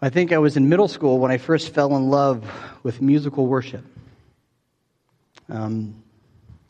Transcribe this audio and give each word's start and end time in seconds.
I 0.00 0.10
think 0.10 0.32
I 0.32 0.38
was 0.38 0.56
in 0.56 0.68
middle 0.68 0.86
school 0.86 1.18
when 1.18 1.32
I 1.32 1.38
first 1.38 1.74
fell 1.74 1.96
in 1.96 2.08
love 2.08 2.48
with 2.84 3.02
musical 3.02 3.48
worship. 3.48 3.84
Um, 5.48 6.04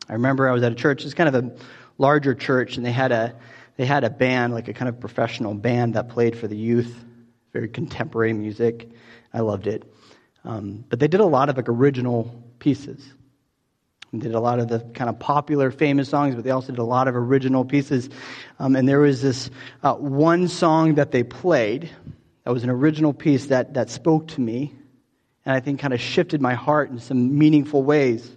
I 0.07 0.13
remember 0.13 0.49
I 0.49 0.51
was 0.51 0.63
at 0.63 0.71
a 0.71 0.75
church. 0.75 1.05
It's 1.05 1.13
kind 1.13 1.33
of 1.33 1.45
a 1.45 1.51
larger 1.99 2.33
church, 2.33 2.77
and 2.77 2.85
they 2.85 2.91
had 2.91 3.11
a 3.11 3.35
they 3.77 3.85
had 3.85 4.03
a 4.03 4.09
band, 4.09 4.53
like 4.53 4.67
a 4.67 4.73
kind 4.73 4.89
of 4.89 4.99
professional 4.99 5.53
band 5.53 5.93
that 5.93 6.09
played 6.09 6.35
for 6.37 6.47
the 6.47 6.57
youth, 6.57 7.05
very 7.53 7.69
contemporary 7.69 8.33
music. 8.33 8.89
I 9.31 9.41
loved 9.41 9.67
it, 9.67 9.83
um, 10.43 10.83
but 10.89 10.99
they 10.99 11.07
did 11.07 11.19
a 11.19 11.25
lot 11.25 11.49
of 11.49 11.57
like 11.57 11.69
original 11.69 12.43
pieces. 12.57 13.13
They 14.11 14.19
did 14.19 14.33
a 14.33 14.39
lot 14.39 14.57
of 14.57 14.69
the 14.69 14.79
kind 14.95 15.07
of 15.07 15.19
popular, 15.19 15.69
famous 15.69 16.09
songs, 16.09 16.33
but 16.33 16.43
they 16.43 16.49
also 16.49 16.71
did 16.71 16.79
a 16.79 16.83
lot 16.83 17.07
of 17.07 17.15
original 17.15 17.63
pieces. 17.63 18.09
Um, 18.57 18.75
and 18.75 18.89
there 18.89 19.01
was 19.01 19.21
this 19.21 19.51
uh, 19.83 19.93
one 19.93 20.47
song 20.47 20.95
that 20.95 21.11
they 21.11 21.21
played 21.21 21.91
that 22.49 22.53
was 22.53 22.63
an 22.63 22.71
original 22.71 23.13
piece 23.13 23.45
that, 23.45 23.75
that 23.75 23.91
spoke 23.91 24.29
to 24.29 24.41
me, 24.41 24.73
and 25.45 25.55
I 25.55 25.59
think 25.59 25.79
kind 25.79 25.93
of 25.93 26.01
shifted 26.01 26.41
my 26.41 26.55
heart 26.55 26.89
in 26.89 26.97
some 26.97 27.37
meaningful 27.37 27.83
ways. 27.83 28.27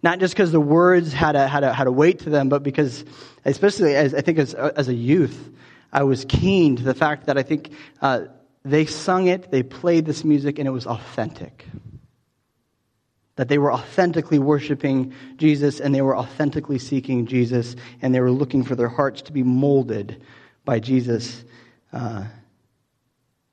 Not 0.00 0.20
just 0.20 0.32
because 0.32 0.52
the 0.52 0.60
words 0.60 1.12
had 1.12 1.34
a, 1.34 1.48
had, 1.48 1.64
a, 1.64 1.72
had 1.72 1.88
a 1.88 1.90
weight 1.90 2.20
to 2.20 2.30
them, 2.30 2.48
but 2.48 2.62
because, 2.62 3.04
especially 3.44 3.96
as 3.96 4.14
I 4.14 4.20
think 4.20 4.38
as, 4.38 4.54
as 4.54 4.86
a 4.86 4.94
youth, 4.94 5.50
I 5.92 6.04
was 6.04 6.24
keen 6.28 6.76
to 6.76 6.84
the 6.84 6.94
fact 6.94 7.26
that 7.26 7.36
I 7.36 7.42
think 7.42 7.72
uh, 8.00 8.26
they 8.64 8.86
sung 8.86 9.26
it, 9.26 9.50
they 9.50 9.64
played 9.64 10.06
this 10.06 10.22
music, 10.22 10.60
and 10.60 10.68
it 10.68 10.70
was 10.70 10.86
authentic. 10.86 11.66
That 13.34 13.48
they 13.48 13.58
were 13.58 13.72
authentically 13.72 14.38
worshiping 14.38 15.14
Jesus 15.36 15.80
and 15.80 15.92
they 15.92 16.02
were 16.02 16.16
authentically 16.16 16.78
seeking 16.78 17.26
Jesus 17.26 17.74
and 18.02 18.14
they 18.14 18.20
were 18.20 18.30
looking 18.30 18.62
for 18.62 18.76
their 18.76 18.88
hearts 18.88 19.22
to 19.22 19.32
be 19.32 19.42
molded 19.42 20.22
by 20.64 20.78
Jesus 20.78 21.42
uh, 21.92 22.22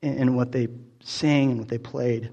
in, 0.06 0.36
what 0.36 0.52
they 0.52 0.68
sang 1.04 1.52
and 1.52 1.60
what 1.60 1.70
they 1.70 1.78
played. 1.78 2.32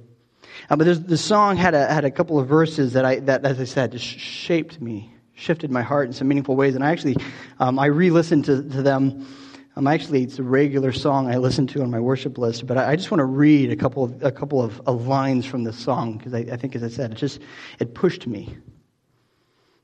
Uh, 0.69 0.77
but 0.77 1.09
the 1.09 1.19
song 1.19 1.57
had 1.57 1.75
a, 1.75 1.87
had 1.93 2.05
a 2.05 2.11
couple 2.11 2.39
of 2.39 2.47
verses 2.47 2.93
that, 2.93 3.05
I, 3.05 3.21
that, 3.21 3.45
as 3.45 3.59
I 3.59 3.65
said, 3.65 3.93
just 3.93 4.05
shaped 4.05 4.81
me, 4.81 5.15
shifted 5.35 5.71
my 5.71 5.83
heart 5.83 6.07
in 6.07 6.13
some 6.13 6.29
meaningful 6.29 6.57
ways. 6.57 6.75
And 6.75 6.85
I 6.85 6.91
actually, 6.91 7.17
um, 7.59 7.79
I 7.79 7.87
re 7.87 8.11
listened 8.11 8.45
to, 8.47 8.57
to 8.63 8.83
them 8.83 9.27
um, 9.75 9.87
actually, 9.87 10.23
it's 10.23 10.39
a 10.39 10.43
regular 10.43 10.93
song 10.93 11.33
I 11.33 11.39
listen 11.39 11.67
to 11.69 11.83
on 11.83 11.91
my 11.91 12.01
worship 12.01 12.37
list, 12.37 12.67
but 12.67 12.77
I, 12.77 12.93
I 12.93 12.97
just 12.97 13.11
want 13.11 13.21
to 13.21 13.25
read 13.25 13.71
a 13.71 13.77
couple 13.77 14.05
of, 14.05 14.23
a 14.23 14.31
couple 14.31 14.63
of, 14.63 14.81
of 14.87 15.07
lines 15.07 15.47
from 15.47 15.65
the 15.65 15.73
song 15.73 16.19
because 16.19 16.35
I, 16.35 16.41
I 16.41 16.57
think, 16.57 16.77
as 16.77 16.83
I 16.83 16.89
said, 16.89 17.13
it 17.13 17.15
just 17.15 17.41
it 17.79 17.95
pushed 17.95 18.27
me. 18.27 18.55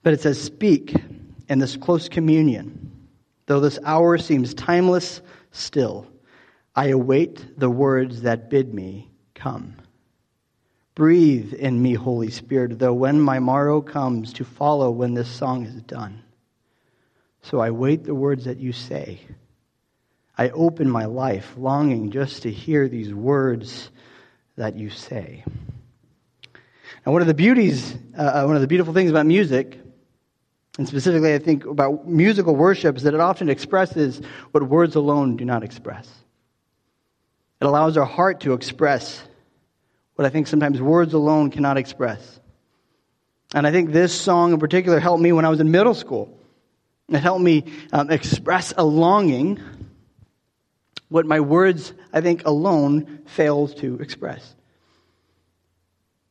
But 0.03 0.13
it 0.13 0.21
says, 0.21 0.41
"Speak 0.41 0.95
in 1.49 1.59
this 1.59 1.77
close 1.77 2.09
communion, 2.09 2.93
though 3.47 3.61
this 3.61 3.79
hour 3.85 4.19
seems 4.19 4.53
timeless, 4.53 5.23
still 5.53 6.07
I 6.79 6.89
await 6.89 7.59
the 7.59 7.69
words 7.69 8.23
that 8.23 8.51
bid 8.51 8.73
me 8.73 9.11
come." 9.35 9.75
Breathe 10.95 11.53
in 11.55 11.83
me, 11.83 11.95
Holy 11.95 12.31
Spirit, 12.31 12.79
though 12.79 12.95
when 12.95 13.21
my 13.21 13.41
morrow 13.41 13.81
comes 13.81 14.33
to 14.35 14.45
follow 14.45 14.91
when 14.91 15.15
this 15.15 15.29
song 15.29 15.65
is 15.65 15.83
done. 15.83 16.23
So 17.43 17.61
I 17.61 17.71
wait 17.71 18.05
the 18.05 18.15
words 18.15 18.45
that 18.45 18.59
you 18.59 18.73
say 18.73 19.21
I 20.37 20.51
open 20.51 20.89
my 20.89 21.07
life 21.07 21.55
longing 21.57 22.13
just 22.13 22.43
to 22.43 22.51
hear 22.51 22.89
these 22.89 23.13
words 23.13 23.91
that 24.57 24.77
you 24.77 24.89
say. 24.89 25.43
And 27.05 27.13
one 27.13 27.23
of 27.23 27.27
the 27.27 27.35
beauties, 27.35 27.97
uh, 28.17 28.23
uh, 28.23 28.45
one 28.45 28.55
of 28.55 28.61
the 28.61 28.69
beautiful 28.69 28.95
things 28.95 29.11
about 29.11 29.27
music, 29.27 29.81
and 30.79 30.87
specifically 30.87 31.35
I 31.35 31.41
think 31.41 31.65
about 31.65 32.07
musical 32.07 32.55
worship, 32.55 32.97
is 32.97 33.03
that 33.03 33.15
it 33.15 33.21
often 33.21 33.49
expresses 33.49 34.21
what 34.53 34.63
words 34.63 34.95
alone 34.95 35.37
do 35.37 35.45
not 35.45 35.65
express. 35.65 36.09
It 37.61 37.65
allows 37.65 37.97
our 37.97 38.05
heart 38.05 38.41
to 38.41 38.53
express 38.53 39.23
what 40.15 40.27
I 40.27 40.31
think 40.31 40.47
sometimes 40.47 40.81
words 40.81 41.15
alone 41.15 41.51
cannot 41.51 41.77
express. 41.77 42.41
And 43.55 43.67
I 43.67 43.71
think 43.71 43.93
this 43.93 44.19
song 44.19 44.53
in 44.53 44.61
particular 44.61 45.01
helped 45.01 45.23
me 45.23 45.33
when 45.33 45.45
I 45.45 45.49
was 45.49 45.61
in 45.61 45.71
middle 45.71 45.95
school. 45.95 46.39
It 47.09 47.21
helped 47.21 47.43
me 47.43 47.65
um, 47.93 48.11
express 48.11 48.75
a 48.77 48.85
longing 48.85 49.61
what 51.09 51.27
my 51.27 51.41
words, 51.41 51.93
I 52.13 52.21
think, 52.21 52.47
alone 52.47 53.21
fails 53.27 53.75
to 53.77 53.99
express. 54.01 54.55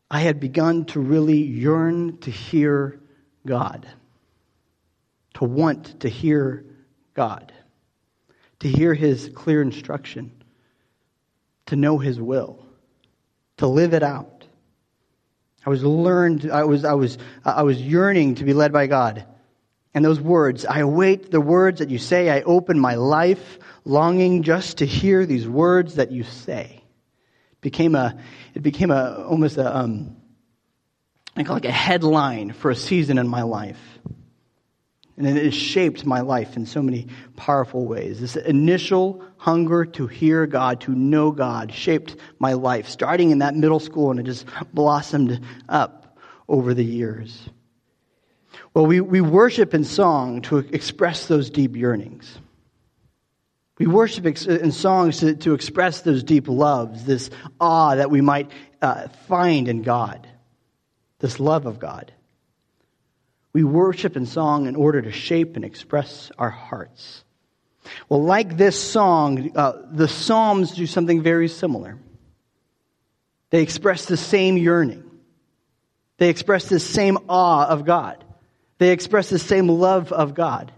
I 0.09 0.19
had 0.19 0.39
begun 0.39 0.85
to 0.85 0.99
really 0.99 1.39
yearn 1.39 2.19
to 2.19 2.31
hear 2.31 2.99
God, 3.45 3.87
to 5.35 5.45
want 5.45 6.01
to 6.01 6.09
hear 6.09 6.63
God, 7.13 7.51
to 8.59 8.69
hear 8.69 8.93
His 8.93 9.29
clear 9.33 9.61
instruction, 9.61 10.36
to 11.67 11.75
know 11.75 11.97
His 11.97 12.19
will, 12.19 12.63
to 13.57 13.67
live 13.67 13.93
it 13.93 14.03
out. 14.03 14.45
I 15.65 15.69
was 15.69 15.83
learned, 15.83 16.49
I 16.49 16.63
was, 16.63 16.85
I 16.85 16.93
was, 16.93 17.17
I 17.43 17.63
was 17.63 17.81
yearning 17.81 18.35
to 18.35 18.45
be 18.45 18.53
led 18.53 18.71
by 18.71 18.87
God. 18.87 19.25
And 19.93 20.05
those 20.05 20.21
words, 20.21 20.65
I 20.65 20.79
await 20.79 21.31
the 21.31 21.41
words 21.41 21.79
that 21.79 21.89
you 21.89 21.97
say. 21.97 22.29
I 22.29 22.41
open 22.41 22.79
my 22.79 22.95
life 22.95 23.59
longing 23.83 24.43
just 24.43 24.77
to 24.77 24.85
hear 24.85 25.25
these 25.25 25.47
words 25.47 25.95
that 25.95 26.11
you 26.11 26.23
say. 26.23 26.83
It 27.51 27.61
became 27.61 27.95
a, 27.95 28.17
it 28.53 28.61
became 28.61 28.91
a, 28.91 29.25
almost 29.27 29.57
a, 29.57 29.75
um, 29.75 30.15
like 31.35 31.65
a 31.65 31.71
headline 31.71 32.53
for 32.53 32.71
a 32.71 32.75
season 32.75 33.17
in 33.17 33.27
my 33.27 33.41
life. 33.41 33.99
And 35.17 35.27
it 35.27 35.43
has 35.43 35.55
shaped 35.55 36.05
my 36.05 36.21
life 36.21 36.55
in 36.55 36.67
so 36.67 36.81
many 36.83 37.07
powerful 37.35 37.85
ways. 37.85 38.21
This 38.21 38.35
initial 38.35 39.23
hunger 39.37 39.83
to 39.83 40.05
hear 40.05 40.45
God, 40.45 40.81
to 40.81 40.93
know 40.93 41.31
God, 41.31 41.73
shaped 41.73 42.15
my 42.37 42.53
life, 42.53 42.87
starting 42.87 43.31
in 43.31 43.39
that 43.39 43.55
middle 43.55 43.79
school, 43.79 44.11
and 44.11 44.19
it 44.19 44.23
just 44.23 44.45
blossomed 44.73 45.41
up 45.67 46.19
over 46.47 46.75
the 46.75 46.85
years. 46.85 47.49
Well, 48.75 48.85
we, 48.85 49.01
we 49.01 49.21
worship 49.21 49.73
in 49.73 49.83
song 49.83 50.43
to 50.43 50.59
express 50.59 51.25
those 51.25 51.49
deep 51.49 51.75
yearnings. 51.75 52.37
We 53.79 53.87
worship 53.87 54.25
in 54.25 54.71
songs 54.71 55.19
to, 55.19 55.35
to 55.35 55.53
express 55.53 56.01
those 56.01 56.23
deep 56.23 56.47
loves, 56.47 57.05
this 57.05 57.31
awe 57.59 57.95
that 57.95 58.11
we 58.11 58.21
might 58.21 58.51
uh, 58.81 59.07
find 59.27 59.67
in 59.67 59.81
God, 59.81 60.27
this 61.19 61.39
love 61.39 61.65
of 61.65 61.79
God. 61.79 62.11
We 63.53 63.63
worship 63.63 64.15
in 64.15 64.25
song 64.25 64.67
in 64.67 64.75
order 64.75 65.01
to 65.01 65.11
shape 65.11 65.55
and 65.55 65.65
express 65.65 66.31
our 66.37 66.49
hearts. 66.49 67.23
Well, 68.09 68.23
like 68.23 68.57
this 68.57 68.81
song, 68.81 69.51
uh, 69.55 69.73
the 69.91 70.07
Psalms 70.07 70.71
do 70.71 70.85
something 70.85 71.21
very 71.21 71.47
similar. 71.47 71.97
They 73.49 73.61
express 73.61 74.05
the 74.05 74.17
same 74.17 74.57
yearning. 74.57 75.03
They 76.17 76.29
express 76.29 76.67
the 76.67 76.79
same 76.79 77.17
awe 77.29 77.67
of 77.67 77.85
God. 77.85 78.23
They 78.77 78.91
express 78.91 79.29
the 79.29 79.39
same 79.39 79.67
love 79.67 80.11
of 80.11 80.33
God. 80.33 80.71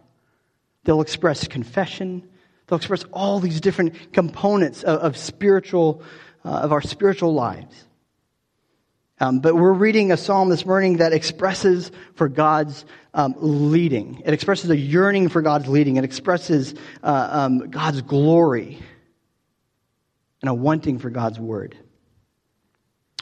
They'll 0.83 1.01
express 1.01 1.47
confession. 1.47 2.29
They'll 2.67 2.77
express 2.77 3.03
all 3.11 3.39
these 3.39 3.59
different 3.59 4.13
components 4.13 4.83
of, 4.83 4.99
of 4.99 5.17
spiritual, 5.17 6.03
uh, 6.45 6.49
of 6.49 6.71
our 6.71 6.81
spiritual 6.81 7.33
lives. 7.33 7.85
Um, 9.21 9.39
but 9.39 9.53
we're 9.53 9.73
reading 9.73 10.13
a 10.13 10.17
psalm 10.17 10.47
this 10.47 10.65
morning 10.65 10.97
that 10.97 11.11
expresses 11.11 11.91
for 12.15 12.29
God's 12.29 12.85
um, 13.13 13.35
leading. 13.37 14.21
It 14.23 14.33
expresses 14.33 14.69
a 14.69 14.77
yearning 14.77 15.27
for 15.27 15.41
God's 15.41 15.67
leading. 15.67 15.97
It 15.97 16.05
expresses 16.05 16.73
uh, 17.03 17.27
um, 17.29 17.69
God's 17.69 18.01
glory 18.01 18.79
and 20.41 20.49
a 20.49 20.53
wanting 20.53 20.99
for 20.99 21.09
God's 21.09 21.37
word. 21.37 21.75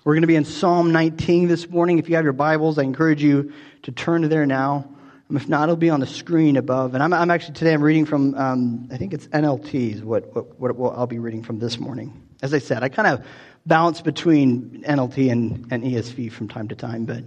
We're 0.04 0.14
going 0.14 0.22
to 0.22 0.28
be 0.28 0.36
in 0.36 0.46
Psalm 0.46 0.92
19 0.92 1.48
this 1.48 1.68
morning. 1.68 1.98
If 1.98 2.10
you 2.10 2.16
have 2.16 2.24
your 2.24 2.32
Bibles, 2.32 2.78
I 2.78 2.84
encourage 2.84 3.24
you 3.24 3.52
to 3.84 3.92
turn 3.92 4.22
to 4.22 4.28
there 4.28 4.46
now. 4.46 4.94
If 5.32 5.50
not, 5.50 5.64
it'll 5.64 5.76
be 5.76 5.90
on 5.90 6.00
the 6.00 6.08
screen 6.08 6.58
above. 6.58 6.94
And 6.94 7.04
I'm, 7.04 7.12
I'm 7.12 7.32
actually 7.32 7.56
today 7.56 7.74
I'm 7.74 7.84
reading 7.84 8.06
from 8.06 8.36
um, 8.36 8.88
I 8.92 8.98
think 8.98 9.14
it's 9.14 9.28
NLT 9.28 9.96
is 9.96 10.04
what, 10.04 10.34
what, 10.60 10.78
what 10.78 10.96
I'll 10.96 11.08
be 11.08 11.20
reading 11.20 11.44
from 11.44 11.58
this 11.58 11.80
morning. 11.80 12.28
As 12.44 12.54
I 12.54 12.60
said, 12.60 12.84
I 12.84 12.90
kind 12.90 13.08
of 13.08 13.26
bounce 13.68 14.02
between 14.02 14.84
NLT 14.88 15.32
and, 15.32 15.68
and 15.72 15.84
ESV 15.84 16.32
from 16.32 16.48
time 16.48 16.68
to 16.70 16.76
time, 16.76 17.06
but 17.06 17.24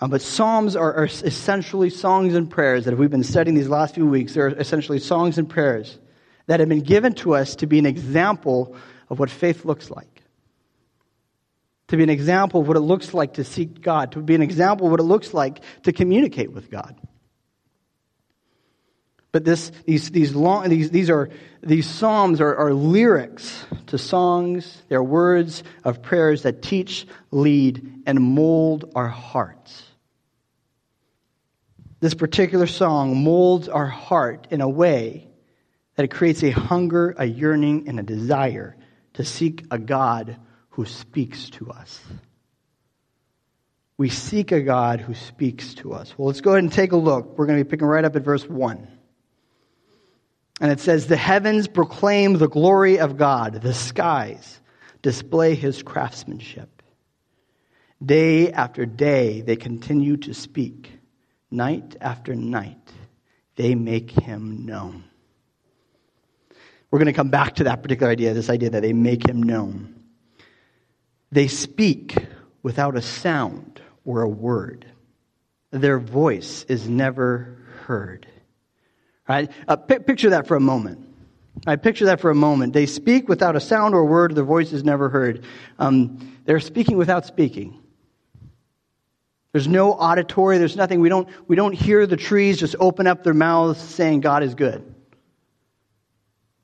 um, 0.00 0.10
but 0.10 0.22
Psalms 0.22 0.74
are, 0.74 0.92
are 0.92 1.04
essentially 1.04 1.88
songs 1.88 2.34
and 2.34 2.50
prayers 2.50 2.84
that 2.84 2.94
if 2.94 2.98
we've 2.98 3.10
been 3.10 3.22
studying 3.22 3.54
these 3.54 3.68
last 3.68 3.94
few 3.94 4.06
weeks, 4.06 4.34
they're 4.34 4.48
essentially 4.48 4.98
songs 4.98 5.38
and 5.38 5.48
prayers 5.48 5.98
that 6.46 6.58
have 6.58 6.68
been 6.68 6.80
given 6.80 7.12
to 7.14 7.34
us 7.34 7.54
to 7.56 7.66
be 7.66 7.78
an 7.78 7.86
example 7.86 8.76
of 9.08 9.20
what 9.20 9.30
faith 9.30 9.64
looks 9.64 9.90
like 9.90 10.14
to 11.88 11.96
be 11.96 12.02
an 12.02 12.10
example 12.10 12.60
of 12.60 12.68
what 12.68 12.76
it 12.76 12.80
looks 12.80 13.12
like 13.14 13.34
to 13.34 13.44
seek 13.44 13.80
God, 13.80 14.12
to 14.12 14.20
be 14.20 14.34
an 14.34 14.42
example 14.42 14.86
of 14.86 14.90
what 14.90 15.00
it 15.00 15.04
looks 15.04 15.34
like 15.34 15.60
to 15.82 15.92
communicate 15.92 16.52
with 16.52 16.70
God. 16.70 16.96
But 19.34 19.44
this, 19.44 19.72
these, 19.84 20.10
these, 20.12 20.32
long, 20.32 20.68
these, 20.68 20.90
these, 20.90 21.10
are, 21.10 21.28
these 21.60 21.90
psalms 21.90 22.40
are, 22.40 22.54
are 22.54 22.72
lyrics 22.72 23.66
to 23.88 23.98
songs. 23.98 24.80
They're 24.86 25.02
words 25.02 25.64
of 25.82 26.02
prayers 26.02 26.44
that 26.44 26.62
teach, 26.62 27.04
lead, 27.32 28.04
and 28.06 28.20
mold 28.20 28.92
our 28.94 29.08
hearts. 29.08 29.82
This 31.98 32.14
particular 32.14 32.68
song 32.68 33.24
molds 33.24 33.68
our 33.68 33.88
heart 33.88 34.46
in 34.52 34.60
a 34.60 34.68
way 34.68 35.26
that 35.96 36.04
it 36.04 36.12
creates 36.12 36.44
a 36.44 36.50
hunger, 36.50 37.12
a 37.18 37.24
yearning, 37.24 37.88
and 37.88 37.98
a 37.98 38.04
desire 38.04 38.76
to 39.14 39.24
seek 39.24 39.64
a 39.72 39.80
God 39.80 40.36
who 40.68 40.86
speaks 40.86 41.50
to 41.50 41.72
us. 41.72 42.00
We 43.98 44.10
seek 44.10 44.52
a 44.52 44.62
God 44.62 45.00
who 45.00 45.14
speaks 45.14 45.74
to 45.74 45.92
us. 45.92 46.16
Well, 46.16 46.28
let's 46.28 46.40
go 46.40 46.52
ahead 46.52 46.62
and 46.62 46.72
take 46.72 46.92
a 46.92 46.96
look. 46.96 47.36
We're 47.36 47.46
going 47.46 47.58
to 47.58 47.64
be 47.64 47.68
picking 47.68 47.88
right 47.88 48.04
up 48.04 48.14
at 48.14 48.22
verse 48.22 48.48
1. 48.48 48.93
And 50.60 50.70
it 50.70 50.80
says, 50.80 51.06
The 51.06 51.16
heavens 51.16 51.68
proclaim 51.68 52.34
the 52.34 52.48
glory 52.48 52.98
of 52.98 53.16
God, 53.16 53.60
the 53.62 53.74
skies 53.74 54.60
display 55.02 55.54
his 55.54 55.82
craftsmanship. 55.82 56.82
Day 58.04 58.52
after 58.52 58.86
day, 58.86 59.42
they 59.42 59.56
continue 59.56 60.16
to 60.18 60.34
speak. 60.34 60.90
Night 61.50 61.96
after 62.00 62.34
night, 62.34 62.90
they 63.56 63.74
make 63.74 64.10
him 64.10 64.66
known. 64.66 65.04
We're 66.90 66.98
going 66.98 67.06
to 67.06 67.12
come 67.12 67.30
back 67.30 67.56
to 67.56 67.64
that 67.64 67.82
particular 67.82 68.10
idea, 68.10 68.34
this 68.34 68.50
idea 68.50 68.70
that 68.70 68.82
they 68.82 68.92
make 68.92 69.28
him 69.28 69.42
known. 69.42 69.94
They 71.30 71.48
speak 71.48 72.16
without 72.62 72.96
a 72.96 73.02
sound 73.02 73.80
or 74.04 74.22
a 74.22 74.28
word. 74.28 74.86
Their 75.70 75.98
voice 75.98 76.64
is 76.68 76.88
never 76.88 77.58
heard. 77.86 78.26
Right? 79.28 79.50
Uh, 79.66 79.76
p- 79.76 79.98
picture 80.00 80.30
that 80.30 80.46
for 80.46 80.56
a 80.56 80.60
moment. 80.60 81.08
I 81.66 81.76
picture 81.76 82.06
that 82.06 82.20
for 82.20 82.30
a 82.30 82.34
moment. 82.34 82.72
They 82.72 82.86
speak 82.86 83.28
without 83.28 83.56
a 83.56 83.60
sound 83.60 83.94
or 83.94 84.04
word, 84.04 84.34
their 84.34 84.44
voice 84.44 84.72
is 84.72 84.84
never 84.84 85.08
heard. 85.08 85.44
Um, 85.78 86.38
they're 86.44 86.60
speaking 86.60 86.96
without 86.96 87.24
speaking. 87.24 87.80
There's 89.52 89.68
no 89.68 89.92
auditory, 89.92 90.58
there's 90.58 90.76
nothing. 90.76 91.00
We 91.00 91.08
don't, 91.08 91.28
we 91.46 91.54
don't 91.56 91.72
hear 91.72 92.06
the 92.06 92.16
trees 92.16 92.58
just 92.58 92.74
open 92.80 93.06
up 93.06 93.22
their 93.22 93.34
mouths 93.34 93.80
saying 93.80 94.20
God 94.20 94.42
is 94.42 94.54
good. 94.54 94.94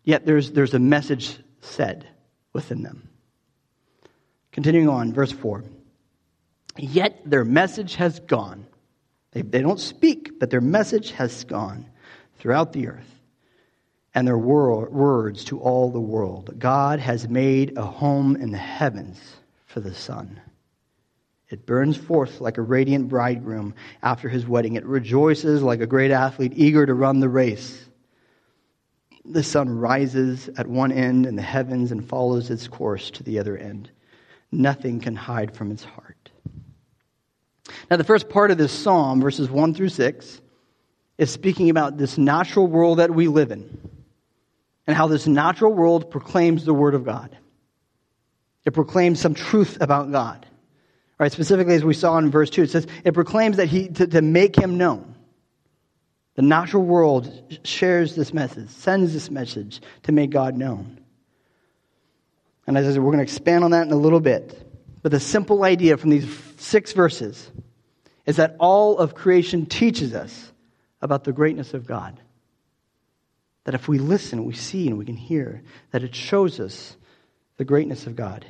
Yet 0.02 0.26
there's, 0.26 0.50
there's 0.50 0.74
a 0.74 0.78
message 0.78 1.38
said 1.60 2.06
within 2.52 2.82
them. 2.82 3.08
Continuing 4.50 4.88
on, 4.88 5.12
verse 5.12 5.30
4. 5.30 5.64
Yet 6.76 7.22
their 7.24 7.44
message 7.44 7.94
has 7.94 8.18
gone. 8.20 8.66
They, 9.32 9.42
they 9.42 9.62
don't 9.62 9.78
speak, 9.78 10.40
but 10.40 10.50
their 10.50 10.60
message 10.60 11.12
has 11.12 11.44
gone 11.44 11.89
throughout 12.40 12.72
the 12.72 12.88
earth 12.88 13.20
and 14.14 14.26
their 14.26 14.38
words 14.38 15.44
to 15.44 15.60
all 15.60 15.90
the 15.90 16.00
world. 16.00 16.58
God 16.58 16.98
has 16.98 17.28
made 17.28 17.76
a 17.78 17.84
home 17.84 18.34
in 18.36 18.50
the 18.50 18.58
heavens 18.58 19.20
for 19.66 19.80
the 19.80 19.94
sun. 19.94 20.40
It 21.48 21.66
burns 21.66 21.96
forth 21.96 22.40
like 22.40 22.58
a 22.58 22.62
radiant 22.62 23.08
bridegroom 23.08 23.74
after 24.02 24.28
his 24.28 24.46
wedding. 24.46 24.74
It 24.74 24.84
rejoices 24.84 25.62
like 25.62 25.80
a 25.80 25.86
great 25.86 26.10
athlete 26.10 26.52
eager 26.56 26.86
to 26.86 26.94
run 26.94 27.20
the 27.20 27.28
race. 27.28 27.84
The 29.24 29.42
sun 29.42 29.68
rises 29.68 30.48
at 30.56 30.66
one 30.66 30.92
end 30.92 31.26
in 31.26 31.36
the 31.36 31.42
heavens 31.42 31.92
and 31.92 32.08
follows 32.08 32.50
its 32.50 32.66
course 32.66 33.10
to 33.12 33.22
the 33.22 33.38
other 33.38 33.56
end. 33.56 33.90
Nothing 34.50 35.00
can 35.00 35.14
hide 35.14 35.54
from 35.54 35.70
its 35.70 35.84
heart. 35.84 36.30
Now, 37.90 37.96
the 37.96 38.04
first 38.04 38.28
part 38.28 38.50
of 38.50 38.58
this 38.58 38.72
psalm, 38.72 39.20
verses 39.20 39.50
1 39.50 39.74
through 39.74 39.90
6, 39.90 40.40
is 41.20 41.30
speaking 41.30 41.68
about 41.68 41.98
this 41.98 42.16
natural 42.16 42.66
world 42.66 42.98
that 42.98 43.10
we 43.10 43.28
live 43.28 43.50
in 43.52 43.78
and 44.86 44.96
how 44.96 45.06
this 45.06 45.26
natural 45.26 45.70
world 45.70 46.10
proclaims 46.10 46.64
the 46.64 46.72
Word 46.72 46.94
of 46.94 47.04
God. 47.04 47.36
It 48.64 48.70
proclaims 48.70 49.20
some 49.20 49.34
truth 49.34 49.76
about 49.82 50.10
God. 50.10 50.46
Right, 51.18 51.30
specifically, 51.30 51.74
as 51.74 51.84
we 51.84 51.92
saw 51.92 52.16
in 52.16 52.30
verse 52.30 52.48
2, 52.48 52.62
it 52.62 52.70
says 52.70 52.86
it 53.04 53.12
proclaims 53.12 53.58
that 53.58 53.66
he, 53.66 53.88
to, 53.88 54.06
to 54.06 54.22
make 54.22 54.56
him 54.56 54.78
known. 54.78 55.14
The 56.36 56.42
natural 56.42 56.84
world 56.84 57.30
shares 57.64 58.16
this 58.16 58.32
message, 58.32 58.70
sends 58.70 59.12
this 59.12 59.30
message 59.30 59.82
to 60.04 60.12
make 60.12 60.30
God 60.30 60.56
known. 60.56 61.00
And 62.66 62.78
as 62.78 62.86
I 62.86 62.92
said, 62.92 63.02
we're 63.02 63.12
going 63.12 63.18
to 63.18 63.24
expand 63.24 63.62
on 63.62 63.72
that 63.72 63.86
in 63.86 63.92
a 63.92 63.96
little 63.96 64.20
bit. 64.20 64.58
But 65.02 65.12
the 65.12 65.20
simple 65.20 65.64
idea 65.64 65.98
from 65.98 66.08
these 66.08 66.34
six 66.56 66.94
verses 66.94 67.50
is 68.24 68.36
that 68.36 68.56
all 68.58 68.96
of 68.96 69.14
creation 69.14 69.66
teaches 69.66 70.14
us 70.14 70.49
about 71.00 71.24
the 71.24 71.32
greatness 71.32 71.74
of 71.74 71.86
God. 71.86 72.20
That 73.64 73.74
if 73.74 73.88
we 73.88 73.98
listen, 73.98 74.44
we 74.44 74.54
see 74.54 74.88
and 74.88 74.98
we 74.98 75.04
can 75.04 75.16
hear, 75.16 75.62
that 75.90 76.02
it 76.02 76.14
shows 76.14 76.60
us 76.60 76.96
the 77.56 77.64
greatness 77.64 78.06
of 78.06 78.16
God. 78.16 78.46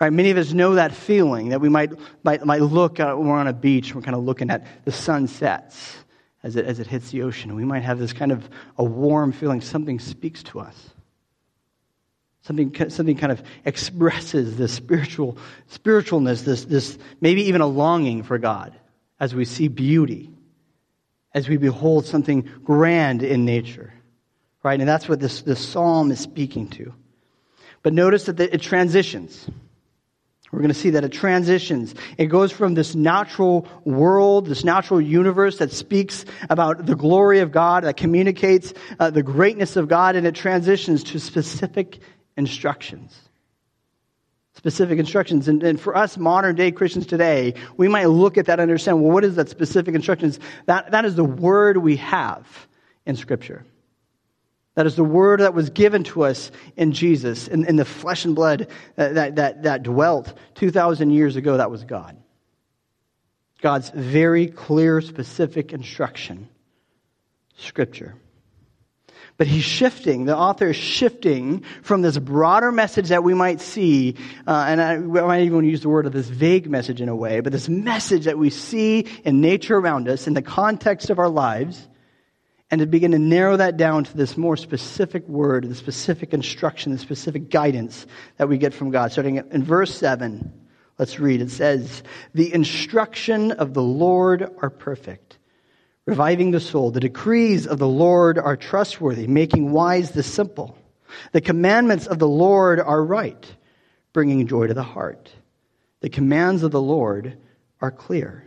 Right, 0.00 0.12
many 0.12 0.30
of 0.30 0.36
us 0.36 0.52
know 0.52 0.74
that 0.74 0.92
feeling 0.92 1.50
that 1.50 1.60
we 1.60 1.68
might, 1.68 1.92
might, 2.22 2.44
might 2.44 2.62
look 2.62 2.98
when 2.98 3.26
we're 3.26 3.36
on 3.36 3.46
a 3.46 3.52
beach, 3.52 3.88
and 3.88 3.96
we're 3.96 4.02
kind 4.02 4.16
of 4.16 4.24
looking 4.24 4.50
at 4.50 4.66
the 4.84 4.92
sunsets 4.92 5.96
as 6.42 6.56
it, 6.56 6.64
as 6.64 6.80
it 6.80 6.86
hits 6.86 7.10
the 7.10 7.22
ocean. 7.22 7.54
We 7.54 7.64
might 7.64 7.82
have 7.82 7.98
this 7.98 8.12
kind 8.12 8.32
of 8.32 8.48
a 8.76 8.84
warm 8.84 9.32
feeling, 9.32 9.60
something 9.60 9.98
speaks 9.98 10.42
to 10.44 10.60
us. 10.60 10.90
Something, 12.42 12.74
something 12.90 13.16
kind 13.16 13.32
of 13.32 13.42
expresses 13.64 14.56
this 14.56 14.72
spiritual 14.72 15.36
spiritualness, 15.70 16.42
this, 16.42 16.64
this 16.64 16.98
maybe 17.20 17.44
even 17.44 17.60
a 17.60 17.66
longing 17.66 18.22
for 18.22 18.38
God 18.38 18.74
as 19.20 19.34
we 19.34 19.44
see 19.44 19.68
beauty, 19.68 20.30
as 21.32 21.48
we 21.48 21.56
behold 21.56 22.06
something 22.06 22.48
grand 22.64 23.22
in 23.22 23.44
nature. 23.44 23.92
Right? 24.62 24.78
And 24.78 24.88
that's 24.88 25.08
what 25.08 25.20
this, 25.20 25.42
this 25.42 25.66
psalm 25.66 26.10
is 26.10 26.20
speaking 26.20 26.68
to. 26.70 26.92
But 27.82 27.94
notice 27.94 28.24
that 28.24 28.38
it 28.40 28.60
transitions. 28.60 29.48
We're 30.52 30.58
going 30.58 30.68
to 30.68 30.74
see 30.74 30.90
that 30.90 31.04
it 31.04 31.12
transitions. 31.12 31.94
It 32.18 32.26
goes 32.26 32.50
from 32.50 32.74
this 32.74 32.94
natural 32.94 33.68
world, 33.84 34.46
this 34.46 34.64
natural 34.64 35.00
universe 35.00 35.58
that 35.58 35.70
speaks 35.70 36.24
about 36.50 36.86
the 36.86 36.96
glory 36.96 37.38
of 37.38 37.52
God, 37.52 37.84
that 37.84 37.96
communicates 37.96 38.74
uh, 38.98 39.10
the 39.10 39.22
greatness 39.22 39.76
of 39.76 39.86
God, 39.86 40.16
and 40.16 40.26
it 40.26 40.34
transitions 40.34 41.04
to 41.04 41.20
specific 41.20 42.00
instructions. 42.36 43.29
Specific 44.60 44.98
instructions. 44.98 45.48
And, 45.48 45.62
and 45.62 45.80
for 45.80 45.96
us 45.96 46.18
modern 46.18 46.54
day 46.54 46.70
Christians 46.70 47.06
today, 47.06 47.54
we 47.78 47.88
might 47.88 48.10
look 48.10 48.36
at 48.36 48.44
that 48.44 48.60
and 48.60 48.70
understand, 48.70 49.00
well, 49.00 49.10
what 49.10 49.24
is 49.24 49.36
that 49.36 49.48
specific 49.48 49.94
instructions? 49.94 50.38
That, 50.66 50.90
that 50.90 51.06
is 51.06 51.14
the 51.16 51.24
word 51.24 51.78
we 51.78 51.96
have 51.96 52.68
in 53.06 53.16
Scripture. 53.16 53.64
That 54.74 54.84
is 54.84 54.96
the 54.96 55.02
word 55.02 55.40
that 55.40 55.54
was 55.54 55.70
given 55.70 56.04
to 56.04 56.24
us 56.24 56.50
in 56.76 56.92
Jesus, 56.92 57.48
in, 57.48 57.64
in 57.64 57.76
the 57.76 57.86
flesh 57.86 58.26
and 58.26 58.34
blood 58.34 58.68
that, 58.96 59.14
that, 59.14 59.36
that, 59.36 59.62
that 59.62 59.82
dwelt 59.82 60.34
2,000 60.56 61.08
years 61.08 61.36
ago. 61.36 61.56
That 61.56 61.70
was 61.70 61.82
God. 61.84 62.18
God's 63.62 63.88
very 63.88 64.46
clear, 64.46 65.00
specific 65.00 65.72
instruction, 65.72 66.50
Scripture. 67.56 68.14
But 69.40 69.46
he's 69.46 69.64
shifting, 69.64 70.26
the 70.26 70.36
author 70.36 70.68
is 70.68 70.76
shifting 70.76 71.64
from 71.80 72.02
this 72.02 72.18
broader 72.18 72.70
message 72.70 73.08
that 73.08 73.24
we 73.24 73.32
might 73.32 73.62
see, 73.62 74.16
uh, 74.46 74.66
and 74.68 74.82
I, 74.82 74.96
I 74.96 74.98
might 74.98 75.42
even 75.44 75.64
use 75.64 75.80
the 75.80 75.88
word 75.88 76.04
of 76.04 76.12
this 76.12 76.28
vague 76.28 76.68
message 76.68 77.00
in 77.00 77.08
a 77.08 77.16
way, 77.16 77.40
but 77.40 77.50
this 77.50 77.66
message 77.66 78.26
that 78.26 78.36
we 78.36 78.50
see 78.50 79.06
in 79.24 79.40
nature 79.40 79.78
around 79.78 80.10
us, 80.10 80.26
in 80.26 80.34
the 80.34 80.42
context 80.42 81.08
of 81.08 81.18
our 81.18 81.30
lives, 81.30 81.88
and 82.70 82.80
to 82.80 82.86
begin 82.86 83.12
to 83.12 83.18
narrow 83.18 83.56
that 83.56 83.78
down 83.78 84.04
to 84.04 84.14
this 84.14 84.36
more 84.36 84.58
specific 84.58 85.26
word, 85.26 85.66
the 85.66 85.74
specific 85.74 86.34
instruction, 86.34 86.92
the 86.92 86.98
specific 86.98 87.48
guidance 87.48 88.06
that 88.36 88.46
we 88.46 88.58
get 88.58 88.74
from 88.74 88.90
God. 88.90 89.10
Starting 89.10 89.36
in 89.36 89.64
verse 89.64 89.94
7, 89.94 90.52
let's 90.98 91.18
read. 91.18 91.40
It 91.40 91.50
says, 91.50 92.02
The 92.34 92.52
instruction 92.52 93.52
of 93.52 93.72
the 93.72 93.82
Lord 93.82 94.54
are 94.60 94.68
perfect, 94.68 95.38
reviving 96.10 96.50
the 96.50 96.58
soul. 96.58 96.90
The 96.90 96.98
decrees 96.98 97.68
of 97.68 97.78
the 97.78 97.86
Lord 97.86 98.36
are 98.36 98.56
trustworthy, 98.56 99.28
making 99.28 99.70
wise 99.70 100.10
the 100.10 100.24
simple. 100.24 100.76
The 101.30 101.40
commandments 101.40 102.08
of 102.08 102.18
the 102.18 102.26
Lord 102.26 102.80
are 102.80 103.04
right, 103.04 103.46
bringing 104.12 104.48
joy 104.48 104.66
to 104.66 104.74
the 104.74 104.82
heart. 104.82 105.30
The 106.00 106.08
commands 106.08 106.64
of 106.64 106.72
the 106.72 106.82
Lord 106.82 107.38
are 107.80 107.92
clear, 107.92 108.44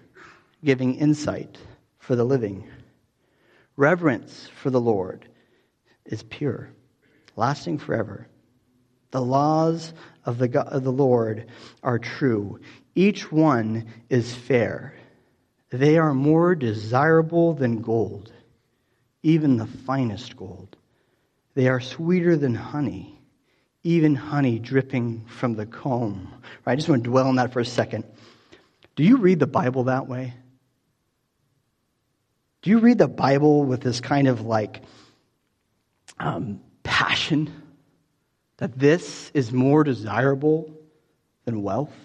giving 0.66 0.96
insight 0.96 1.58
for 2.00 2.18
the 2.18 2.26
living. 2.26 2.68
Reverence 3.78 4.50
for 4.62 4.70
the 4.70 4.82
Lord 4.82 5.26
is 6.04 6.22
pure, 6.24 6.70
lasting 7.38 7.78
forever. 7.78 8.28
The 9.12 9.22
laws 9.22 9.94
of 10.26 10.38
the, 10.38 10.50
God, 10.50 10.68
of 10.68 10.84
the 10.84 10.92
Lord 10.92 11.48
are 11.82 11.98
true. 11.98 12.60
Each 12.94 13.32
one 13.32 13.88
is 14.10 14.36
fair. 14.36 14.96
They 15.74 15.98
are 15.98 16.14
more 16.14 16.54
desirable 16.54 17.56
than 17.56 17.82
gold, 17.82 18.32
even 19.24 19.58
the 19.58 19.66
finest 19.66 20.38
gold. 20.38 20.78
They 21.56 21.68
are 21.68 21.80
sweeter 21.80 22.38
than 22.38 22.54
honey, 22.54 23.20
even 23.82 24.14
honey 24.14 24.60
dripping 24.60 25.26
from 25.26 25.56
the 25.56 25.66
comb. 25.66 26.32
Right, 26.64 26.74
I 26.74 26.76
just 26.76 26.90
want 26.90 27.04
to 27.04 27.10
dwell 27.10 27.28
on 27.28 27.38
that 27.38 27.54
for 27.54 27.60
a 27.60 27.66
second. 27.66 28.04
Do 28.96 29.04
you 29.04 29.18
read 29.18 29.40
the 29.40 29.48
Bible 29.48 29.86
that 29.86 30.08
way? 30.08 30.36
Do 32.62 32.70
you 32.70 32.78
read 32.78 33.00
the 33.00 33.08
Bible 33.08 33.66
with 33.66 33.82
this 33.82 34.00
kind 34.00 34.28
of 34.28 34.42
like 34.42 34.84
um, 36.20 36.62
passion 36.84 37.52
that 38.58 38.78
this 38.78 39.32
is 39.34 39.52
more 39.52 39.84
desirable 39.84 40.72
than 41.46 41.64
wealth? 41.64 41.96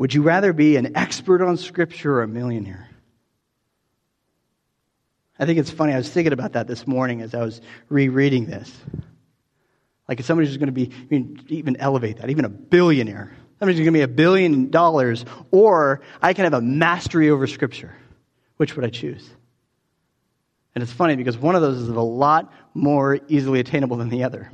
Would 0.00 0.14
you 0.14 0.22
rather 0.22 0.54
be 0.54 0.76
an 0.76 0.96
expert 0.96 1.42
on 1.42 1.58
Scripture 1.58 2.14
or 2.14 2.22
a 2.22 2.26
millionaire? 2.26 2.88
I 5.38 5.44
think 5.44 5.58
it's 5.58 5.70
funny. 5.70 5.92
I 5.92 5.98
was 5.98 6.08
thinking 6.08 6.32
about 6.32 6.54
that 6.54 6.66
this 6.66 6.86
morning 6.86 7.20
as 7.20 7.34
I 7.34 7.42
was 7.42 7.60
rereading 7.90 8.46
this. 8.46 8.74
Like 10.08 10.18
if 10.18 10.24
somebody 10.24 10.48
who's 10.48 10.56
going 10.56 10.68
to 10.68 10.72
be, 10.72 10.90
I 10.90 11.06
mean, 11.10 11.44
even 11.48 11.76
elevate 11.76 12.16
that, 12.16 12.30
even 12.30 12.46
a 12.46 12.48
billionaire. 12.48 13.36
Somebody's 13.58 13.80
going 13.80 13.92
to 13.92 13.98
be 13.98 14.00
a 14.00 14.08
billion 14.08 14.70
dollars, 14.70 15.26
or 15.50 16.00
I 16.22 16.32
can 16.32 16.44
have 16.44 16.54
a 16.54 16.62
mastery 16.62 17.28
over 17.28 17.46
Scripture. 17.46 17.94
Which 18.56 18.76
would 18.76 18.86
I 18.86 18.88
choose? 18.88 19.28
And 20.74 20.80
it's 20.80 20.92
funny 20.92 21.16
because 21.16 21.36
one 21.36 21.56
of 21.56 21.60
those 21.60 21.76
is 21.76 21.88
a 21.90 22.00
lot 22.00 22.50
more 22.72 23.20
easily 23.28 23.60
attainable 23.60 23.98
than 23.98 24.08
the 24.08 24.24
other. 24.24 24.50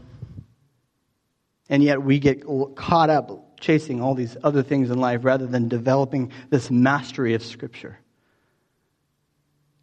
And 1.69 1.85
yet 1.85 2.03
we 2.03 2.19
get 2.19 2.45
caught 2.75 3.11
up 3.11 3.46
chasing 3.66 4.00
all 4.00 4.14
these 4.14 4.37
other 4.44 4.62
things 4.62 4.90
in 4.90 5.00
life 5.00 5.25
rather 5.25 5.44
than 5.44 5.66
developing 5.66 6.30
this 6.50 6.70
mastery 6.70 7.35
of 7.35 7.42
Scripture. 7.42 7.99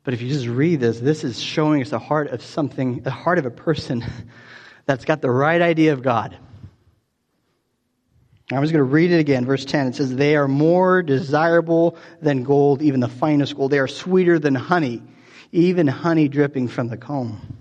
But 0.06 0.14
if 0.14 0.22
you 0.22 0.30
just 0.30 0.48
read 0.48 0.80
this, 0.80 1.00
this 1.00 1.26
is 1.26 1.42
showing 1.42 1.82
us 1.82 1.90
the 1.90 2.00
heart 2.00 2.30
of 2.30 2.42
something, 2.42 3.02
the 3.02 3.12
heart 3.12 3.40
of 3.40 3.46
a 3.46 3.52
person 3.52 4.06
that's 4.86 5.04
got 5.04 5.22
the 5.22 5.30
right 5.30 5.62
idea 5.62 5.92
of 5.92 6.02
God. 6.02 6.38
I 8.52 8.60
was 8.60 8.72
going 8.72 8.80
to 8.80 8.92
read 8.92 9.12
it 9.12 9.20
again, 9.20 9.46
verse 9.46 9.66
10. 9.66 9.88
It 9.88 9.96
says, 9.96 10.16
They 10.16 10.38
are 10.38 10.48
more 10.48 11.04
desirable 11.04 11.98
than 12.22 12.44
gold, 12.44 12.82
even 12.82 13.02
the 13.02 13.10
finest 13.10 13.56
gold. 13.56 13.72
They 13.72 13.80
are 13.80 13.88
sweeter 13.88 14.40
than 14.40 14.56
honey, 14.56 15.02
even 15.52 15.88
honey 15.88 16.30
dripping 16.30 16.70
from 16.70 16.88
the 16.88 16.98
comb. 16.98 17.58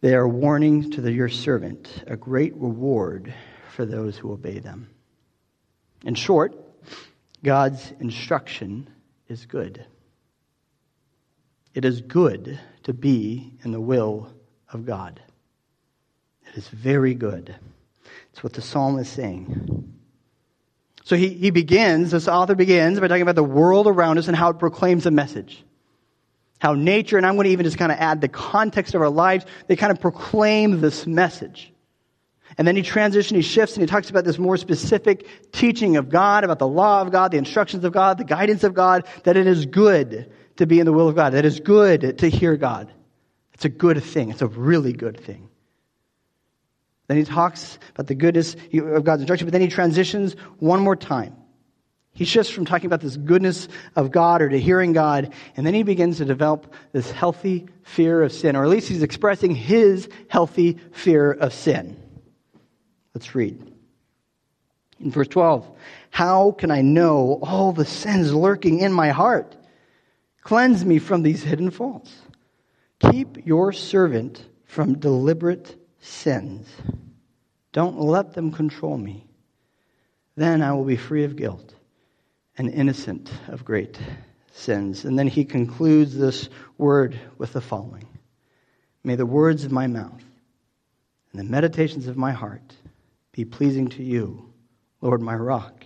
They 0.00 0.14
are 0.14 0.28
warning 0.28 0.92
to 0.92 1.00
the, 1.00 1.10
your 1.10 1.28
servant, 1.28 2.04
a 2.06 2.16
great 2.16 2.54
reward 2.54 3.34
for 3.74 3.84
those 3.84 4.16
who 4.16 4.32
obey 4.32 4.60
them. 4.60 4.88
In 6.04 6.14
short, 6.14 6.54
God's 7.42 7.92
instruction 8.00 8.88
is 9.28 9.46
good. 9.46 9.84
It 11.74 11.84
is 11.84 12.00
good 12.00 12.58
to 12.84 12.92
be 12.92 13.52
in 13.64 13.72
the 13.72 13.80
will 13.80 14.32
of 14.72 14.86
God. 14.86 15.20
It 16.48 16.56
is 16.56 16.68
very 16.68 17.14
good. 17.14 17.54
It's 18.32 18.42
what 18.42 18.52
the 18.52 18.62
psalm 18.62 18.98
is 18.98 19.08
saying. 19.08 19.92
So 21.04 21.16
he, 21.16 21.30
he 21.30 21.50
begins, 21.50 22.12
this 22.12 22.28
author 22.28 22.54
begins 22.54 23.00
by 23.00 23.08
talking 23.08 23.22
about 23.22 23.34
the 23.34 23.42
world 23.42 23.86
around 23.86 24.18
us 24.18 24.28
and 24.28 24.36
how 24.36 24.50
it 24.50 24.58
proclaims 24.58 25.04
a 25.04 25.10
message. 25.10 25.62
How 26.60 26.74
nature, 26.74 27.16
and 27.16 27.26
I'm 27.26 27.34
going 27.34 27.44
to 27.44 27.50
even 27.50 27.64
just 27.64 27.76
kind 27.76 27.92
of 27.92 27.98
add 27.98 28.20
the 28.20 28.28
context 28.28 28.94
of 28.94 29.02
our 29.02 29.10
lives, 29.10 29.44
they 29.66 29.76
kind 29.76 29.90
of 29.90 30.00
proclaim 30.00 30.80
this 30.80 31.06
message. 31.06 31.73
And 32.56 32.68
then 32.68 32.76
he 32.76 32.82
transitions, 32.82 33.36
he 33.36 33.42
shifts, 33.42 33.74
and 33.74 33.82
he 33.82 33.86
talks 33.86 34.10
about 34.10 34.24
this 34.24 34.38
more 34.38 34.56
specific 34.56 35.26
teaching 35.52 35.96
of 35.96 36.08
God, 36.08 36.44
about 36.44 36.58
the 36.58 36.68
law 36.68 37.00
of 37.00 37.10
God, 37.10 37.32
the 37.32 37.38
instructions 37.38 37.84
of 37.84 37.92
God, 37.92 38.18
the 38.18 38.24
guidance 38.24 38.64
of 38.64 38.74
God, 38.74 39.06
that 39.24 39.36
it 39.36 39.46
is 39.46 39.66
good 39.66 40.30
to 40.56 40.66
be 40.66 40.78
in 40.78 40.86
the 40.86 40.92
will 40.92 41.08
of 41.08 41.16
God, 41.16 41.32
that 41.32 41.44
it 41.44 41.48
is 41.48 41.60
good 41.60 42.18
to 42.18 42.28
hear 42.28 42.56
God. 42.56 42.92
It's 43.54 43.64
a 43.64 43.68
good 43.68 44.02
thing. 44.02 44.30
It's 44.30 44.42
a 44.42 44.46
really 44.46 44.92
good 44.92 45.20
thing. 45.20 45.48
Then 47.08 47.16
he 47.18 47.24
talks 47.24 47.78
about 47.90 48.06
the 48.06 48.14
goodness 48.14 48.56
of 48.72 49.04
God's 49.04 49.22
instruction, 49.22 49.46
but 49.46 49.52
then 49.52 49.60
he 49.60 49.68
transitions 49.68 50.34
one 50.58 50.80
more 50.80 50.96
time. 50.96 51.36
He 52.12 52.24
shifts 52.24 52.50
from 52.50 52.64
talking 52.64 52.86
about 52.86 53.00
this 53.00 53.16
goodness 53.16 53.66
of 53.96 54.12
God 54.12 54.40
or 54.40 54.48
to 54.48 54.60
hearing 54.60 54.92
God, 54.92 55.32
and 55.56 55.66
then 55.66 55.74
he 55.74 55.82
begins 55.82 56.18
to 56.18 56.24
develop 56.24 56.72
this 56.92 57.10
healthy 57.10 57.66
fear 57.82 58.22
of 58.22 58.32
sin, 58.32 58.54
or 58.54 58.62
at 58.62 58.70
least 58.70 58.88
he's 58.88 59.02
expressing 59.02 59.54
his 59.54 60.08
healthy 60.28 60.78
fear 60.92 61.32
of 61.32 61.52
sin. 61.52 62.00
Let's 63.14 63.34
read. 63.34 63.72
In 65.00 65.10
verse 65.10 65.28
12, 65.28 65.68
how 66.10 66.52
can 66.52 66.70
I 66.70 66.82
know 66.82 67.38
all 67.42 67.72
the 67.72 67.84
sins 67.84 68.34
lurking 68.34 68.80
in 68.80 68.92
my 68.92 69.10
heart? 69.10 69.56
Cleanse 70.42 70.84
me 70.84 70.98
from 70.98 71.22
these 71.22 71.42
hidden 71.42 71.70
faults. 71.70 72.12
Keep 73.10 73.46
your 73.46 73.72
servant 73.72 74.44
from 74.66 74.98
deliberate 74.98 75.76
sins. 76.00 76.68
Don't 77.72 77.98
let 77.98 78.34
them 78.34 78.52
control 78.52 78.96
me. 78.96 79.26
Then 80.36 80.62
I 80.62 80.72
will 80.72 80.84
be 80.84 80.96
free 80.96 81.24
of 81.24 81.36
guilt 81.36 81.74
and 82.56 82.70
innocent 82.70 83.30
of 83.48 83.64
great 83.64 83.98
sins. 84.52 85.04
And 85.04 85.18
then 85.18 85.28
he 85.28 85.44
concludes 85.44 86.16
this 86.16 86.48
word 86.78 87.18
with 87.38 87.52
the 87.52 87.60
following 87.60 88.06
May 89.02 89.16
the 89.16 89.26
words 89.26 89.64
of 89.64 89.72
my 89.72 89.86
mouth 89.86 90.22
and 91.32 91.40
the 91.40 91.50
meditations 91.50 92.06
of 92.06 92.16
my 92.16 92.32
heart 92.32 92.74
be 93.34 93.44
pleasing 93.44 93.88
to 93.88 94.02
you, 94.02 94.52
Lord, 95.00 95.20
my 95.20 95.34
rock 95.34 95.84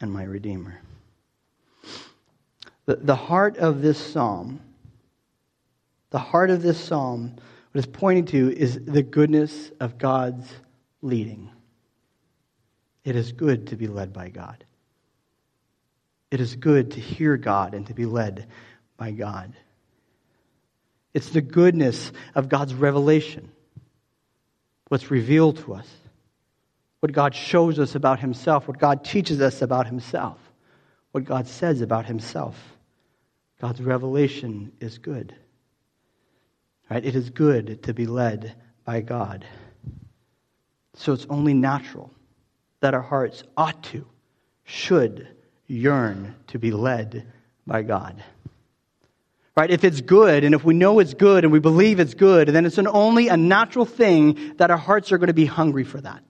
and 0.00 0.10
my 0.10 0.24
redeemer. 0.24 0.80
The, 2.86 2.96
the 2.96 3.14
heart 3.14 3.58
of 3.58 3.82
this 3.82 3.98
psalm, 3.98 4.60
the 6.10 6.18
heart 6.18 6.50
of 6.50 6.62
this 6.62 6.82
psalm 6.82 7.36
what 7.72 7.78
it's 7.78 7.98
pointing 7.98 8.26
to 8.26 8.54
is 8.54 8.78
the 8.84 9.02
goodness 9.02 9.70
of 9.80 9.96
God's 9.96 10.46
leading. 11.00 11.50
It 13.02 13.16
is 13.16 13.32
good 13.32 13.68
to 13.68 13.76
be 13.76 13.86
led 13.86 14.12
by 14.12 14.28
God. 14.28 14.62
It 16.30 16.40
is 16.40 16.54
good 16.54 16.92
to 16.92 17.00
hear 17.00 17.38
God 17.38 17.74
and 17.74 17.86
to 17.86 17.94
be 17.94 18.04
led 18.04 18.46
by 18.98 19.12
God. 19.12 19.54
It's 21.14 21.30
the 21.30 21.40
goodness 21.40 22.12
of 22.34 22.50
God's 22.50 22.74
revelation, 22.74 23.50
what's 24.88 25.10
revealed 25.10 25.56
to 25.58 25.74
us, 25.74 25.88
what 27.02 27.10
God 27.10 27.34
shows 27.34 27.80
us 27.80 27.96
about 27.96 28.20
Himself, 28.20 28.68
what 28.68 28.78
God 28.78 29.04
teaches 29.04 29.40
us 29.40 29.60
about 29.60 29.88
Himself, 29.88 30.38
what 31.10 31.24
God 31.24 31.48
says 31.48 31.80
about 31.80 32.06
Himself. 32.06 32.56
God's 33.60 33.82
revelation 33.82 34.70
is 34.78 34.98
good. 34.98 35.34
Right? 36.88 37.04
It 37.04 37.16
is 37.16 37.28
good 37.30 37.82
to 37.82 37.92
be 37.92 38.06
led 38.06 38.54
by 38.84 39.00
God. 39.00 39.44
So 40.94 41.12
it's 41.12 41.26
only 41.28 41.54
natural 41.54 42.08
that 42.78 42.94
our 42.94 43.02
hearts 43.02 43.42
ought 43.56 43.82
to, 43.84 44.06
should 44.62 45.26
yearn 45.66 46.36
to 46.48 46.60
be 46.60 46.70
led 46.70 47.26
by 47.66 47.82
God. 47.82 48.22
Right? 49.56 49.72
If 49.72 49.82
it's 49.82 50.02
good, 50.02 50.44
and 50.44 50.54
if 50.54 50.62
we 50.62 50.72
know 50.72 51.00
it's 51.00 51.14
good, 51.14 51.42
and 51.42 51.52
we 51.52 51.58
believe 51.58 51.98
it's 51.98 52.14
good, 52.14 52.46
then 52.46 52.64
it's 52.64 52.78
an 52.78 52.86
only 52.86 53.26
a 53.26 53.36
natural 53.36 53.86
thing 53.86 54.54
that 54.58 54.70
our 54.70 54.76
hearts 54.76 55.10
are 55.10 55.18
going 55.18 55.26
to 55.26 55.34
be 55.34 55.46
hungry 55.46 55.82
for 55.82 56.00
that. 56.00 56.22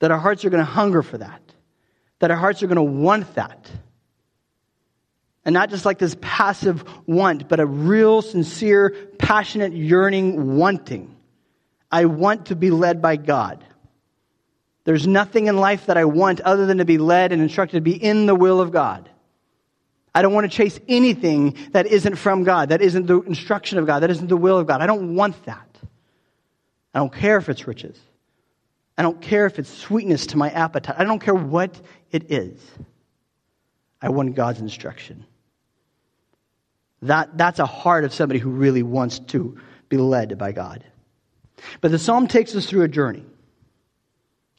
That 0.00 0.10
our 0.10 0.18
hearts 0.18 0.44
are 0.44 0.50
going 0.50 0.64
to 0.64 0.70
hunger 0.70 1.02
for 1.02 1.18
that. 1.18 1.42
That 2.20 2.30
our 2.30 2.36
hearts 2.36 2.62
are 2.62 2.66
going 2.66 2.76
to 2.76 2.82
want 2.82 3.34
that. 3.34 3.70
And 5.44 5.54
not 5.54 5.70
just 5.70 5.84
like 5.84 5.98
this 5.98 6.16
passive 6.20 6.84
want, 7.06 7.48
but 7.48 7.58
a 7.58 7.66
real, 7.66 8.20
sincere, 8.22 8.90
passionate, 9.18 9.72
yearning 9.72 10.56
wanting. 10.56 11.16
I 11.90 12.04
want 12.04 12.46
to 12.46 12.56
be 12.56 12.70
led 12.70 13.00
by 13.00 13.16
God. 13.16 13.64
There's 14.84 15.06
nothing 15.06 15.46
in 15.46 15.56
life 15.56 15.86
that 15.86 15.96
I 15.96 16.04
want 16.04 16.40
other 16.40 16.66
than 16.66 16.78
to 16.78 16.84
be 16.84 16.98
led 16.98 17.32
and 17.32 17.42
instructed 17.42 17.76
to 17.76 17.80
be 17.80 17.92
in 17.92 18.26
the 18.26 18.34
will 18.34 18.60
of 18.60 18.72
God. 18.72 19.08
I 20.14 20.22
don't 20.22 20.32
want 20.32 20.50
to 20.50 20.56
chase 20.56 20.78
anything 20.88 21.56
that 21.72 21.86
isn't 21.86 22.16
from 22.16 22.42
God, 22.42 22.70
that 22.70 22.80
isn't 22.80 23.06
the 23.06 23.20
instruction 23.20 23.78
of 23.78 23.86
God, 23.86 24.00
that 24.00 24.10
isn't 24.10 24.28
the 24.28 24.36
will 24.36 24.58
of 24.58 24.66
God. 24.66 24.80
I 24.80 24.86
don't 24.86 25.14
want 25.14 25.44
that. 25.44 25.78
I 26.94 26.98
don't 26.98 27.12
care 27.12 27.36
if 27.36 27.48
it's 27.48 27.66
riches. 27.66 27.98
I 28.98 29.02
don't 29.02 29.20
care 29.20 29.46
if 29.46 29.60
it's 29.60 29.70
sweetness 29.70 30.26
to 30.28 30.36
my 30.36 30.50
appetite. 30.50 30.96
I 30.98 31.04
don't 31.04 31.20
care 31.20 31.34
what 31.34 31.80
it 32.10 32.32
is. 32.32 32.60
I 34.02 34.08
want 34.08 34.34
God's 34.34 34.60
instruction. 34.60 35.24
That, 37.02 37.38
that's 37.38 37.60
a 37.60 37.66
heart 37.66 38.02
of 38.02 38.12
somebody 38.12 38.40
who 38.40 38.50
really 38.50 38.82
wants 38.82 39.20
to 39.20 39.56
be 39.88 39.96
led 39.96 40.36
by 40.36 40.50
God. 40.50 40.84
But 41.80 41.92
the 41.92 41.98
psalm 41.98 42.26
takes 42.26 42.56
us 42.56 42.66
through 42.66 42.82
a 42.82 42.88
journey. 42.88 43.24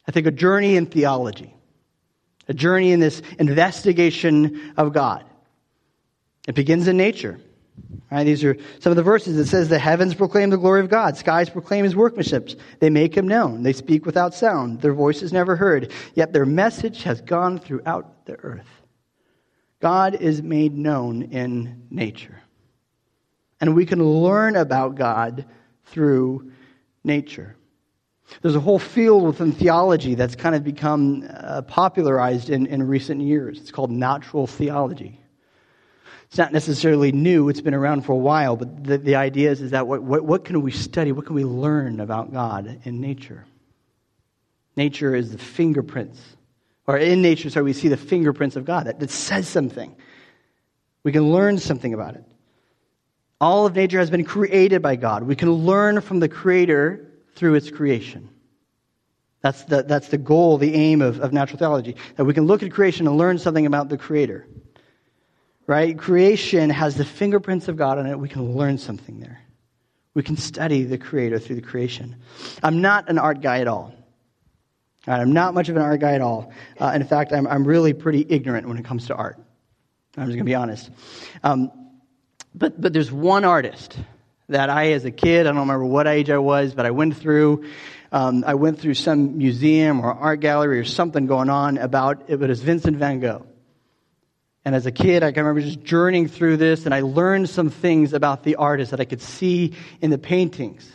I 0.08 0.12
think 0.12 0.26
a 0.26 0.32
journey 0.32 0.76
in 0.76 0.86
theology, 0.86 1.54
a 2.48 2.54
journey 2.54 2.92
in 2.92 3.00
this 3.00 3.20
investigation 3.38 4.72
of 4.78 4.94
God. 4.94 5.24
It 6.48 6.54
begins 6.54 6.88
in 6.88 6.96
nature. 6.96 7.38
Right, 8.10 8.24
these 8.24 8.42
are 8.42 8.56
some 8.80 8.90
of 8.90 8.96
the 8.96 9.02
verses. 9.02 9.38
It 9.38 9.46
says, 9.46 9.68
The 9.68 9.78
heavens 9.78 10.14
proclaim 10.14 10.50
the 10.50 10.58
glory 10.58 10.80
of 10.80 10.88
God, 10.88 11.16
skies 11.16 11.48
proclaim 11.48 11.84
his 11.84 11.94
workmanship. 11.94 12.50
They 12.80 12.90
make 12.90 13.16
him 13.16 13.28
known. 13.28 13.62
They 13.62 13.72
speak 13.72 14.04
without 14.04 14.34
sound. 14.34 14.80
Their 14.80 14.94
voice 14.94 15.22
is 15.22 15.32
never 15.32 15.54
heard, 15.54 15.92
yet 16.14 16.32
their 16.32 16.46
message 16.46 17.04
has 17.04 17.20
gone 17.20 17.58
throughout 17.58 18.26
the 18.26 18.34
earth. 18.34 18.66
God 19.80 20.16
is 20.16 20.42
made 20.42 20.76
known 20.76 21.22
in 21.22 21.86
nature. 21.90 22.42
And 23.60 23.76
we 23.76 23.86
can 23.86 24.02
learn 24.02 24.56
about 24.56 24.96
God 24.96 25.46
through 25.84 26.50
nature. 27.04 27.56
There's 28.42 28.56
a 28.56 28.60
whole 28.60 28.78
field 28.78 29.24
within 29.24 29.52
theology 29.52 30.14
that's 30.14 30.36
kind 30.36 30.54
of 30.54 30.64
become 30.64 31.28
uh, 31.28 31.62
popularized 31.62 32.50
in, 32.50 32.66
in 32.66 32.82
recent 32.82 33.20
years. 33.20 33.60
It's 33.60 33.70
called 33.70 33.90
natural 33.90 34.46
theology. 34.46 35.20
It's 36.30 36.38
not 36.38 36.52
necessarily 36.52 37.10
new, 37.10 37.48
it's 37.48 37.60
been 37.60 37.74
around 37.74 38.02
for 38.02 38.12
a 38.12 38.16
while, 38.16 38.54
but 38.54 38.84
the, 38.84 38.98
the 38.98 39.16
idea 39.16 39.50
is, 39.50 39.60
is 39.60 39.72
that 39.72 39.88
what, 39.88 40.04
what, 40.04 40.24
what 40.24 40.44
can 40.44 40.62
we 40.62 40.70
study, 40.70 41.10
what 41.10 41.26
can 41.26 41.34
we 41.34 41.44
learn 41.44 41.98
about 41.98 42.32
God 42.32 42.80
in 42.84 43.00
nature? 43.00 43.46
Nature 44.76 45.16
is 45.16 45.32
the 45.32 45.38
fingerprints 45.38 46.20
or 46.86 46.96
in 46.98 47.20
nature, 47.20 47.50
so 47.50 47.64
we 47.64 47.72
see 47.72 47.88
the 47.88 47.96
fingerprints 47.96 48.54
of 48.54 48.64
God. 48.64 48.86
That, 48.86 49.00
that 49.00 49.10
says 49.10 49.48
something. 49.48 49.96
We 51.02 51.10
can 51.10 51.32
learn 51.32 51.58
something 51.58 51.94
about 51.94 52.14
it. 52.14 52.24
All 53.40 53.66
of 53.66 53.74
nature 53.74 53.98
has 53.98 54.10
been 54.10 54.24
created 54.24 54.82
by 54.82 54.96
God. 54.96 55.24
We 55.24 55.34
can 55.34 55.50
learn 55.50 56.00
from 56.00 56.20
the 56.20 56.28
Creator 56.28 57.10
through 57.34 57.54
its 57.54 57.70
creation. 57.70 58.28
That's 59.40 59.64
the, 59.64 59.82
that's 59.82 60.08
the 60.08 60.18
goal, 60.18 60.58
the 60.58 60.74
aim 60.74 61.00
of, 61.00 61.20
of 61.20 61.32
natural 61.32 61.58
theology, 61.58 61.96
that 62.16 62.24
we 62.24 62.34
can 62.34 62.46
look 62.46 62.62
at 62.62 62.70
creation 62.70 63.06
and 63.06 63.16
learn 63.16 63.38
something 63.38 63.66
about 63.66 63.88
the 63.88 63.96
Creator. 63.96 64.46
Right? 65.70 65.96
Creation 65.96 66.68
has 66.68 66.96
the 66.96 67.04
fingerprints 67.04 67.68
of 67.68 67.76
God 67.76 67.96
on 67.96 68.06
it. 68.06 68.18
We 68.18 68.28
can 68.28 68.56
learn 68.56 68.76
something 68.76 69.20
there. 69.20 69.40
We 70.14 70.24
can 70.24 70.36
study 70.36 70.82
the 70.82 70.98
Creator 70.98 71.38
through 71.38 71.54
the 71.54 71.62
creation. 71.62 72.16
I'm 72.60 72.80
not 72.80 73.08
an 73.08 73.18
art 73.18 73.40
guy 73.40 73.60
at 73.60 73.68
all. 73.68 73.94
Right, 75.06 75.20
I'm 75.20 75.32
not 75.32 75.54
much 75.54 75.68
of 75.68 75.76
an 75.76 75.82
art 75.82 76.00
guy 76.00 76.14
at 76.14 76.22
all. 76.22 76.52
Uh, 76.80 76.90
in 76.96 77.04
fact, 77.04 77.32
I'm, 77.32 77.46
I'm 77.46 77.64
really 77.64 77.92
pretty 77.92 78.26
ignorant 78.28 78.66
when 78.66 78.78
it 78.78 78.84
comes 78.84 79.06
to 79.06 79.14
art. 79.14 79.36
I'm 80.16 80.26
just 80.26 80.30
going 80.30 80.38
to 80.38 80.44
be 80.44 80.56
honest. 80.56 80.90
Um, 81.44 81.70
but, 82.52 82.80
but 82.80 82.92
there's 82.92 83.12
one 83.12 83.44
artist 83.44 83.96
that 84.48 84.70
I, 84.70 84.90
as 84.94 85.04
a 85.04 85.12
kid, 85.12 85.46
I 85.46 85.50
don't 85.50 85.60
remember 85.60 85.86
what 85.86 86.08
age 86.08 86.30
I 86.30 86.38
was, 86.38 86.74
but 86.74 86.84
I 86.84 86.90
went 86.90 87.16
through, 87.16 87.64
um, 88.10 88.42
I 88.44 88.54
went 88.54 88.80
through 88.80 88.94
some 88.94 89.38
museum 89.38 90.00
or 90.00 90.12
art 90.12 90.40
gallery 90.40 90.80
or 90.80 90.84
something 90.84 91.26
going 91.26 91.48
on 91.48 91.78
about 91.78 92.24
it 92.26 92.40
was 92.40 92.60
Vincent 92.60 92.96
van 92.96 93.20
Gogh. 93.20 93.46
And 94.64 94.74
as 94.74 94.84
a 94.84 94.92
kid, 94.92 95.22
I 95.22 95.28
remember 95.28 95.62
just 95.62 95.82
journeying 95.82 96.28
through 96.28 96.58
this, 96.58 96.84
and 96.84 96.94
I 96.94 97.00
learned 97.00 97.48
some 97.48 97.70
things 97.70 98.12
about 98.12 98.42
the 98.42 98.56
artist 98.56 98.90
that 98.90 99.00
I 99.00 99.06
could 99.06 99.22
see 99.22 99.74
in 100.02 100.10
the 100.10 100.18
paintings. 100.18 100.90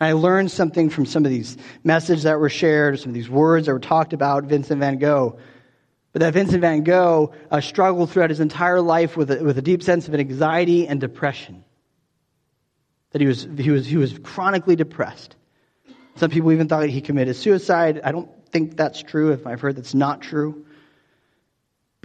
And 0.00 0.08
I 0.08 0.12
learned 0.12 0.50
something 0.50 0.88
from 0.88 1.04
some 1.04 1.24
of 1.24 1.30
these 1.30 1.58
messages 1.82 2.22
that 2.22 2.40
were 2.40 2.48
shared, 2.48 2.98
some 2.98 3.10
of 3.10 3.14
these 3.14 3.28
words 3.28 3.66
that 3.66 3.72
were 3.72 3.78
talked 3.78 4.14
about 4.14 4.44
Vincent 4.44 4.80
van 4.80 4.98
Gogh. 4.98 5.38
But 6.12 6.20
that 6.20 6.32
Vincent 6.32 6.62
van 6.62 6.82
Gogh 6.82 7.34
uh, 7.50 7.60
struggled 7.60 8.10
throughout 8.10 8.30
his 8.30 8.40
entire 8.40 8.80
life 8.80 9.16
with 9.16 9.30
a, 9.30 9.44
with 9.44 9.58
a 9.58 9.62
deep 9.62 9.82
sense 9.82 10.08
of 10.08 10.14
anxiety 10.14 10.88
and 10.88 11.00
depression. 11.00 11.64
That 13.10 13.20
he 13.20 13.26
was, 13.26 13.46
he, 13.58 13.70
was, 13.70 13.86
he 13.86 13.96
was 13.96 14.18
chronically 14.22 14.76
depressed. 14.76 15.36
Some 16.16 16.30
people 16.30 16.52
even 16.52 16.68
thought 16.68 16.88
he 16.88 17.00
committed 17.00 17.36
suicide. 17.36 18.00
I 18.02 18.12
don't 18.12 18.30
think 18.50 18.76
that's 18.76 19.02
true. 19.02 19.32
If 19.32 19.46
I've 19.46 19.60
heard 19.60 19.76
that's 19.76 19.94
not 19.94 20.22
true. 20.22 20.64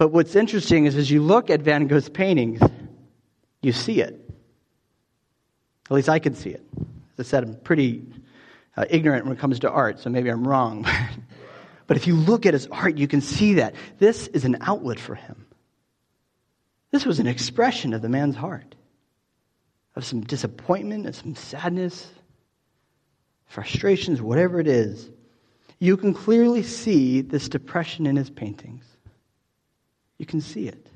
But 0.00 0.12
what's 0.12 0.34
interesting 0.34 0.86
is 0.86 0.96
as 0.96 1.10
you 1.10 1.20
look 1.20 1.50
at 1.50 1.60
Van 1.60 1.86
Gogh's 1.86 2.08
paintings, 2.08 2.62
you 3.60 3.70
see 3.70 4.00
it. 4.00 4.18
At 5.90 5.94
least 5.94 6.08
I 6.08 6.18
can 6.18 6.34
see 6.34 6.48
it. 6.48 6.66
As 7.18 7.26
I 7.26 7.28
said, 7.28 7.44
I'm 7.44 7.54
pretty 7.56 8.06
uh, 8.78 8.86
ignorant 8.88 9.26
when 9.26 9.36
it 9.36 9.38
comes 9.38 9.58
to 9.58 9.70
art, 9.70 10.00
so 10.00 10.08
maybe 10.08 10.30
I'm 10.30 10.48
wrong. 10.48 10.86
but 11.86 11.98
if 11.98 12.06
you 12.06 12.16
look 12.16 12.46
at 12.46 12.54
his 12.54 12.66
art, 12.68 12.96
you 12.96 13.06
can 13.06 13.20
see 13.20 13.52
that 13.56 13.74
this 13.98 14.26
is 14.28 14.46
an 14.46 14.56
outlet 14.62 14.98
for 14.98 15.16
him. 15.16 15.44
This 16.92 17.04
was 17.04 17.20
an 17.20 17.26
expression 17.26 17.92
of 17.92 18.00
the 18.00 18.08
man's 18.08 18.36
heart, 18.36 18.74
of 19.96 20.06
some 20.06 20.22
disappointment, 20.22 21.08
of 21.08 21.14
some 21.14 21.34
sadness, 21.34 22.08
frustrations, 23.44 24.22
whatever 24.22 24.60
it 24.60 24.66
is. 24.66 25.10
You 25.78 25.98
can 25.98 26.14
clearly 26.14 26.62
see 26.62 27.20
this 27.20 27.50
depression 27.50 28.06
in 28.06 28.16
his 28.16 28.30
paintings. 28.30 28.86
You 30.20 30.26
can 30.26 30.42
see 30.42 30.68
it. 30.68 30.86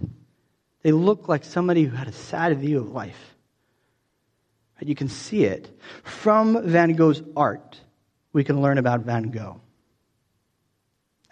They 0.82 0.92
look 0.92 1.28
like 1.28 1.44
somebody 1.44 1.84
who 1.84 1.96
had 1.96 2.08
a 2.08 2.12
sad 2.12 2.58
view 2.58 2.78
of 2.78 2.90
life. 2.90 3.34
You 4.82 4.94
can 4.94 5.08
see 5.08 5.44
it. 5.44 5.80
From 6.02 6.68
Van 6.68 6.92
Gogh's 6.92 7.22
art, 7.34 7.80
we 8.34 8.44
can 8.44 8.60
learn 8.60 8.76
about 8.76 9.00
Van 9.00 9.30
Gogh. 9.30 9.62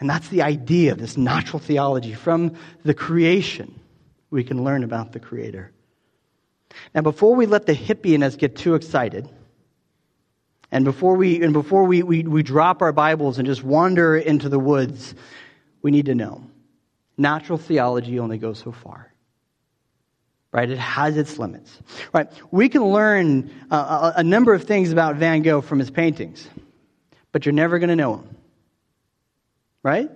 And 0.01 0.09
that's 0.09 0.27
the 0.31 0.41
idea 0.41 0.93
of 0.93 0.99
this 0.99 1.19
natural 1.19 1.59
theology. 1.59 2.15
From 2.15 2.55
the 2.83 2.95
creation, 2.95 3.79
we 4.31 4.43
can 4.43 4.65
learn 4.65 4.85
about 4.85 5.13
the 5.13 5.21
Creator. 5.21 5.71
Now, 6.95 7.03
before 7.03 7.35
we 7.35 7.45
let 7.45 7.67
the 7.67 7.75
hippie 7.75 8.15
in 8.15 8.23
us 8.23 8.37
get 8.37 8.57
too 8.57 8.75
excited, 8.75 9.29
and 10.71 10.87
before 10.87 11.15
we, 11.15 11.43
and 11.43 11.53
before 11.53 11.85
we, 11.85 12.03
we, 12.03 12.23
we 12.23 12.43
drop 12.43 12.81
our 12.81 12.93
Bibles 12.93 13.37
and 13.37 13.47
just 13.47 13.63
wander 13.63 14.17
into 14.17 14.49
the 14.49 14.59
woods, 14.59 15.15
we 15.83 15.91
need 15.91 16.07
to 16.07 16.15
know 16.15 16.47
natural 17.17 17.59
theology 17.59 18.19
only 18.19 18.39
goes 18.39 18.59
so 18.59 18.73
far. 18.73 19.13
Right? 20.53 20.69
It 20.69 20.79
has 20.79 21.17
its 21.17 21.39
limits. 21.39 21.79
Right? 22.13 22.31
We 22.51 22.69
can 22.69 22.85
learn 22.85 23.51
uh, 23.71 24.13
a, 24.17 24.21
a 24.21 24.23
number 24.23 24.53
of 24.53 24.65
things 24.65 24.93
about 24.93 25.17
Van 25.17 25.43
Gogh 25.43 25.63
from 25.63 25.79
his 25.79 25.91
paintings, 25.91 26.47
but 27.33 27.47
you're 27.47 27.55
never 27.55 27.79
going 27.79 27.89
to 27.89 27.97
know 27.97 28.17
him. 28.17 28.37
Right? 29.83 30.11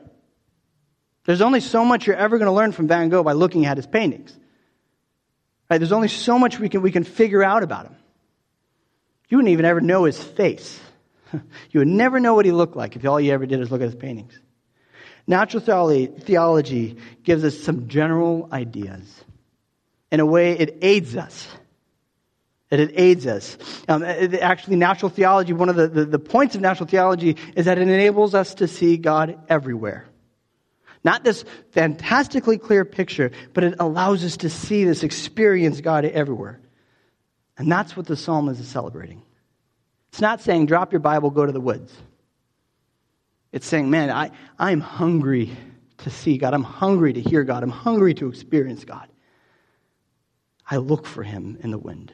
There's 1.25 1.41
only 1.41 1.61
so 1.61 1.85
much 1.85 2.07
you're 2.07 2.17
ever 2.17 2.39
going 2.39 2.47
to 2.47 2.53
learn 2.53 2.73
from 2.73 2.87
Van 2.87 3.09
Gogh 3.09 3.23
by 3.23 3.33
looking 3.33 3.67
at 3.67 3.77
his 3.77 3.87
paintings. 3.87 4.37
Right? 5.71 5.79
There's 5.79 5.93
only 5.93 6.09
so 6.09 6.39
much 6.39 6.59
we 6.59 6.69
can, 6.69 6.83
we 6.83 6.93
can 6.93 7.05
figure 7.05 7.43
out 7.43 7.63
about 7.63 7.87
him. 7.87 7.97
You 9.29 9.39
wouldn't 9.39 9.53
even 9.53 9.65
ever 9.65 9.81
know 9.81 10.05
his 10.05 10.23
face. 10.23 10.79
you 11.33 11.81
would 11.81 11.89
never 11.89 12.21
know 12.21 12.35
what 12.35 12.45
he 12.45 12.53
looked 12.53 12.77
like 12.77 12.95
if 12.95 13.05
all 13.05 13.21
you 13.21 13.33
ever 13.33 13.47
did 13.47 13.61
is 13.61 13.71
look 13.71 13.81
at 13.81 13.87
his 13.87 13.97
paintings. 13.97 14.39
Natural 15.27 16.09
theology 16.21 16.97
gives 17.25 17.45
us 17.45 17.59
some 17.59 17.89
general 17.89 18.49
ideas. 18.53 19.25
In 20.13 20.21
a 20.21 20.27
way, 20.27 20.53
it 20.53 20.79
aids 20.83 21.17
us. 21.17 21.49
That 22.71 22.81
it 22.81 22.93
aids 22.95 23.27
us. 23.27 23.59
Um, 23.89 24.03
actually, 24.05 24.77
natural 24.77 25.09
theology, 25.09 25.53
one 25.53 25.69
of 25.69 25.77
the, 25.77 25.89
the, 25.89 26.05
the 26.05 26.19
points 26.19 26.55
of 26.55 26.61
natural 26.61 26.89
theology 26.89 27.37
is 27.57 27.65
that 27.67 27.79
it 27.79 27.83
enables 27.83 28.35
us 28.35 28.55
to 28.55 28.69
see 28.69 28.97
God 28.97 29.39
everywhere. 29.49 30.07
Not 31.05 31.23
this 31.23 31.45
fantastically 31.71 32.59
clear 32.59 32.85
picture, 32.85 33.31
but 33.53 33.63
it 33.63 33.77
allows 33.79 34.25
us 34.25 34.37
to 34.39 34.51
see 34.51 34.85
this, 34.85 35.05
experience 35.05 35.81
God 35.81 36.05
everywhere. 36.05 36.61
And 37.57 37.71
that's 37.71 37.97
what 37.97 38.07
the 38.07 38.17
psalm 38.17 38.49
is 38.49 38.67
celebrating. 38.67 39.23
It's 40.09 40.21
not 40.21 40.41
saying, 40.41 40.67
drop 40.67 40.93
your 40.93 41.01
Bible, 41.01 41.31
go 41.31 41.47
to 41.47 41.53
the 41.53 41.61
woods. 41.61 41.93
It's 43.53 43.67
saying, 43.67 43.91
man, 43.91 44.11
I, 44.11 44.31
I'm 44.59 44.81
hungry 44.81 45.57
to 45.99 46.11
see 46.11 46.39
God. 46.39 46.55
I'm 46.55 46.63
hungry 46.63 47.13
to 47.13 47.21
hear 47.21 47.45
God. 47.45 47.63
I'm 47.63 47.71
hungry 47.71 48.15
to 48.15 48.29
experience 48.29 48.85
God. 48.85 49.09
I 50.69 50.77
look 50.77 51.07
for 51.07 51.23
him 51.23 51.59
in 51.63 51.71
the 51.71 51.79
wind. 51.79 52.13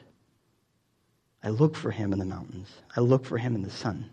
I 1.43 1.49
look 1.49 1.75
for 1.75 1.91
him 1.91 2.13
in 2.13 2.19
the 2.19 2.25
mountains. 2.25 2.69
I 2.95 3.01
look 3.01 3.25
for 3.25 3.37
him 3.37 3.55
in 3.55 3.63
the 3.63 3.69
sun. 3.69 4.09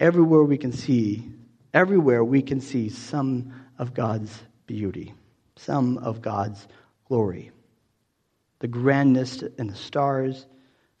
Everywhere 0.00 0.42
we 0.42 0.58
can 0.58 0.72
see, 0.72 1.30
everywhere 1.72 2.24
we 2.24 2.42
can 2.42 2.60
see 2.60 2.88
some 2.88 3.52
of 3.78 3.94
God's 3.94 4.36
beauty, 4.66 5.14
some 5.56 5.98
of 5.98 6.22
God's 6.22 6.66
glory. 7.06 7.52
The 8.60 8.68
grandness 8.68 9.42
in 9.42 9.68
the 9.68 9.74
stars, 9.74 10.46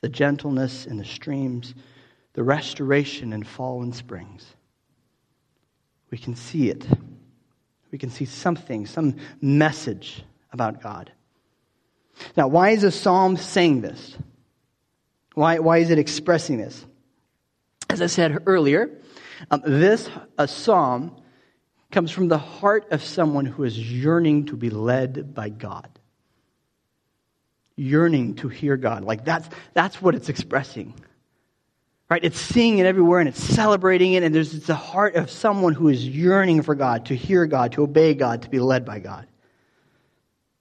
the 0.02 0.08
gentleness 0.08 0.86
in 0.86 0.98
the 0.98 1.04
streams, 1.04 1.74
the 2.34 2.42
restoration 2.42 3.32
in 3.32 3.42
fall 3.42 3.82
and 3.82 3.94
springs. 3.94 4.46
We 6.10 6.18
can 6.18 6.34
see 6.34 6.70
it. 6.70 6.86
We 7.90 7.98
can 7.98 8.10
see 8.10 8.24
something, 8.24 8.86
some 8.86 9.16
message 9.40 10.22
about 10.52 10.82
God. 10.82 11.12
Now, 12.36 12.48
why 12.48 12.70
is 12.70 12.82
the 12.82 12.90
psalm 12.90 13.36
saying 13.36 13.80
this? 13.80 14.16
Why, 15.34 15.58
why 15.58 15.78
is 15.78 15.90
it 15.90 15.98
expressing 15.98 16.58
this? 16.58 16.84
As 17.88 18.02
I 18.02 18.06
said 18.06 18.42
earlier, 18.46 18.90
um, 19.50 19.62
this 19.64 20.08
a 20.38 20.46
psalm 20.46 21.16
comes 21.90 22.10
from 22.10 22.28
the 22.28 22.38
heart 22.38 22.92
of 22.92 23.02
someone 23.02 23.46
who 23.46 23.64
is 23.64 23.78
yearning 23.78 24.46
to 24.46 24.56
be 24.56 24.70
led 24.70 25.34
by 25.34 25.48
God. 25.48 25.88
Yearning 27.76 28.36
to 28.36 28.48
hear 28.48 28.76
God. 28.76 29.02
Like 29.02 29.24
that's, 29.24 29.48
that's 29.74 30.00
what 30.00 30.14
it's 30.14 30.28
expressing. 30.28 30.94
Right? 32.10 32.24
It's 32.24 32.40
seeing 32.40 32.78
it 32.78 32.86
everywhere 32.86 33.20
and 33.20 33.28
it's 33.28 33.42
celebrating 33.42 34.14
it, 34.14 34.24
and 34.24 34.34
there's 34.34 34.52
it's 34.52 34.66
the 34.66 34.74
heart 34.74 35.14
of 35.14 35.30
someone 35.30 35.74
who 35.74 35.88
is 35.88 36.04
yearning 36.04 36.62
for 36.62 36.74
God, 36.74 37.06
to 37.06 37.14
hear 37.14 37.46
God, 37.46 37.72
to 37.72 37.84
obey 37.84 38.14
God, 38.14 38.42
to 38.42 38.50
be 38.50 38.58
led 38.58 38.84
by 38.84 38.98
God. 38.98 39.28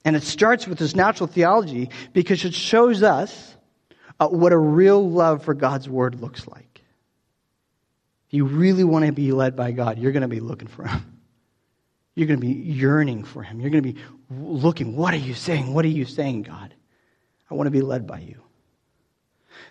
And 0.06 0.16
it 0.16 0.24
starts 0.24 0.68
with 0.68 0.78
this 0.78 0.96
natural 0.96 1.28
theology 1.28 1.90
because 2.14 2.46
it 2.46 2.54
shows 2.54 3.02
us 3.02 3.56
uh, 4.20 4.28
what 4.28 4.54
a 4.54 4.58
real 4.58 5.10
love 5.10 5.44
for 5.44 5.54
God's 5.54 5.90
word 5.90 6.22
looks 6.22 6.48
like. 6.48 6.82
If 8.28 8.34
you 8.36 8.46
really 8.46 8.84
want 8.84 9.06
to 9.06 9.12
be 9.12 9.32
led 9.32 9.56
by 9.56 9.72
God, 9.72 9.98
you're 9.98 10.12
going 10.12 10.22
to 10.22 10.28
be 10.28 10.40
looking 10.40 10.68
for 10.68 10.86
Him. 10.86 11.20
You're 12.16 12.28
going 12.28 12.40
to 12.40 12.46
be 12.46 12.54
yearning 12.54 13.24
for 13.24 13.42
Him. 13.42 13.60
You're 13.60 13.72
going 13.72 13.84
to 13.84 13.94
be 13.94 14.00
looking, 14.30 14.96
what 14.96 15.14
are 15.14 15.18
you 15.18 15.34
saying? 15.34 15.74
What 15.74 15.84
are 15.84 15.90
you 15.90 16.06
saying, 16.06 16.44
God? 16.44 16.76
I 17.50 17.56
want 17.56 17.68
to 17.68 17.72
be 17.72 17.82
led 17.82 18.06
by 18.06 18.20
you. 18.20 18.44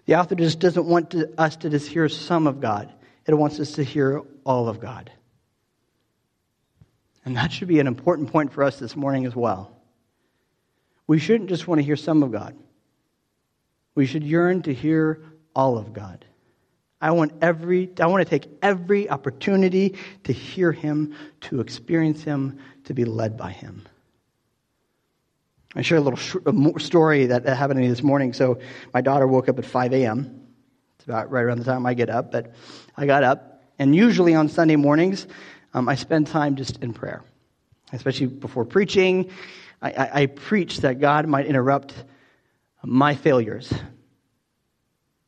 The 0.08 0.14
author 0.14 0.36
just 0.36 0.58
doesn't 0.58 0.86
want 0.86 1.10
to, 1.10 1.38
us 1.38 1.56
to 1.56 1.68
just 1.68 1.86
hear 1.86 2.08
some 2.08 2.46
of 2.46 2.62
God, 2.62 2.90
it 3.26 3.34
wants 3.34 3.60
us 3.60 3.72
to 3.72 3.84
hear 3.84 4.22
all 4.42 4.66
of 4.66 4.80
God. 4.80 5.12
And 7.26 7.36
that 7.36 7.52
should 7.52 7.68
be 7.68 7.78
an 7.78 7.86
important 7.86 8.32
point 8.32 8.54
for 8.54 8.64
us 8.64 8.78
this 8.78 8.96
morning 8.96 9.26
as 9.26 9.36
well. 9.36 9.76
We 11.06 11.18
shouldn't 11.18 11.50
just 11.50 11.68
want 11.68 11.80
to 11.80 11.82
hear 11.82 11.94
some 11.94 12.22
of 12.22 12.32
God. 12.32 12.56
We 13.94 14.06
should 14.06 14.24
yearn 14.24 14.62
to 14.62 14.72
hear 14.72 15.22
all 15.54 15.76
of 15.76 15.92
God. 15.92 16.24
I 17.02 17.10
want 17.10 17.32
every 17.42 17.90
I 18.00 18.06
want 18.06 18.26
to 18.26 18.30
take 18.30 18.48
every 18.62 19.10
opportunity 19.10 19.94
to 20.24 20.32
hear 20.32 20.72
him, 20.72 21.16
to 21.42 21.60
experience 21.60 22.24
him, 22.24 22.60
to 22.84 22.94
be 22.94 23.04
led 23.04 23.36
by 23.36 23.50
him. 23.50 23.86
I 25.74 25.82
share 25.82 25.98
a 25.98 26.00
little 26.00 26.78
story 26.78 27.26
that 27.26 27.44
happened 27.44 27.78
to 27.78 27.82
me 27.82 27.88
this 27.88 28.02
morning. 28.02 28.32
So 28.32 28.58
my 28.94 29.00
daughter 29.00 29.26
woke 29.26 29.48
up 29.48 29.58
at 29.58 29.66
5 29.66 29.92
a.m. 29.92 30.46
It's 30.96 31.04
about 31.04 31.30
right 31.30 31.42
around 31.42 31.58
the 31.58 31.64
time 31.64 31.84
I 31.84 31.94
get 31.94 32.08
up, 32.08 32.32
but 32.32 32.54
I 32.96 33.06
got 33.06 33.22
up. 33.22 33.62
And 33.78 33.94
usually 33.94 34.34
on 34.34 34.48
Sunday 34.48 34.76
mornings, 34.76 35.26
um, 35.74 35.88
I 35.88 35.94
spend 35.94 36.26
time 36.26 36.56
just 36.56 36.82
in 36.82 36.94
prayer, 36.94 37.22
especially 37.92 38.26
before 38.26 38.64
preaching. 38.64 39.30
I, 39.82 39.90
I, 39.90 40.10
I 40.22 40.26
preach 40.26 40.78
that 40.78 41.00
God 41.00 41.26
might 41.26 41.46
interrupt 41.46 41.94
my 42.82 43.14
failures, 43.14 43.72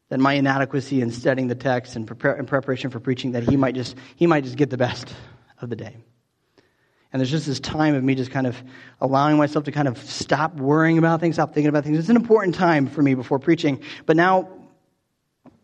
that 0.08 0.18
my 0.18 0.34
inadequacy 0.34 1.02
in 1.02 1.10
studying 1.10 1.48
the 1.48 1.54
text 1.54 1.96
and 1.96 2.06
prepare, 2.06 2.36
in 2.36 2.46
preparation 2.46 2.90
for 2.90 2.98
preaching, 2.98 3.32
that 3.32 3.42
He 3.42 3.56
might 3.56 3.74
just 3.74 3.94
He 4.16 4.26
might 4.26 4.44
just 4.44 4.56
get 4.56 4.70
the 4.70 4.78
best 4.78 5.14
of 5.60 5.68
the 5.68 5.76
day. 5.76 5.96
And 7.12 7.20
there's 7.20 7.30
just 7.30 7.46
this 7.46 7.60
time 7.60 7.94
of 7.94 8.04
me 8.04 8.14
just 8.14 8.30
kind 8.30 8.46
of 8.46 8.62
allowing 9.00 9.36
myself 9.36 9.64
to 9.64 9.72
kind 9.72 9.88
of 9.88 9.98
stop 9.98 10.54
worrying 10.54 10.98
about 10.98 11.20
things, 11.20 11.36
stop 11.36 11.52
thinking 11.52 11.68
about 11.68 11.84
things. 11.84 11.98
It's 11.98 12.08
an 12.08 12.16
important 12.16 12.54
time 12.54 12.86
for 12.86 13.02
me 13.02 13.14
before 13.14 13.38
preaching. 13.38 13.82
But 14.06 14.16
now 14.16 14.48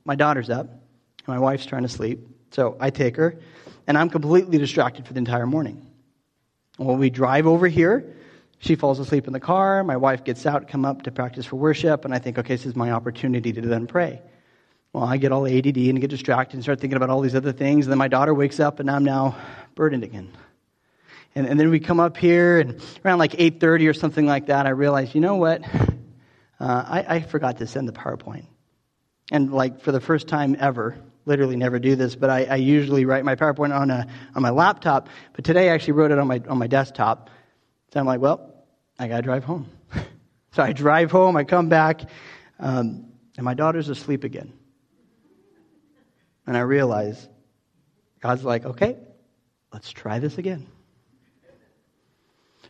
my 0.05 0.17
daughter's 0.17 0.51
up, 0.51 0.67
and 0.69 1.29
my 1.29 1.39
wife's 1.39 1.67
trying 1.67 1.83
to 1.83 1.89
sleep. 1.89 2.27
So 2.51 2.77
I 2.81 2.91
take 2.91 3.17
her, 3.17 3.39
and 3.87 3.97
I'm 3.97 4.11
completely 4.11 4.59
distracted 4.59 5.07
for 5.07 5.13
the 5.13 5.19
entire 5.19 5.47
morning. 5.47 5.87
When 6.79 6.99
we 6.99 7.11
drive 7.11 7.47
over 7.47 7.69
here, 7.69 8.17
she 8.59 8.75
falls 8.75 8.99
asleep 8.99 9.27
in 9.27 9.33
the 9.33 9.41
car. 9.41 9.85
My 9.85 9.97
wife 9.97 10.25
gets 10.25 10.47
out, 10.47 10.67
come 10.67 10.85
up 10.85 11.03
to 11.03 11.11
practice 11.11 11.47
for 11.47 11.57
worship, 11.57 12.05
and 12.05 12.15
I 12.15 12.19
think, 12.19 12.39
okay, 12.39 12.55
this 12.55 12.67
is 12.67 12.75
my 12.75 12.91
opportunity 12.91 13.53
to 13.53 13.61
then 13.61 13.87
pray. 13.87 14.21
Well, 14.93 15.05
I 15.05 15.17
get 15.19 15.31
all 15.31 15.47
ADD 15.47 15.77
and 15.77 16.01
get 16.01 16.11
distracted 16.11 16.55
and 16.55 16.63
start 16.63 16.81
thinking 16.81 16.97
about 16.97 17.11
all 17.11 17.21
these 17.21 17.35
other 17.35 17.53
things. 17.53 17.87
And 17.87 17.93
then 17.93 17.99
my 17.99 18.09
daughter 18.09 18.33
wakes 18.33 18.59
up, 18.59 18.81
and 18.81 18.91
I'm 18.91 19.05
now 19.05 19.37
burdened 19.75 20.05
again. 20.05 20.33
And, 21.37 21.47
and 21.47 21.61
then 21.61 21.69
we 21.69 21.81
come 21.81 22.01
up 22.01 22.17
here, 22.17 22.59
and 22.59 22.81
around 23.05 23.19
like 23.19 23.33
8.30 23.33 23.91
or 23.91 23.93
something 23.93 24.25
like 24.25 24.47
that, 24.47 24.65
I 24.65 24.71
realized, 24.71 25.15
you 25.15 25.21
know 25.21 25.37
what? 25.37 25.63
Uh, 26.59 26.83
I, 26.89 27.17
I 27.17 27.21
forgot 27.21 27.59
to 27.59 27.67
send 27.67 27.87
the 27.87 27.93
PowerPoint. 27.93 28.47
And 29.31 29.53
like 29.53 29.83
for 29.83 29.93
the 29.93 30.01
first 30.01 30.29
time 30.29 30.57
ever, 30.59 30.97
literally 31.27 31.57
never 31.57 31.79
do 31.79 31.95
this, 31.95 32.17
but 32.17 32.31
I, 32.31 32.45
I, 32.45 32.57
usually 32.57 33.05
write 33.05 33.23
my 33.23 33.35
PowerPoint 33.35 33.79
on, 33.79 33.91
a, 33.91 34.07
on 34.35 34.41
my 34.41 34.49
laptop. 34.49 35.11
But 35.35 35.45
today 35.45 35.69
I 35.69 35.75
actually 35.75 35.93
wrote 35.93 36.11
it 36.13 36.19
on 36.19 36.27
my, 36.27 36.41
on 36.49 36.57
my 36.57 36.69
desktop. 36.69 37.29
So 37.93 38.01
I'm 38.01 38.07
like, 38.07 38.21
well, 38.21 38.55
I 38.99 39.07
got 39.07 39.17
to 39.17 39.23
drive 39.23 39.45
home. 39.45 39.69
so 40.53 40.63
I 40.63 40.73
drive 40.73 41.11
home, 41.11 41.37
I 41.37 41.45
come 41.45 41.69
back, 41.69 42.09
um, 42.59 43.13
and 43.37 43.45
my 43.45 43.53
daughter's 43.53 43.91
asleep 43.91 44.25
again. 44.25 44.55
And 46.47 46.57
I 46.57 46.61
realize 46.61 47.29
God's 48.21 48.43
like, 48.43 48.65
okay, 48.65 48.97
let's 49.71 49.91
try 49.91 50.19
this 50.19 50.39
again. 50.39 50.67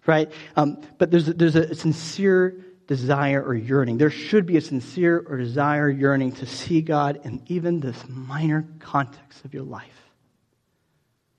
Right? 0.07 0.31
Um, 0.55 0.81
but 0.99 1.11
there's 1.11 1.29
a, 1.29 1.33
there's 1.35 1.57
a 1.57 1.75
sincere 1.75 2.65
desire 2.87 3.43
or 3.43 3.55
yearning. 3.55 3.99
There 3.99 4.11
should 4.11 4.47
be 4.47 4.57
a 4.57 4.61
sincere 4.61 5.25
or 5.29 5.37
desire, 5.39 5.91
yearning 5.91 6.33
to 6.33 6.47
see 6.47 6.81
God 6.83 7.21
in 7.25 7.43
even 7.47 7.81
this 7.81 7.97
minor 8.09 8.67
context 8.79 9.45
of 9.45 9.53
your 9.53 9.65
life. 9.65 9.91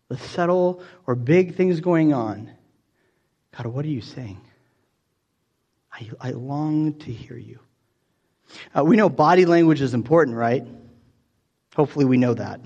The 0.09 0.17
subtle 0.17 0.83
or 1.05 1.15
big 1.15 1.55
things 1.55 1.79
going 1.79 2.13
on. 2.13 2.51
God, 3.55 3.67
what 3.67 3.85
are 3.85 3.89
you 3.89 4.01
saying? 4.01 4.41
I, 5.91 6.09
I 6.19 6.31
long 6.31 6.99
to 6.99 7.11
hear 7.11 7.37
you. 7.37 7.59
Uh, 8.77 8.83
we 8.83 8.95
know 8.95 9.09
body 9.09 9.45
language 9.45 9.81
is 9.81 9.93
important, 9.93 10.37
right? 10.37 10.65
Hopefully, 11.75 12.05
we 12.05 12.17
know 12.17 12.33
that. 12.33 12.61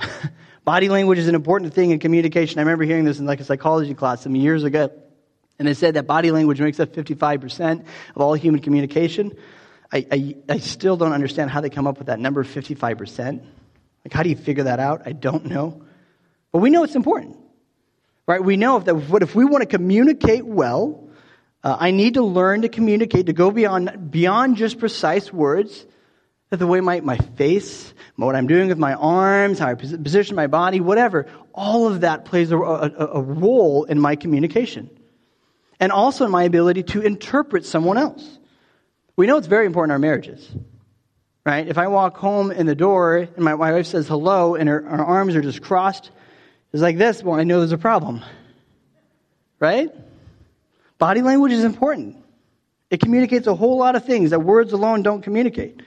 body 0.64 0.90
language 0.90 1.18
is 1.18 1.28
an 1.28 1.36
important 1.36 1.74
thing 1.74 1.92
in 1.92 2.00
communication. 2.00 2.60
I 2.60 2.62
remember 2.62 2.84
hearing 2.84 3.04
this 3.04 3.20
in 3.20 3.26
like 3.26 3.40
a 3.40 3.44
psychology 3.44 3.94
class 3.94 4.22
some 4.22 4.36
years 4.36 4.64
ago. 4.64 4.92
And 5.62 5.68
they 5.68 5.76
said 5.76 5.94
that 5.94 6.08
body 6.08 6.32
language 6.32 6.60
makes 6.60 6.80
up 6.80 6.92
55% 6.92 7.82
of 8.16 8.22
all 8.24 8.34
human 8.34 8.62
communication. 8.62 9.38
I, 9.94 10.08
I, 10.12 10.36
I, 10.50 10.58
still 10.58 10.98
don't 10.98 11.14
understand 11.14 11.52
how 11.52 11.62
they 11.62 11.70
come 11.70 11.86
up 11.86 12.00
with 12.00 12.08
that 12.08 12.20
number 12.20 12.44
55%. 12.44 13.44
Like, 14.04 14.12
how 14.12 14.24
do 14.24 14.30
you 14.30 14.36
figure 14.36 14.64
that 14.64 14.80
out? 14.80 15.04
I 15.06 15.12
don't 15.12 15.46
know. 15.46 15.84
But 16.52 16.62
we 16.62 16.72
know 16.72 16.84
it's 16.84 16.96
important, 16.96 17.38
right? 18.26 18.44
We 18.44 18.58
know 18.58 18.80
that, 18.80 19.22
if 19.22 19.36
we 19.36 19.46
want 19.46 19.62
to 19.62 19.68
communicate 19.68 20.48
well, 20.48 21.08
uh, 21.64 21.78
I 21.80 21.92
need 21.92 22.16
to 22.16 22.24
learn 22.24 22.64
to 22.64 22.70
communicate, 22.70 23.28
to 23.28 23.34
go 23.34 23.52
beyond, 23.52 24.10
beyond 24.10 24.58
just 24.58 24.80
precise 24.80 25.32
words, 25.32 25.86
that 26.50 26.58
the 26.58 26.66
way 26.66 26.82
my, 26.82 27.02
my 27.02 27.20
face, 27.20 27.94
what 28.16 28.36
I'm 28.36 28.48
doing 28.48 28.70
with 28.70 28.80
my 28.80 28.96
arms, 28.96 29.60
how 29.60 29.68
I 29.68 29.76
position 29.76 30.36
my 30.36 30.48
body, 30.48 30.80
whatever, 30.80 31.28
all 31.54 31.86
of 31.86 32.02
that 32.02 32.26
plays 32.26 32.52
a, 32.52 32.58
a, 32.58 32.90
a 33.14 33.22
role 33.22 33.84
in 33.84 34.00
my 34.00 34.16
communication 34.16 34.90
and 35.82 35.92
also 35.92 36.24
in 36.24 36.32
my 36.32 36.44
ability 36.44 36.84
to 36.84 37.02
interpret 37.02 37.66
someone 37.66 37.98
else. 37.98 38.38
We 39.18 39.26
know 39.26 39.38
it's 39.38 39.48
very 39.48 39.66
important 39.66 39.90
in 39.90 39.94
our 39.94 40.00
marriages, 40.00 40.50
right? 41.44 41.68
If 41.68 41.80
I 41.80 41.88
walk 41.88 42.18
home 42.18 42.52
in 42.52 42.68
the 42.68 42.76
door 42.76 43.18
and 43.18 43.40
my, 43.40 43.56
wife 43.56 43.88
says 43.88 44.08
hello 44.08 44.56
and 44.56 44.70
her, 44.70 44.84
her 44.84 45.04
arms 45.04 45.36
are 45.36 45.42
just 45.42 45.62
crossed, 45.62 46.12
it's 46.72 46.84
like 46.84 46.98
this, 46.98 47.24
well, 47.24 47.38
I 47.38 47.44
know 47.44 47.60
there's 47.60 47.72
a 47.72 47.80
problem, 47.80 48.24
right? 49.60 49.90
Body 51.00 51.22
language 51.24 51.52
is 51.52 51.64
important. 51.64 52.16
It 52.92 53.02
communicates 53.02 53.48
a 53.48 53.56
whole 53.56 53.78
lot 53.78 53.96
of 53.96 54.06
things 54.06 54.30
that 54.30 54.40
words 54.40 54.74
alone 54.74 55.02
don't 55.02 55.24
communicate. 55.24 55.82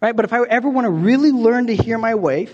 Right? 0.00 0.16
But 0.16 0.24
if 0.24 0.32
I 0.32 0.42
ever 0.42 0.68
want 0.68 0.86
to 0.86 0.90
really 0.90 1.30
learn 1.30 1.68
to 1.68 1.76
hear 1.76 1.96
my 1.96 2.16
wife, 2.16 2.52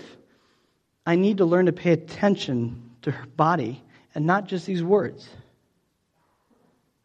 I 1.07 1.15
need 1.15 1.37
to 1.37 1.45
learn 1.45 1.65
to 1.65 1.71
pay 1.71 1.91
attention 1.91 2.91
to 3.01 3.11
her 3.11 3.25
body 3.25 3.81
and 4.13 4.27
not 4.27 4.45
just 4.45 4.67
these 4.67 4.83
words 4.83 5.27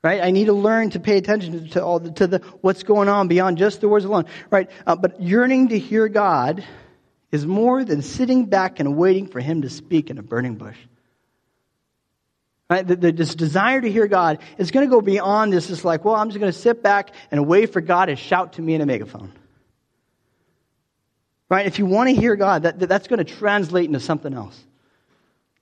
right? 0.05 0.23
I 0.23 0.31
need 0.31 0.45
to 0.45 0.53
learn 0.53 0.91
to 0.91 1.01
pay 1.01 1.17
attention 1.17 1.71
to 1.71 1.83
all 1.83 1.99
the, 1.99 2.13
to 2.13 2.27
the 2.27 2.39
what's 2.61 2.83
going 2.83 3.09
on 3.09 3.27
beyond 3.27 3.57
just 3.57 3.81
the 3.81 3.89
words 3.89 4.05
alone, 4.05 4.27
right? 4.51 4.71
Uh, 4.87 4.95
but 4.95 5.21
yearning 5.21 5.69
to 5.69 5.79
hear 5.79 6.09
God 6.09 6.63
is 7.33 7.47
more 7.47 7.85
than 7.85 8.03
sitting 8.03 8.45
back 8.45 8.79
and 8.81 8.97
waiting 8.97 9.27
for 9.27 9.41
Him 9.41 9.63
to 9.63 9.71
speak 9.71 10.11
in 10.11 10.19
a 10.19 10.23
burning 10.23 10.57
bush. 10.57 10.77
Right? 12.69 12.87
The, 12.87 12.97
the, 12.97 13.13
this 13.13 13.35
desire 13.35 13.81
to 13.81 13.91
hear 13.91 14.07
God 14.07 14.41
is 14.59 14.71
going 14.71 14.87
to 14.87 14.91
go 14.91 15.01
beyond 15.01 15.53
this. 15.53 15.71
It's 15.71 15.85
like, 15.85 16.05
well, 16.05 16.15
I'm 16.15 16.29
just 16.29 16.39
going 16.39 16.53
to 16.53 16.59
sit 16.59 16.83
back 16.83 17.11
and 17.31 17.47
wait 17.47 17.73
for 17.73 17.81
God 17.81 18.07
to 18.07 18.17
shout 18.17 18.55
to 18.55 18.63
me 18.63 18.75
in 18.75 18.83
a 18.83 18.87
megaphone. 18.87 19.33
Right? 21.49 21.67
If 21.67 21.79
you 21.79 21.87
want 21.87 22.11
to 22.11 22.15
hear 22.15 22.37
God, 22.37 22.65
that, 22.65 22.79
that's 22.79 23.09
going 23.09 23.25
to 23.25 23.35
translate 23.35 23.87
into 23.87 24.01
something 24.01 24.35
else. 24.35 24.63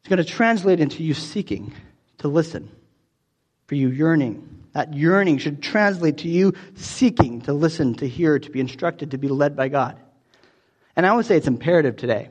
It's 0.00 0.08
going 0.08 0.18
to 0.18 0.24
translate 0.24 0.80
into 0.80 1.04
you 1.04 1.14
seeking 1.14 1.72
to 2.18 2.28
listen 2.28 2.70
for 3.66 3.74
you 3.74 3.88
yearning. 3.88 4.48
That 4.72 4.94
yearning 4.94 5.38
should 5.38 5.62
translate 5.62 6.18
to 6.18 6.28
you 6.28 6.54
seeking 6.74 7.42
to 7.42 7.52
listen, 7.52 7.94
to 7.96 8.08
hear, 8.08 8.38
to 8.38 8.50
be 8.50 8.60
instructed, 8.60 9.10
to 9.10 9.18
be 9.18 9.28
led 9.28 9.54
by 9.54 9.68
God. 9.68 10.00
And 10.96 11.06
I 11.06 11.14
would 11.14 11.26
say 11.26 11.36
it's 11.36 11.46
imperative 11.46 11.96
today. 11.96 12.30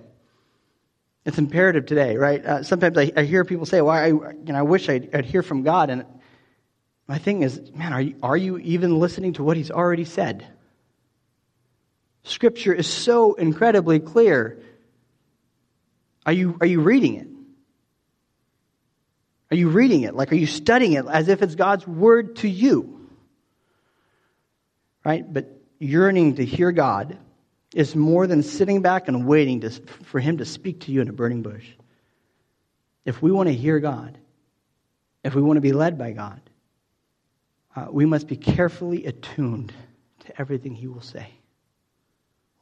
It's 1.24 1.38
imperative 1.38 1.86
today, 1.86 2.17
right? 2.17 2.44
Uh, 2.44 2.63
sometimes 2.63 2.98
I, 2.98 3.12
I, 3.15 3.24
hear 3.24 3.46
people 3.46 3.67
say, 3.67 3.80
well, 3.82 3.96
I, 3.96 4.08
you 4.08 4.44
know, 4.46 4.56
I 4.56 4.63
wish 4.63 4.89
I'd, 4.89 5.15
I'd, 5.15 5.26
hear 5.26 5.44
from 5.44 5.62
God. 5.62 5.91
And 5.91 6.04
my 7.08 7.20
thing 7.20 7.44
is, 7.44 7.72
man, 7.74 7.94
are 7.94 8.02
you, 8.02 8.15
are 8.24 8.38
you 8.38 8.58
even 8.58 8.98
listening 9.00 9.34
to 9.34 9.44
what 9.44 9.56
He's 9.56 9.70
already 9.70 10.06
said? 10.06 10.48
Scripture 12.24 12.74
is 12.74 12.88
so 12.88 13.34
incredibly 13.36 14.00
clear. 14.00 14.63
Are 16.26 16.34
you, 16.34 16.58
are 16.60 16.67
you 16.67 16.82
reading 16.82 17.15
it? 17.15 17.28
Are 19.51 19.57
you 19.57 19.67
reading 19.67 20.03
it? 20.03 20.15
Like, 20.15 20.31
are 20.31 20.37
you 20.37 20.47
studying 20.47 20.93
it 20.93 21.05
as 21.05 21.27
if 21.27 21.41
it's 21.41 21.55
God's 21.55 21.85
word 21.85 22.37
to 22.37 22.49
you? 22.49 23.09
Right? 25.03 25.31
But 25.31 25.61
yearning 25.77 26.35
to 26.35 26.45
hear 26.45 26.71
God 26.71 27.17
is 27.75 27.95
more 27.95 28.27
than 28.27 28.43
sitting 28.43 28.81
back 28.81 29.09
and 29.09 29.27
waiting 29.27 29.61
to, 29.61 29.69
for 29.69 30.21
Him 30.21 30.37
to 30.37 30.45
speak 30.45 30.81
to 30.81 30.91
you 30.91 31.01
in 31.01 31.09
a 31.09 31.13
burning 31.13 31.41
bush. 31.41 31.67
If 33.03 33.21
we 33.21 33.31
want 33.31 33.49
to 33.49 33.53
hear 33.53 33.79
God, 33.79 34.17
if 35.23 35.35
we 35.35 35.41
want 35.41 35.57
to 35.57 35.61
be 35.61 35.73
led 35.73 35.97
by 35.97 36.13
God, 36.13 36.41
uh, 37.75 37.87
we 37.91 38.05
must 38.05 38.27
be 38.27 38.37
carefully 38.37 39.05
attuned 39.05 39.73
to 40.25 40.39
everything 40.39 40.75
He 40.75 40.87
will 40.87 41.01
say, 41.01 41.27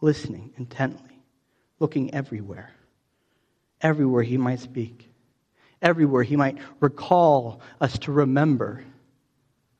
listening 0.02 0.54
intently, 0.58 1.21
looking 1.78 2.13
everywhere, 2.13 2.71
everywhere 3.82 4.23
He 4.23 4.38
might 4.38 4.60
speak 4.60 5.09
everywhere. 5.82 6.24
He 6.24 6.36
might 6.36 6.58
recall 6.80 7.62
us 7.80 7.98
to 8.00 8.12
remember 8.12 8.84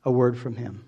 a 0.04 0.10
word 0.10 0.38
from 0.38 0.56
Him. 0.56 0.84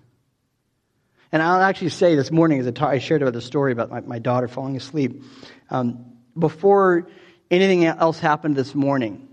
And 1.31 1.41
I'll 1.41 1.61
actually 1.61 1.89
say 1.89 2.15
this 2.15 2.31
morning, 2.31 2.59
as 2.59 2.71
I 2.79 2.99
shared 2.99 3.23
about 3.23 3.33
the 3.33 3.41
story 3.41 3.71
about 3.71 3.89
my, 3.89 4.01
my 4.01 4.19
daughter 4.19 4.47
falling 4.47 4.77
asleep, 4.77 5.23
um, 5.71 6.05
before 6.37 7.07
anything 7.49 7.85
else 7.85 8.19
happened 8.19 8.55
this 8.55 8.75
morning, 8.75 9.27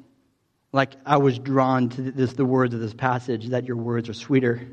like 0.72 0.94
I 1.04 1.18
was 1.18 1.38
drawn 1.38 1.88
to 1.90 2.02
this, 2.02 2.32
the 2.32 2.44
words 2.44 2.74
of 2.74 2.80
this 2.80 2.94
passage 2.94 3.48
that 3.48 3.66
your 3.66 3.76
words 3.76 4.08
are 4.08 4.14
sweeter 4.14 4.66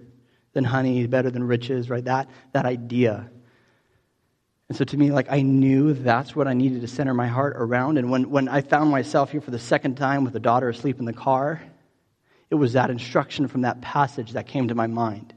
than 0.54 0.64
honey, 0.64 1.06
better 1.08 1.30
than 1.30 1.44
riches, 1.44 1.90
right? 1.90 2.06
That, 2.06 2.30
that 2.54 2.66
idea. 2.66 3.30
And 4.70 4.78
so 4.78 4.84
to 4.84 4.98
me, 4.98 5.12
like 5.12 5.28
I 5.32 5.42
knew 5.42 5.94
that's 5.94 6.36
what 6.36 6.48
I 6.48 6.54
needed 6.54 6.82
to 6.82 6.88
center 6.88 7.14
my 7.14 7.28
heart 7.28 7.56
around. 7.58 7.98
And 7.98 8.12
when, 8.12 8.30
when 8.30 8.50
I 8.50 8.62
found 8.62 8.92
myself 8.92 9.32
here 9.32 9.42
for 9.42 9.52
the 9.52 9.60
second 9.60 9.96
time 9.96 10.26
with 10.26 10.36
a 10.36 10.40
daughter 10.40 10.70
asleep 10.70 11.00
in 11.00 11.06
the 11.06 11.14
car, 11.14 11.62
it 12.50 12.56
was 12.56 12.74
that 12.74 12.90
instruction 12.90 13.48
from 13.48 13.62
that 13.62 13.82
passage 13.82 14.34
that 14.34 14.48
came 14.48 14.68
to 14.68 14.76
my 14.76 14.88
mind. 14.88 15.34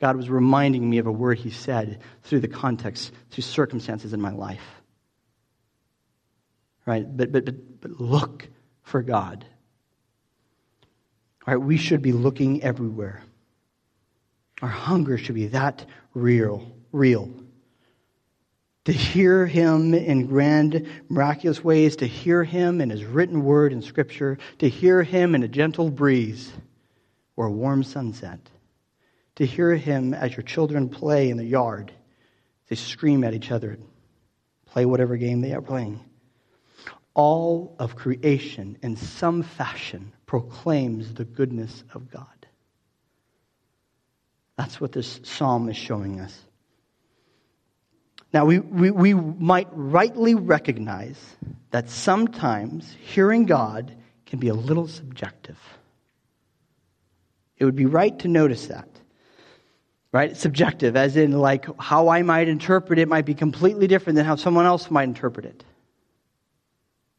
God 0.00 0.16
was 0.16 0.28
reminding 0.28 0.88
me 0.88 0.98
of 0.98 1.06
a 1.06 1.12
word 1.12 1.38
He 1.38 1.50
said 1.50 2.00
through 2.24 2.40
the 2.40 2.48
context, 2.48 3.12
through 3.30 3.42
circumstances 3.42 4.12
in 4.12 4.20
my 4.20 4.32
life. 4.32 4.82
Right? 6.84 7.06
But, 7.16 7.30
but, 7.30 7.44
but, 7.44 7.80
but 7.80 8.00
look 8.00 8.48
for 8.82 9.02
God. 9.02 9.44
All 11.46 11.54
right, 11.54 11.62
we 11.62 11.76
should 11.76 12.02
be 12.02 12.12
looking 12.12 12.62
everywhere. 12.62 13.22
Our 14.60 14.68
hunger 14.68 15.18
should 15.18 15.34
be 15.34 15.48
that 15.48 15.84
real, 16.14 16.72
real. 16.92 17.30
To 18.86 18.92
hear 18.92 19.46
him 19.46 19.94
in 19.94 20.26
grand, 20.26 20.88
miraculous 21.08 21.62
ways, 21.62 21.96
to 21.96 22.06
hear 22.06 22.42
him 22.42 22.80
in 22.80 22.90
his 22.90 23.04
written 23.04 23.44
word 23.44 23.72
in 23.72 23.80
Scripture, 23.80 24.38
to 24.58 24.68
hear 24.68 25.04
him 25.04 25.36
in 25.36 25.44
a 25.44 25.48
gentle 25.48 25.88
breeze 25.88 26.52
or 27.36 27.46
a 27.46 27.52
warm 27.52 27.84
sunset, 27.84 28.40
to 29.36 29.46
hear 29.46 29.76
him 29.76 30.14
as 30.14 30.36
your 30.36 30.42
children 30.42 30.88
play 30.88 31.30
in 31.30 31.36
the 31.36 31.44
yard. 31.44 31.92
They 32.68 32.76
scream 32.76 33.22
at 33.22 33.34
each 33.34 33.52
other, 33.52 33.78
play 34.66 34.84
whatever 34.84 35.16
game 35.16 35.42
they 35.42 35.52
are 35.52 35.62
playing. 35.62 36.00
All 37.14 37.76
of 37.78 37.94
creation, 37.94 38.78
in 38.82 38.96
some 38.96 39.42
fashion, 39.42 40.12
proclaims 40.26 41.14
the 41.14 41.24
goodness 41.24 41.84
of 41.94 42.10
God. 42.10 42.26
That's 44.56 44.80
what 44.80 44.92
this 44.92 45.20
psalm 45.22 45.68
is 45.68 45.76
showing 45.76 46.20
us. 46.20 46.36
Now, 48.32 48.46
we, 48.46 48.60
we, 48.60 48.90
we 48.90 49.14
might 49.14 49.68
rightly 49.72 50.34
recognize 50.34 51.18
that 51.70 51.90
sometimes 51.90 52.96
hearing 53.00 53.44
God 53.44 53.94
can 54.24 54.38
be 54.38 54.48
a 54.48 54.54
little 54.54 54.88
subjective. 54.88 55.58
It 57.58 57.66
would 57.66 57.76
be 57.76 57.86
right 57.86 58.18
to 58.20 58.28
notice 58.28 58.68
that. 58.68 58.88
Right? 60.10 60.36
subjective, 60.36 60.94
as 60.94 61.16
in, 61.16 61.32
like, 61.32 61.64
how 61.80 62.08
I 62.08 62.20
might 62.20 62.46
interpret 62.46 62.98
it 62.98 63.08
might 63.08 63.24
be 63.24 63.32
completely 63.32 63.86
different 63.86 64.16
than 64.16 64.26
how 64.26 64.36
someone 64.36 64.66
else 64.66 64.90
might 64.90 65.04
interpret 65.04 65.46
it. 65.46 65.64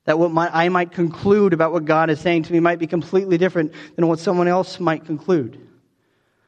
That 0.06 0.20
what 0.20 0.32
my, 0.32 0.48
I 0.54 0.70
might 0.70 0.92
conclude 0.92 1.54
about 1.54 1.72
what 1.72 1.86
God 1.86 2.12
is 2.12 2.20
saying 2.20 2.44
to 2.44 2.54
me 2.54 2.60
might 2.60 2.78
be 2.78 2.86
completely 2.86 3.40
different 3.40 3.74
than 3.96 4.08
what 4.08 4.20
someone 4.20 4.48
else 4.48 4.80
might 4.80 5.06
conclude. 5.06 5.60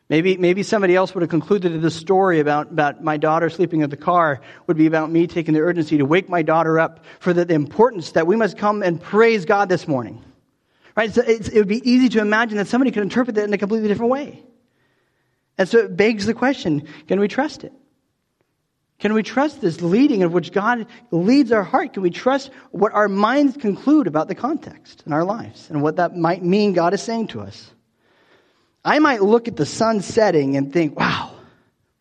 Maybe, 0.07 0.37
maybe 0.37 0.61
somebody 0.61 0.95
else 0.95 1.15
would 1.15 1.23
have 1.23 1.31
concluded 1.31 1.73
that 1.73 1.79
the 1.79 1.89
story 1.89 2.39
about, 2.39 2.71
about 2.71 3.03
my 3.03 3.17
daughter 3.17 3.49
sleeping 3.49 3.81
in 3.81 3.89
the 3.89 3.97
car 3.97 4.41
would 4.67 4.77
be 4.77 4.85
about 4.85 5.09
me 5.09 5.25
taking 5.25 5.55
the 5.55 5.61
urgency 5.61 5.97
to 5.97 6.05
wake 6.05 6.29
my 6.29 6.43
daughter 6.43 6.79
up 6.79 7.03
for 7.19 7.33
the, 7.33 7.43
the 7.45 7.55
importance 7.55 8.11
that 8.11 8.27
we 8.27 8.35
must 8.35 8.55
come 8.55 8.83
and 8.83 9.01
praise 9.01 9.45
God 9.45 9.67
this 9.67 9.87
morning. 9.87 10.23
Right? 10.95 11.11
So 11.11 11.21
it 11.21 11.53
would 11.55 11.67
be 11.67 11.89
easy 11.89 12.09
to 12.09 12.19
imagine 12.19 12.57
that 12.57 12.67
somebody 12.67 12.91
could 12.91 13.01
interpret 13.03 13.35
that 13.35 13.45
in 13.45 13.53
a 13.53 13.57
completely 13.57 13.87
different 13.87 14.11
way. 14.11 14.43
And 15.57 15.67
so 15.67 15.79
it 15.79 15.97
begs 15.97 16.25
the 16.25 16.33
question 16.33 16.87
can 17.07 17.19
we 17.19 17.27
trust 17.27 17.63
it? 17.63 17.73
Can 18.99 19.13
we 19.13 19.23
trust 19.23 19.59
this 19.59 19.81
leading 19.81 20.23
of 20.23 20.31
which 20.31 20.51
God 20.51 20.87
leads 21.11 21.51
our 21.51 21.63
heart? 21.63 21.93
Can 21.93 22.03
we 22.03 22.11
trust 22.11 22.51
what 22.71 22.93
our 22.93 23.09
minds 23.09 23.57
conclude 23.57 24.07
about 24.07 24.29
the 24.29 24.35
context 24.35 25.03
in 25.05 25.11
our 25.11 25.25
lives 25.25 25.69
and 25.69 25.81
what 25.81 25.97
that 25.97 26.15
might 26.15 26.43
mean 26.43 26.73
God 26.73 26.93
is 26.93 27.01
saying 27.01 27.27
to 27.27 27.41
us? 27.41 27.71
I 28.85 28.99
might 28.99 29.23
look 29.23 29.47
at 29.47 29.55
the 29.55 29.65
sun 29.65 30.01
setting 30.01 30.55
and 30.55 30.71
think, 30.71 30.97
wow, 30.97 31.31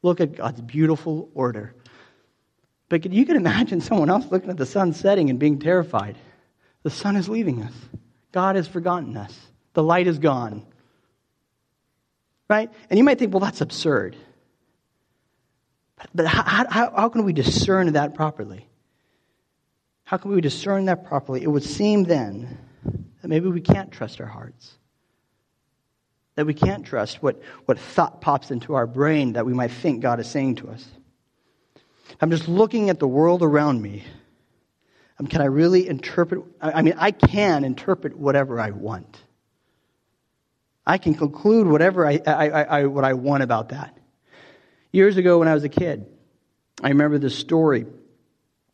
look 0.03 0.21
at 0.21 0.37
God's 0.37 0.61
beautiful 0.61 1.31
order. 1.35 1.75
But 2.91 3.11
you 3.11 3.25
can 3.25 3.37
imagine 3.37 3.81
someone 3.81 4.11
else 4.11 4.27
looking 4.31 4.51
at 4.51 4.59
the 4.59 4.67
sun 4.67 4.93
setting 4.93 5.31
and 5.31 5.39
being 5.39 5.59
terrified. 5.59 6.19
The 6.83 6.91
sun 6.91 7.17
is 7.17 7.27
leaving 7.27 7.63
us. 7.63 7.73
God 8.33 8.57
has 8.57 8.69
forgotten 8.69 9.17
us. 9.17 9.35
The 9.73 9.83
light 9.83 10.07
is 10.07 10.19
gone. 10.19 10.67
Right? 12.51 12.71
And 12.91 12.99
you 12.99 13.05
might 13.05 13.19
think, 13.19 13.33
well, 13.33 13.41
that's 13.41 13.63
absurd. 13.63 14.15
But 16.15 16.27
how, 16.27 16.67
how, 16.69 16.93
how 16.95 17.09
can 17.09 17.25
we 17.25 17.33
discern 17.33 17.95
that 17.95 18.15
properly? 18.15 18.69
How 20.05 20.19
can 20.19 20.33
we 20.33 20.43
discern 20.43 20.85
that 20.85 21.07
properly? 21.07 21.43
It 21.43 21.49
would 21.49 21.65
seem 21.65 22.05
then 22.05 22.59
that 23.23 23.29
maybe 23.29 23.49
we 23.49 23.63
can't 23.63 23.91
trust 23.91 24.21
our 24.21 24.27
hearts. 24.27 24.77
That 26.37 26.47
we 26.47 26.55
can't 26.55 26.85
trust 26.85 27.23
what, 27.23 27.41
what 27.65 27.79
thought 27.79 28.21
pops 28.21 28.51
into 28.51 28.75
our 28.75 28.87
brain 28.87 29.35
that 29.35 29.47
we 29.47 29.55
might 29.55 29.71
think 29.71 30.01
God 30.01 30.19
is 30.19 30.29
saying 30.29 30.57
to 30.57 30.69
us. 30.69 30.85
I'm 32.21 32.31
just 32.31 32.49
looking 32.49 32.91
at 32.91 32.99
the 32.99 33.09
world 33.09 33.43
around 33.43 33.81
me. 33.81 34.05
Um, 35.19 35.27
can 35.27 35.41
I 35.41 35.47
really 35.47 35.89
interpret? 35.89 36.43
I 36.61 36.83
mean, 36.83 36.95
I 36.99 37.13
can 37.13 37.65
interpret 37.65 38.17
whatever 38.17 38.59
I 38.61 38.71
want. 38.71 39.17
I 40.87 40.99
can 40.99 41.15
conclude 41.15 41.67
whatever 41.67 42.07
I, 42.07 42.21
I, 42.27 42.49
I, 42.49 42.85
what 42.87 43.05
I 43.05 43.15
want 43.15 43.43
about 43.43 43.71
that. 43.71 43.97
Years 44.93 45.17
ago, 45.17 45.39
when 45.39 45.49
I 45.49 45.55
was 45.55 45.65
a 45.65 45.69
kid, 45.69 46.07
I 46.83 46.89
remember 46.89 47.19
this 47.19 47.37
story. 47.37 47.83
It 47.83 47.89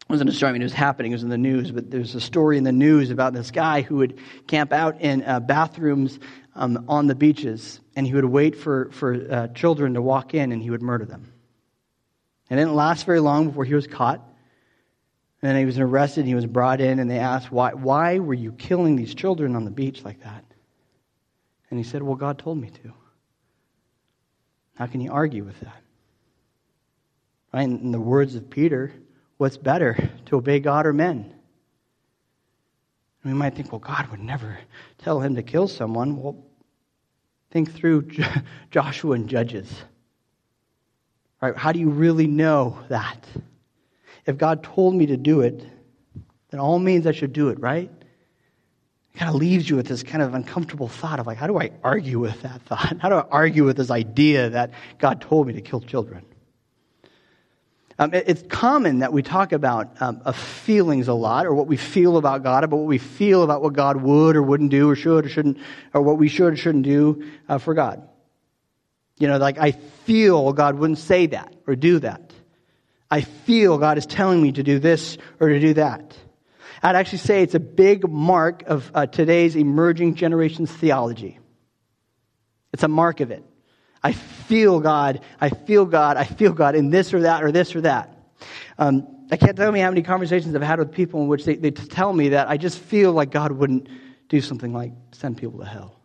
wasn't 0.08 0.30
a 0.30 0.32
story, 0.32 0.50
I 0.50 0.52
mean, 0.54 0.62
it 0.62 0.64
was 0.64 0.72
happening, 0.72 1.12
it 1.12 1.14
was 1.14 1.22
in 1.22 1.28
the 1.28 1.38
news, 1.38 1.70
but 1.70 1.88
there's 1.88 2.16
a 2.16 2.20
story 2.20 2.58
in 2.58 2.64
the 2.64 2.72
news 2.72 3.10
about 3.10 3.32
this 3.32 3.52
guy 3.52 3.82
who 3.82 3.96
would 3.96 4.18
camp 4.48 4.72
out 4.72 5.00
in 5.00 5.22
uh, 5.22 5.38
bathrooms 5.38 6.18
um, 6.54 6.84
on 6.88 7.06
the 7.06 7.14
beaches, 7.14 7.80
and 7.96 8.06
he 8.06 8.14
would 8.14 8.24
wait 8.24 8.56
for, 8.56 8.90
for 8.92 9.14
uh, 9.14 9.48
children 9.48 9.94
to 9.94 10.02
walk 10.02 10.34
in, 10.34 10.52
and 10.52 10.62
he 10.62 10.70
would 10.70 10.82
murder 10.82 11.04
them. 11.04 11.32
It 12.50 12.56
didn't 12.56 12.74
last 12.74 13.06
very 13.06 13.20
long 13.20 13.48
before 13.48 13.64
he 13.64 13.74
was 13.74 13.86
caught. 13.86 14.26
And 15.42 15.56
he 15.56 15.64
was 15.64 15.78
arrested, 15.78 16.20
and 16.20 16.28
he 16.28 16.34
was 16.34 16.44
brought 16.44 16.82
in, 16.82 16.98
and 16.98 17.10
they 17.10 17.18
asked, 17.18 17.50
why, 17.50 17.72
why 17.72 18.18
were 18.18 18.34
you 18.34 18.52
killing 18.52 18.96
these 18.96 19.14
children 19.14 19.56
on 19.56 19.64
the 19.64 19.70
beach 19.70 20.04
like 20.04 20.22
that? 20.22 20.44
And 21.70 21.78
he 21.78 21.84
said, 21.84 22.02
Well, 22.02 22.16
God 22.16 22.38
told 22.38 22.58
me 22.58 22.70
to. 22.70 22.92
How 24.74 24.86
can 24.86 25.00
you 25.00 25.12
argue 25.12 25.44
with 25.44 25.58
that? 25.60 25.82
Right? 27.52 27.62
In 27.62 27.92
the 27.92 28.00
words 28.00 28.34
of 28.34 28.50
Peter, 28.50 28.92
what's 29.36 29.56
better, 29.56 30.10
to 30.26 30.36
obey 30.36 30.60
God 30.60 30.86
or 30.86 30.92
men? 30.92 31.34
We 33.24 33.34
might 33.34 33.54
think, 33.54 33.70
well, 33.70 33.80
God 33.80 34.08
would 34.10 34.20
never 34.20 34.58
tell 34.98 35.20
him 35.20 35.34
to 35.34 35.42
kill 35.42 35.68
someone. 35.68 36.16
Well, 36.16 36.42
think 37.50 37.72
through 37.72 38.08
Joshua 38.70 39.12
and 39.12 39.28
Judges. 39.28 39.70
Right? 41.42 41.56
How 41.56 41.72
do 41.72 41.80
you 41.80 41.90
really 41.90 42.26
know 42.26 42.78
that? 42.88 43.26
If 44.26 44.38
God 44.38 44.62
told 44.62 44.94
me 44.94 45.06
to 45.06 45.16
do 45.16 45.40
it, 45.40 45.66
then 46.50 46.60
all 46.60 46.78
means 46.78 47.06
I 47.06 47.12
should 47.12 47.32
do 47.32 47.48
it, 47.48 47.60
right? 47.60 47.90
It 49.14 49.18
kind 49.18 49.28
of 49.28 49.34
leaves 49.36 49.68
you 49.68 49.76
with 49.76 49.86
this 49.86 50.02
kind 50.02 50.22
of 50.22 50.34
uncomfortable 50.34 50.88
thought 50.88 51.18
of 51.18 51.26
like, 51.26 51.38
how 51.38 51.46
do 51.46 51.58
I 51.58 51.70
argue 51.82 52.18
with 52.18 52.40
that 52.42 52.62
thought? 52.62 52.96
How 53.00 53.08
do 53.08 53.16
I 53.16 53.26
argue 53.30 53.64
with 53.64 53.76
this 53.76 53.90
idea 53.90 54.50
that 54.50 54.70
God 54.98 55.20
told 55.20 55.46
me 55.46 55.52
to 55.54 55.60
kill 55.60 55.80
children? 55.80 56.24
Um, 58.00 58.14
it, 58.14 58.24
it's 58.28 58.42
common 58.48 59.00
that 59.00 59.12
we 59.12 59.22
talk 59.22 59.52
about 59.52 60.00
um, 60.00 60.22
feelings 60.32 61.06
a 61.06 61.12
lot, 61.12 61.44
or 61.44 61.54
what 61.54 61.66
we 61.66 61.76
feel 61.76 62.16
about 62.16 62.42
God, 62.42 62.64
about 62.64 62.78
what 62.78 62.86
we 62.86 62.96
feel 62.96 63.42
about 63.42 63.60
what 63.62 63.74
God 63.74 63.98
would 63.98 64.36
or 64.36 64.42
wouldn't 64.42 64.70
do, 64.70 64.88
or 64.88 64.96
should 64.96 65.26
or 65.26 65.28
shouldn't, 65.28 65.58
or 65.92 66.00
what 66.00 66.16
we 66.16 66.28
should 66.28 66.54
or 66.54 66.56
shouldn't 66.56 66.84
do 66.84 67.30
uh, 67.46 67.58
for 67.58 67.74
God. 67.74 68.08
You 69.18 69.28
know, 69.28 69.36
like 69.36 69.58
I 69.58 69.72
feel 69.72 70.54
God 70.54 70.78
wouldn't 70.78 70.98
say 70.98 71.26
that 71.26 71.54
or 71.66 71.76
do 71.76 71.98
that. 71.98 72.32
I 73.10 73.20
feel 73.20 73.76
God 73.76 73.98
is 73.98 74.06
telling 74.06 74.40
me 74.40 74.52
to 74.52 74.62
do 74.62 74.78
this 74.78 75.18
or 75.38 75.50
to 75.50 75.60
do 75.60 75.74
that. 75.74 76.16
I'd 76.82 76.96
actually 76.96 77.18
say 77.18 77.42
it's 77.42 77.54
a 77.54 77.60
big 77.60 78.08
mark 78.08 78.62
of 78.62 78.90
uh, 78.94 79.06
today's 79.06 79.56
emerging 79.56 80.14
generation's 80.14 80.70
theology. 80.70 81.38
It's 82.72 82.82
a 82.82 82.88
mark 82.88 83.20
of 83.20 83.30
it. 83.30 83.44
I 84.02 84.12
feel 84.12 84.80
God, 84.80 85.20
I 85.40 85.50
feel 85.50 85.84
God, 85.84 86.16
I 86.16 86.24
feel 86.24 86.52
God 86.52 86.74
in 86.74 86.90
this 86.90 87.12
or 87.12 87.20
that 87.22 87.42
or 87.42 87.52
this 87.52 87.74
or 87.76 87.82
that. 87.82 88.16
Um, 88.78 89.26
I 89.30 89.36
can't 89.36 89.56
tell 89.56 89.74
you 89.76 89.82
how 89.82 89.90
many 89.90 90.02
conversations 90.02 90.54
I've 90.54 90.62
had 90.62 90.78
with 90.78 90.92
people 90.92 91.20
in 91.22 91.28
which 91.28 91.44
they, 91.44 91.54
they 91.54 91.70
tell 91.70 92.12
me 92.12 92.30
that 92.30 92.48
I 92.48 92.56
just 92.56 92.78
feel 92.78 93.12
like 93.12 93.30
God 93.30 93.52
wouldn't 93.52 93.88
do 94.28 94.40
something 94.40 94.72
like 94.72 94.92
send 95.12 95.36
people 95.36 95.60
to 95.60 95.66
hell. 95.66 96.00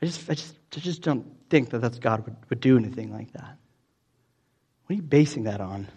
I 0.00 0.06
just, 0.06 0.30
I 0.30 0.34
just, 0.34 0.54
I 0.76 0.80
just 0.80 1.02
don't 1.02 1.26
think 1.50 1.70
that 1.70 1.80
that's 1.80 1.98
God 1.98 2.24
would, 2.24 2.36
would 2.48 2.60
do 2.60 2.76
anything 2.76 3.12
like 3.12 3.32
that. 3.32 3.56
What 4.86 4.92
are 4.92 4.94
you 4.94 5.02
basing 5.02 5.44
that 5.44 5.60
on? 5.60 5.88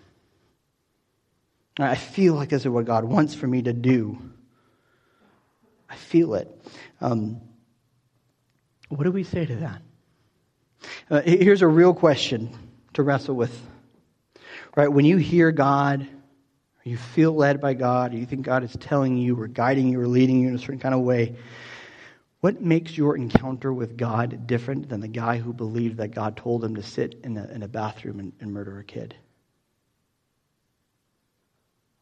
I 1.78 1.96
feel 1.96 2.34
like 2.34 2.50
this 2.50 2.64
is 2.64 2.70
what 2.70 2.86
God 2.86 3.06
wants 3.06 3.34
for 3.34 3.48
me 3.48 3.62
to 3.62 3.72
do. 3.72 4.18
I 5.90 5.96
feel 5.96 6.34
it. 6.34 6.50
Um, 7.00 7.40
what 8.90 9.04
do 9.04 9.12
we 9.12 9.24
say 9.24 9.46
to 9.46 9.56
that? 9.58 9.82
Uh, 11.10 11.22
here's 11.22 11.64
a 11.64 11.68
real 11.68 11.96
question 11.96 12.56
to 12.94 13.02
wrestle 13.02 13.36
with. 13.36 13.60
Right? 14.76 14.90
When 14.90 15.06
you 15.06 15.18
hear 15.18 15.52
God, 15.52 16.04
or 16.04 16.90
you 16.90 16.98
feel 16.98 17.34
led 17.34 17.60
by 17.60 17.74
God, 17.74 18.14
or 18.14 18.18
you 18.18 18.28
think 18.28 18.46
God 18.46 18.64
is 18.64 18.76
telling 18.80 19.18
you 19.18 19.42
or 19.42 19.48
guiding 19.48 19.88
you 19.90 20.00
or 20.00 20.08
leading 20.08 20.40
you 20.40 20.50
in 20.50 20.56
a 20.56 20.60
certain 20.60 20.80
kind 20.80 20.94
of 20.94 21.02
way, 21.02 21.36
what 22.42 22.62
makes 22.62 22.96
your 22.96 23.18
encounter 23.18 23.74
with 23.74 23.98
God 23.98 24.46
different 24.46 24.88
than 24.88 25.02
the 25.02 25.08
guy 25.08 25.40
who 25.40 25.52
believed 25.52 25.98
that 25.98 26.10
God 26.10 26.38
told 26.38 26.64
him 26.64 26.76
to 26.76 26.84
sit 26.84 27.20
in 27.24 27.38
a, 27.38 27.46
in 27.48 27.64
a 27.64 27.68
bathroom 27.68 28.20
and, 28.20 28.34
and 28.40 28.54
murder 28.54 28.78
a 28.78 28.84
kid? 28.84 29.16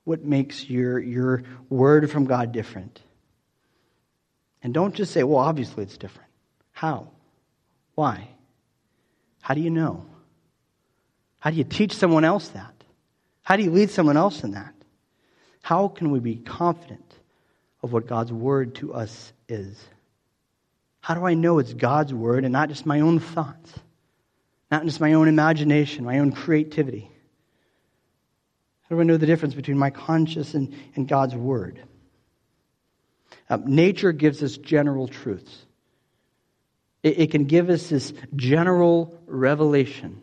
What 0.04 0.24
makes 0.24 0.70
your, 0.70 1.00
your 1.00 1.44
word 1.70 2.12
from 2.12 2.26
God 2.26 2.52
different? 2.52 3.02
And 4.62 4.74
don't 4.74 4.94
just 4.94 5.14
say, 5.14 5.24
well, 5.24 5.40
obviously 5.40 5.84
it's 5.84 5.98
different. 5.98 6.30
How? 6.74 7.10
Why? 7.96 8.28
How 9.48 9.54
do 9.54 9.62
you 9.62 9.70
know? 9.70 10.06
How 11.40 11.52
do 11.52 11.56
you 11.56 11.64
teach 11.64 11.96
someone 11.96 12.26
else 12.26 12.50
that? 12.50 12.74
How 13.44 13.56
do 13.56 13.64
you 13.64 13.72
lead 13.72 13.90
someone 13.90 14.18
else 14.18 14.44
in 14.44 14.52
that? 14.52 14.74
How 15.62 15.88
can 15.88 16.12
we 16.12 16.20
be 16.20 16.36
confident 16.36 17.16
of 17.82 17.94
what 17.94 18.08
God's 18.08 18.34
word 18.34 18.76
to 18.76 18.94
us 18.94 19.32
is? 19.48 19.82
How 21.00 21.14
do 21.14 21.26
I 21.26 21.34
know 21.34 21.60
it's 21.60 21.72
God's 21.72 22.14
word 22.14 22.44
and 22.44 22.52
not 22.52 22.68
just 22.68 22.86
my 22.86 23.00
own 23.00 23.22
thoughts, 23.22 23.72
not 24.70 24.84
just 24.84 25.00
my 25.00 25.14
own 25.14 25.30
imagination, 25.30 26.04
my 26.04 26.20
own 26.20 26.34
creativity? 26.34 27.10
How 28.82 28.98
do 28.98 29.00
I 29.00 29.06
know 29.06 29.16
the 29.16 29.26
difference 29.26 29.54
between 29.54 29.78
my 29.78 29.92
conscience 29.92 30.56
and, 30.56 30.76
and 30.96 31.08
God's 31.08 31.36
word? 31.36 31.82
Uh, 33.50 33.60
nature 33.64 34.12
gives 34.12 34.44
us 34.44 34.58
general 34.58 35.08
truths. 35.08 35.67
It, 37.04 37.20
it 37.20 37.32
can 37.32 37.46
give 37.46 37.70
us 37.70 37.90
this 37.90 38.14
general 38.36 39.20
revelation, 39.26 40.22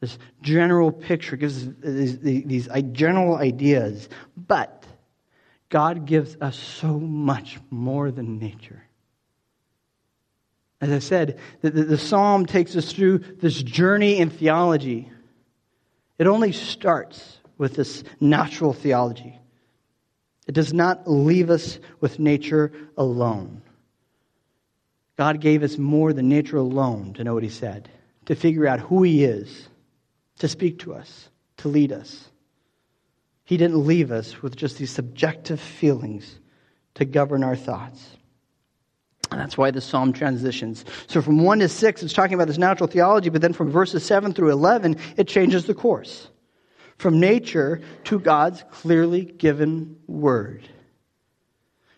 this 0.00 0.18
general 0.42 0.92
picture, 0.92 1.36
gives 1.36 1.66
us 1.66 1.74
these, 1.82 2.18
these 2.18 2.68
general 2.92 3.36
ideas. 3.36 4.08
But 4.36 4.84
God 5.68 6.06
gives 6.06 6.36
us 6.40 6.56
so 6.56 6.98
much 6.98 7.58
more 7.70 8.10
than 8.10 8.38
nature. 8.38 8.82
As 10.80 10.90
I 10.90 10.98
said, 10.98 11.38
the, 11.62 11.70
the, 11.70 11.84
the, 11.84 11.98
psalm 11.98 12.44
takes 12.44 12.76
us 12.76 12.92
through 12.92 13.18
this 13.18 13.62
journey 13.62 14.18
in 14.18 14.28
theology. 14.28 15.10
It 16.18 16.26
only 16.26 16.52
starts 16.52 17.38
with 17.56 17.74
this 17.74 18.04
natural 18.20 18.74
theology. 18.74 19.40
It 20.46 20.52
does 20.52 20.74
not 20.74 21.10
leave 21.10 21.50
us 21.50 21.78
with 22.00 22.18
nature 22.18 22.72
alone. 22.96 23.62
God 25.16 25.40
gave 25.40 25.62
us 25.62 25.78
more 25.78 26.12
than 26.12 26.28
nature 26.28 26.58
alone 26.58 27.14
to 27.14 27.24
know 27.24 27.34
what 27.34 27.42
He 27.42 27.48
said, 27.48 27.88
to 28.26 28.34
figure 28.34 28.66
out 28.66 28.80
who 28.80 29.02
He 29.02 29.24
is, 29.24 29.68
to 30.38 30.48
speak 30.48 30.80
to 30.80 30.94
us, 30.94 31.28
to 31.58 31.68
lead 31.68 31.92
us. 31.92 32.28
He 33.44 33.56
didn't 33.56 33.86
leave 33.86 34.10
us 34.10 34.42
with 34.42 34.56
just 34.56 34.76
these 34.78 34.90
subjective 34.90 35.60
feelings 35.60 36.38
to 36.94 37.04
govern 37.04 37.44
our 37.44 37.56
thoughts. 37.56 38.04
And 39.30 39.40
that's 39.40 39.56
why 39.56 39.70
the 39.70 39.80
psalm 39.80 40.12
transitions. 40.12 40.84
So 41.06 41.22
from 41.22 41.42
1 41.42 41.60
to 41.60 41.68
6, 41.68 42.02
it's 42.02 42.12
talking 42.12 42.34
about 42.34 42.48
this 42.48 42.58
natural 42.58 42.88
theology, 42.88 43.28
but 43.28 43.40
then 43.40 43.52
from 43.52 43.70
verses 43.70 44.04
7 44.04 44.32
through 44.32 44.50
11, 44.50 44.96
it 45.16 45.28
changes 45.28 45.66
the 45.66 45.74
course. 45.74 46.28
From 46.98 47.20
nature 47.20 47.80
to 48.04 48.18
God's 48.18 48.64
clearly 48.70 49.24
given 49.24 49.96
word. 50.06 50.68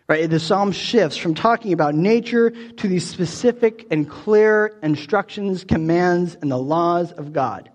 Right? 0.09 0.27
The 0.27 0.39
psalm 0.39 0.71
shifts 0.71 1.17
from 1.17 1.35
talking 1.35 1.71
about 1.71 1.93
nature 1.93 2.49
to 2.49 2.87
these 2.87 3.07
specific 3.07 3.85
and 3.91 4.09
clear 4.09 4.75
instructions, 4.81 5.63
commands, 5.63 6.35
and 6.41 6.51
the 6.51 6.57
laws 6.57 7.11
of 7.11 7.31
God. 7.31 7.69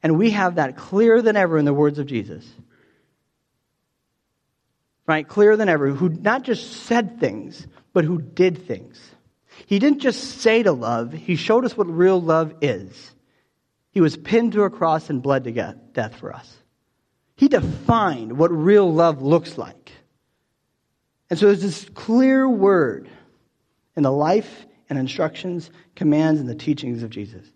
And 0.00 0.16
we 0.16 0.30
have 0.30 0.54
that 0.54 0.76
clearer 0.76 1.20
than 1.20 1.36
ever 1.36 1.58
in 1.58 1.64
the 1.64 1.74
words 1.74 1.98
of 1.98 2.06
Jesus. 2.06 2.46
Right? 5.04 5.26
Clearer 5.26 5.56
than 5.56 5.68
ever, 5.68 5.88
who 5.88 6.10
not 6.10 6.44
just 6.44 6.84
said 6.84 7.18
things, 7.18 7.66
but 7.92 8.04
who 8.04 8.22
did 8.22 8.68
things. 8.68 9.00
He 9.66 9.80
didn't 9.80 9.98
just 9.98 10.40
say 10.40 10.62
to 10.62 10.70
love, 10.70 11.12
he 11.12 11.34
showed 11.34 11.64
us 11.64 11.76
what 11.76 11.88
real 11.88 12.22
love 12.22 12.54
is. 12.60 13.10
He 13.90 14.00
was 14.00 14.16
pinned 14.16 14.52
to 14.52 14.62
a 14.62 14.70
cross 14.70 15.10
and 15.10 15.20
bled 15.20 15.42
to 15.44 15.74
death 15.92 16.14
for 16.14 16.32
us. 16.32 16.56
He 17.34 17.48
defined 17.48 18.38
what 18.38 18.52
real 18.52 18.92
love 18.92 19.22
looks 19.22 19.58
like. 19.58 19.90
And 21.30 21.38
so 21.38 21.46
there's 21.46 21.62
this 21.62 21.88
clear 21.94 22.48
word 22.48 23.08
in 23.96 24.02
the 24.02 24.12
life 24.12 24.66
and 24.88 24.98
instructions, 24.98 25.70
commands, 25.94 26.40
and 26.40 26.48
the 26.48 26.54
teachings 26.54 27.02
of 27.02 27.10
Jesus. 27.10 27.46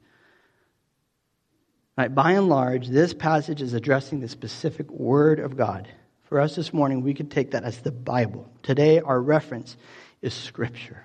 Right, 1.96 2.14
by 2.14 2.32
and 2.32 2.48
large, 2.48 2.88
this 2.88 3.14
passage 3.14 3.62
is 3.62 3.74
addressing 3.74 4.20
the 4.20 4.28
specific 4.28 4.90
word 4.90 5.40
of 5.40 5.56
God. 5.56 5.88
For 6.24 6.40
us 6.40 6.56
this 6.56 6.72
morning, 6.72 7.02
we 7.02 7.14
could 7.14 7.30
take 7.30 7.50
that 7.52 7.64
as 7.64 7.80
the 7.80 7.92
Bible. 7.92 8.50
Today, 8.62 9.00
our 9.00 9.20
reference 9.20 9.76
is 10.20 10.32
Scripture. 10.32 11.04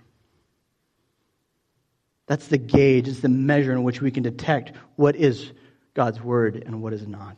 That's 2.25 2.47
the 2.47 2.57
gauge, 2.57 3.07
it's 3.07 3.21
the 3.21 3.29
measure 3.29 3.71
in 3.71 3.83
which 3.83 4.01
we 4.01 4.11
can 4.11 4.23
detect 4.23 4.73
what 4.95 5.15
is 5.15 5.51
God's 5.93 6.21
word 6.21 6.63
and 6.65 6.81
what 6.81 6.93
is 6.93 7.07
not. 7.07 7.37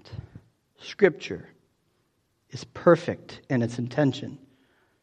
Scripture 0.82 1.48
is 2.50 2.63
perfect 2.63 3.42
in 3.50 3.62
its 3.62 3.78
intention 3.78 4.39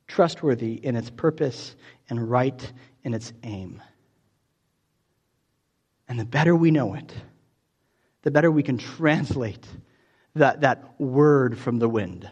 trustworthy 0.06 0.74
in 0.74 0.96
its 0.96 1.10
purpose, 1.10 1.74
and 2.08 2.30
right 2.30 2.72
in 3.02 3.14
its 3.14 3.32
aim. 3.42 3.82
And 6.08 6.18
the 6.18 6.24
better 6.24 6.54
we 6.54 6.70
know 6.70 6.94
it, 6.94 7.12
the 8.22 8.30
better 8.30 8.50
we 8.50 8.62
can 8.62 8.78
translate 8.78 9.66
that, 10.34 10.60
that 10.60 11.00
word 11.00 11.58
from 11.58 11.78
the 11.78 11.88
wind. 11.88 12.28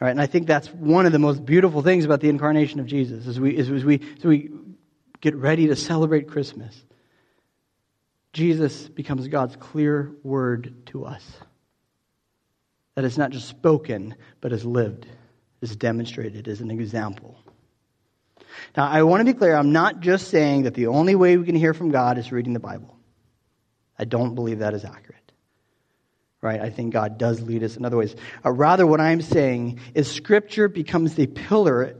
All 0.00 0.06
right, 0.06 0.10
and 0.10 0.20
I 0.20 0.26
think 0.26 0.46
that's 0.46 0.68
one 0.68 1.06
of 1.06 1.12
the 1.12 1.18
most 1.18 1.44
beautiful 1.44 1.82
things 1.82 2.04
about 2.04 2.20
the 2.20 2.28
incarnation 2.28 2.80
of 2.80 2.86
Jesus 2.86 3.26
as 3.26 3.38
we, 3.38 3.56
as 3.56 3.70
we, 3.70 4.00
as 4.18 4.24
we 4.24 4.50
get 5.20 5.34
ready 5.36 5.68
to 5.68 5.76
celebrate 5.76 6.28
Christmas. 6.28 6.82
Jesus 8.32 8.88
becomes 8.88 9.28
God's 9.28 9.56
clear 9.56 10.12
word 10.22 10.86
to 10.86 11.04
us 11.04 11.24
that 12.94 13.04
is 13.04 13.18
not 13.18 13.30
just 13.30 13.48
spoken, 13.48 14.14
but 14.40 14.52
is 14.52 14.64
lived, 14.64 15.06
is 15.60 15.76
demonstrated, 15.76 16.48
is 16.48 16.60
an 16.60 16.70
example. 16.70 17.38
Now, 18.76 18.88
I 18.88 19.02
want 19.02 19.20
to 19.20 19.24
be 19.24 19.36
clear, 19.36 19.56
I'm 19.56 19.72
not 19.72 20.00
just 20.00 20.28
saying 20.28 20.62
that 20.64 20.74
the 20.74 20.86
only 20.86 21.14
way 21.14 21.36
we 21.36 21.44
can 21.44 21.56
hear 21.56 21.74
from 21.74 21.90
God 21.90 22.18
is 22.18 22.30
reading 22.30 22.52
the 22.52 22.60
Bible. 22.60 22.96
I 23.98 24.04
don't 24.04 24.34
believe 24.34 24.60
that 24.60 24.74
is 24.74 24.84
accurate. 24.84 25.20
Right? 26.40 26.60
I 26.60 26.70
think 26.70 26.92
God 26.92 27.18
does 27.18 27.40
lead 27.40 27.62
us 27.62 27.76
in 27.76 27.84
other 27.84 27.96
ways. 27.96 28.14
Uh, 28.44 28.50
rather, 28.50 28.86
what 28.86 29.00
I'm 29.00 29.22
saying 29.22 29.80
is 29.94 30.10
Scripture 30.10 30.68
becomes 30.68 31.14
the 31.14 31.26
pillar 31.26 31.96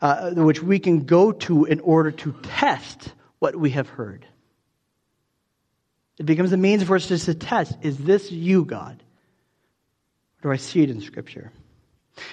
uh, 0.00 0.32
which 0.32 0.62
we 0.62 0.78
can 0.78 1.04
go 1.04 1.32
to 1.32 1.64
in 1.64 1.80
order 1.80 2.10
to 2.10 2.34
test 2.42 3.12
what 3.38 3.56
we 3.56 3.70
have 3.70 3.88
heard. 3.88 4.26
It 6.18 6.26
becomes 6.26 6.52
a 6.52 6.56
means 6.56 6.82
for 6.82 6.96
us 6.96 7.08
to 7.08 7.34
test 7.34 7.76
is 7.82 7.98
this 7.98 8.30
you, 8.30 8.64
God? 8.64 9.03
Do 10.44 10.52
I 10.52 10.56
see 10.56 10.82
it 10.82 10.90
in 10.90 11.00
Scripture? 11.00 11.50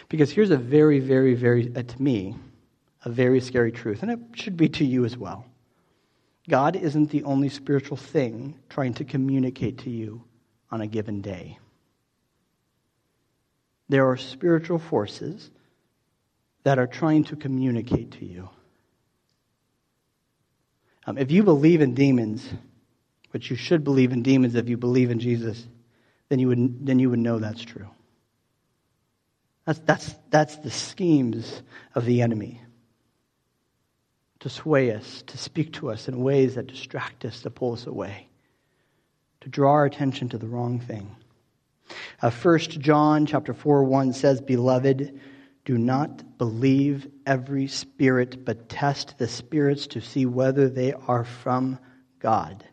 Because 0.10 0.30
here's 0.30 0.52
a 0.52 0.58
very, 0.58 1.00
very, 1.00 1.34
very, 1.34 1.71
uh, 1.74 1.82
to 1.82 2.02
me, 2.02 2.36
a 3.06 3.10
very 3.10 3.39
scary 3.39 3.71
truth, 3.71 4.04
and 4.04 4.12
it 4.12 4.19
should 4.34 4.58
be 4.58 4.67
to 4.67 4.84
you 4.84 5.06
as 5.06 5.17
well. 5.17 5.45
God 6.50 6.76
isn't 6.76 7.10
the 7.10 7.24
only 7.24 7.47
spiritual 7.47 7.95
thing 7.95 8.60
trying 8.69 8.95
to 8.95 9.06
communicate 9.06 9.78
to 9.80 9.89
you 9.89 10.26
on 10.69 10.82
a 10.82 10.88
given 10.88 11.21
day. 11.21 11.58
There 13.88 14.06
are 14.10 14.17
spiritual 14.17 14.80
forces 14.80 15.50
that 16.63 16.80
are 16.80 16.88
trying 16.88 17.24
to 17.26 17.38
communicate 17.38 18.12
to 18.19 18.26
you. 18.26 18.50
Um, 21.08 21.17
if 21.17 21.32
you 21.32 21.43
believe 21.43 21.80
in 21.80 21.93
demons, 21.93 22.45
which 23.30 23.50
you 23.50 23.56
should 23.56 23.86
believe 23.86 24.12
in 24.12 24.21
demons 24.21 24.56
if 24.56 24.67
you 24.67 24.76
believe 24.76 25.12
in 25.12 25.19
Jesus, 25.19 25.65
then 26.28 26.39
you 26.39 26.50
would, 26.50 26.86
then 26.86 27.00
you 27.00 27.10
would 27.10 27.19
know 27.19 27.39
that's 27.39 27.63
true. 27.63 27.88
That's, 29.65 29.80
that's, 29.80 30.15
that's 30.30 30.56
the 30.58 30.71
schemes 30.71 31.62
of 31.93 32.06
the 32.06 32.21
enemy 32.21 32.62
to 34.41 34.50
sway 34.50 34.91
us, 34.91 35.24
to 35.28 35.38
speak 35.38 35.74
to 35.74 35.91
us 35.91 36.08
in 36.08 36.24
ways 36.24 36.56
that 36.56 36.67
distract 36.67 37.26
us, 37.26 37.41
to 37.41 37.52
pull 37.52 37.74
us 37.74 37.86
away, 37.86 38.28
to 39.41 39.50
draw 39.50 39.71
our 39.74 39.86
attention 39.86 40.30
to 40.30 40.38
the 40.38 40.47
wrong 40.47 40.80
thing. 40.80 41.15
Uh, 42.21 42.32
1 42.32 42.60
John 42.60 43.26
chapter 43.26 43.54
4 43.54 43.84
1 43.84 44.13
says, 44.13 44.41
Beloved, 44.41 45.19
do 45.63 45.78
not 45.78 46.38
believe 46.39 47.08
every 47.26 47.67
spirit, 47.67 48.43
but 48.43 48.67
test 48.67 49.17
the 49.19 49.27
spirits 49.27 49.85
to 49.88 50.02
see 50.02 50.25
whether 50.25 50.69
they 50.69 50.94
are 50.94 51.23
from 51.23 51.77
God. 52.19 52.63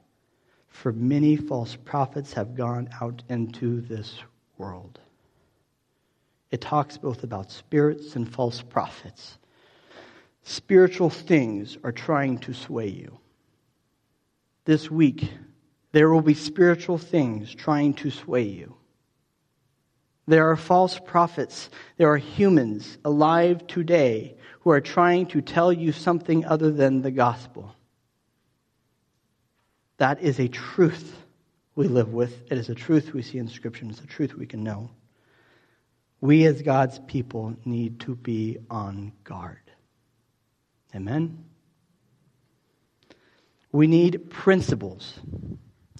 For 0.69 0.93
many 0.93 1.37
false 1.37 1.77
prophets 1.77 2.33
have 2.33 2.55
gone 2.55 2.89
out 3.01 3.23
into 3.29 3.83
this 3.83 4.23
world. 4.57 4.99
It 6.51 6.61
talks 6.61 6.97
both 6.97 7.25
about 7.25 7.51
spirits 7.51 8.17
and 8.17 8.31
false 8.31 8.63
prophets. 8.63 9.39
Spiritual 10.43 11.11
things 11.11 11.77
are 11.85 11.93
trying 11.93 12.39
to 12.39 12.55
sway 12.55 12.89
you. 12.89 13.19
This 14.65 14.91
week, 14.91 15.31
there 15.93 16.11
will 16.11 16.23
be 16.23 16.35
spiritual 16.35 16.99
things 16.99 17.55
trying 17.55 17.95
to 17.95 18.11
sway 18.11 18.45
you. 18.45 18.75
There 20.27 20.51
are 20.51 20.57
false 20.57 20.99
prophets. 20.99 21.71
There 21.97 22.11
are 22.13 22.19
humans 22.19 22.99
alive 23.05 23.67
today 23.67 24.37
who 24.61 24.71
are 24.71 24.81
trying 24.81 25.27
to 25.29 25.41
tell 25.41 25.73
you 25.73 25.93
something 25.93 26.45
other 26.45 26.71
than 26.71 27.03
the 27.03 27.11
gospel. 27.11 27.75
That 29.99 30.21
is 30.21 30.39
a 30.39 30.49
truth 30.49 31.17
we 31.75 31.89
live 31.89 32.13
with. 32.13 32.51
It 32.51 32.59
is 32.59 32.69
a 32.69 32.75
truth 32.75 33.13
we 33.13 33.23
see 33.23 33.39
in 33.39 33.49
Scripture. 33.49 33.87
It's 33.89 34.01
a 34.01 34.07
truth 34.07 34.35
we 34.35 34.47
can 34.47 34.63
know 34.63 34.91
we 36.21 36.47
as 36.47 36.63
God's 36.63 36.99
people 37.01 37.57
need 37.65 38.01
to 38.01 38.17
be 38.17 38.59
on 38.71 39.13
guard. 39.25 39.59
Amen? 40.95 41.45
We 43.71 43.87
need 43.87 44.31
principles. 44.31 45.19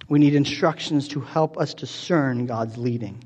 We 0.07 0.19
need 0.19 0.35
instructions 0.35 1.07
to 1.09 1.21
help 1.21 1.57
us 1.57 1.73
discern 1.73 2.47
God's 2.47 2.77
leading. 2.77 3.23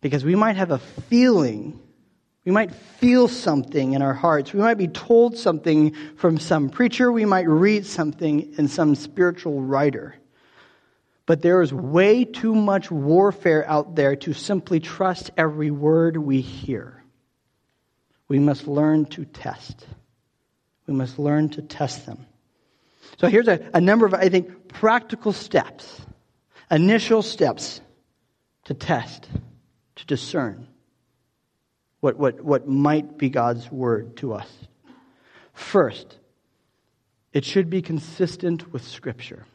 Because 0.00 0.24
we 0.24 0.34
might 0.34 0.56
have 0.56 0.70
a 0.70 0.78
feeling, 0.78 1.80
we 2.44 2.52
might 2.52 2.74
feel 2.74 3.28
something 3.28 3.92
in 3.92 4.02
our 4.02 4.14
hearts. 4.14 4.52
We 4.52 4.60
might 4.60 4.78
be 4.78 4.88
told 4.88 5.36
something 5.36 5.94
from 6.16 6.38
some 6.38 6.68
preacher. 6.68 7.12
We 7.12 7.24
might 7.24 7.48
read 7.48 7.86
something 7.86 8.54
in 8.58 8.68
some 8.68 8.94
spiritual 8.94 9.62
writer. 9.62 10.16
But 11.26 11.40
there 11.40 11.62
is 11.62 11.72
way 11.72 12.24
too 12.24 12.54
much 12.54 12.90
warfare 12.90 13.68
out 13.68 13.94
there 13.94 14.14
to 14.16 14.34
simply 14.34 14.80
trust 14.80 15.30
every 15.36 15.70
word 15.70 16.16
we 16.16 16.40
hear. 16.40 17.02
We 18.28 18.38
must 18.38 18.66
learn 18.66 19.06
to 19.06 19.24
test. 19.24 19.86
We 20.86 20.94
must 20.94 21.18
learn 21.18 21.48
to 21.50 21.62
test 21.62 22.04
them. 22.04 22.26
So 23.18 23.28
here's 23.28 23.48
a, 23.48 23.70
a 23.72 23.80
number 23.80 24.06
of, 24.06 24.12
I 24.12 24.28
think, 24.28 24.68
practical 24.68 25.32
steps, 25.32 26.00
initial 26.70 27.22
steps 27.22 27.80
to 28.64 28.74
test, 28.74 29.28
to 29.96 30.06
discern 30.06 30.66
what, 32.00 32.18
what, 32.18 32.42
what 32.42 32.68
might 32.68 33.16
be 33.16 33.30
God's 33.30 33.70
word 33.72 34.18
to 34.18 34.34
us. 34.34 34.50
First, 35.54 36.18
it 37.32 37.44
should 37.44 37.70
be 37.70 37.80
consistent 37.80 38.72
with 38.72 38.86
Scripture. 38.86 39.46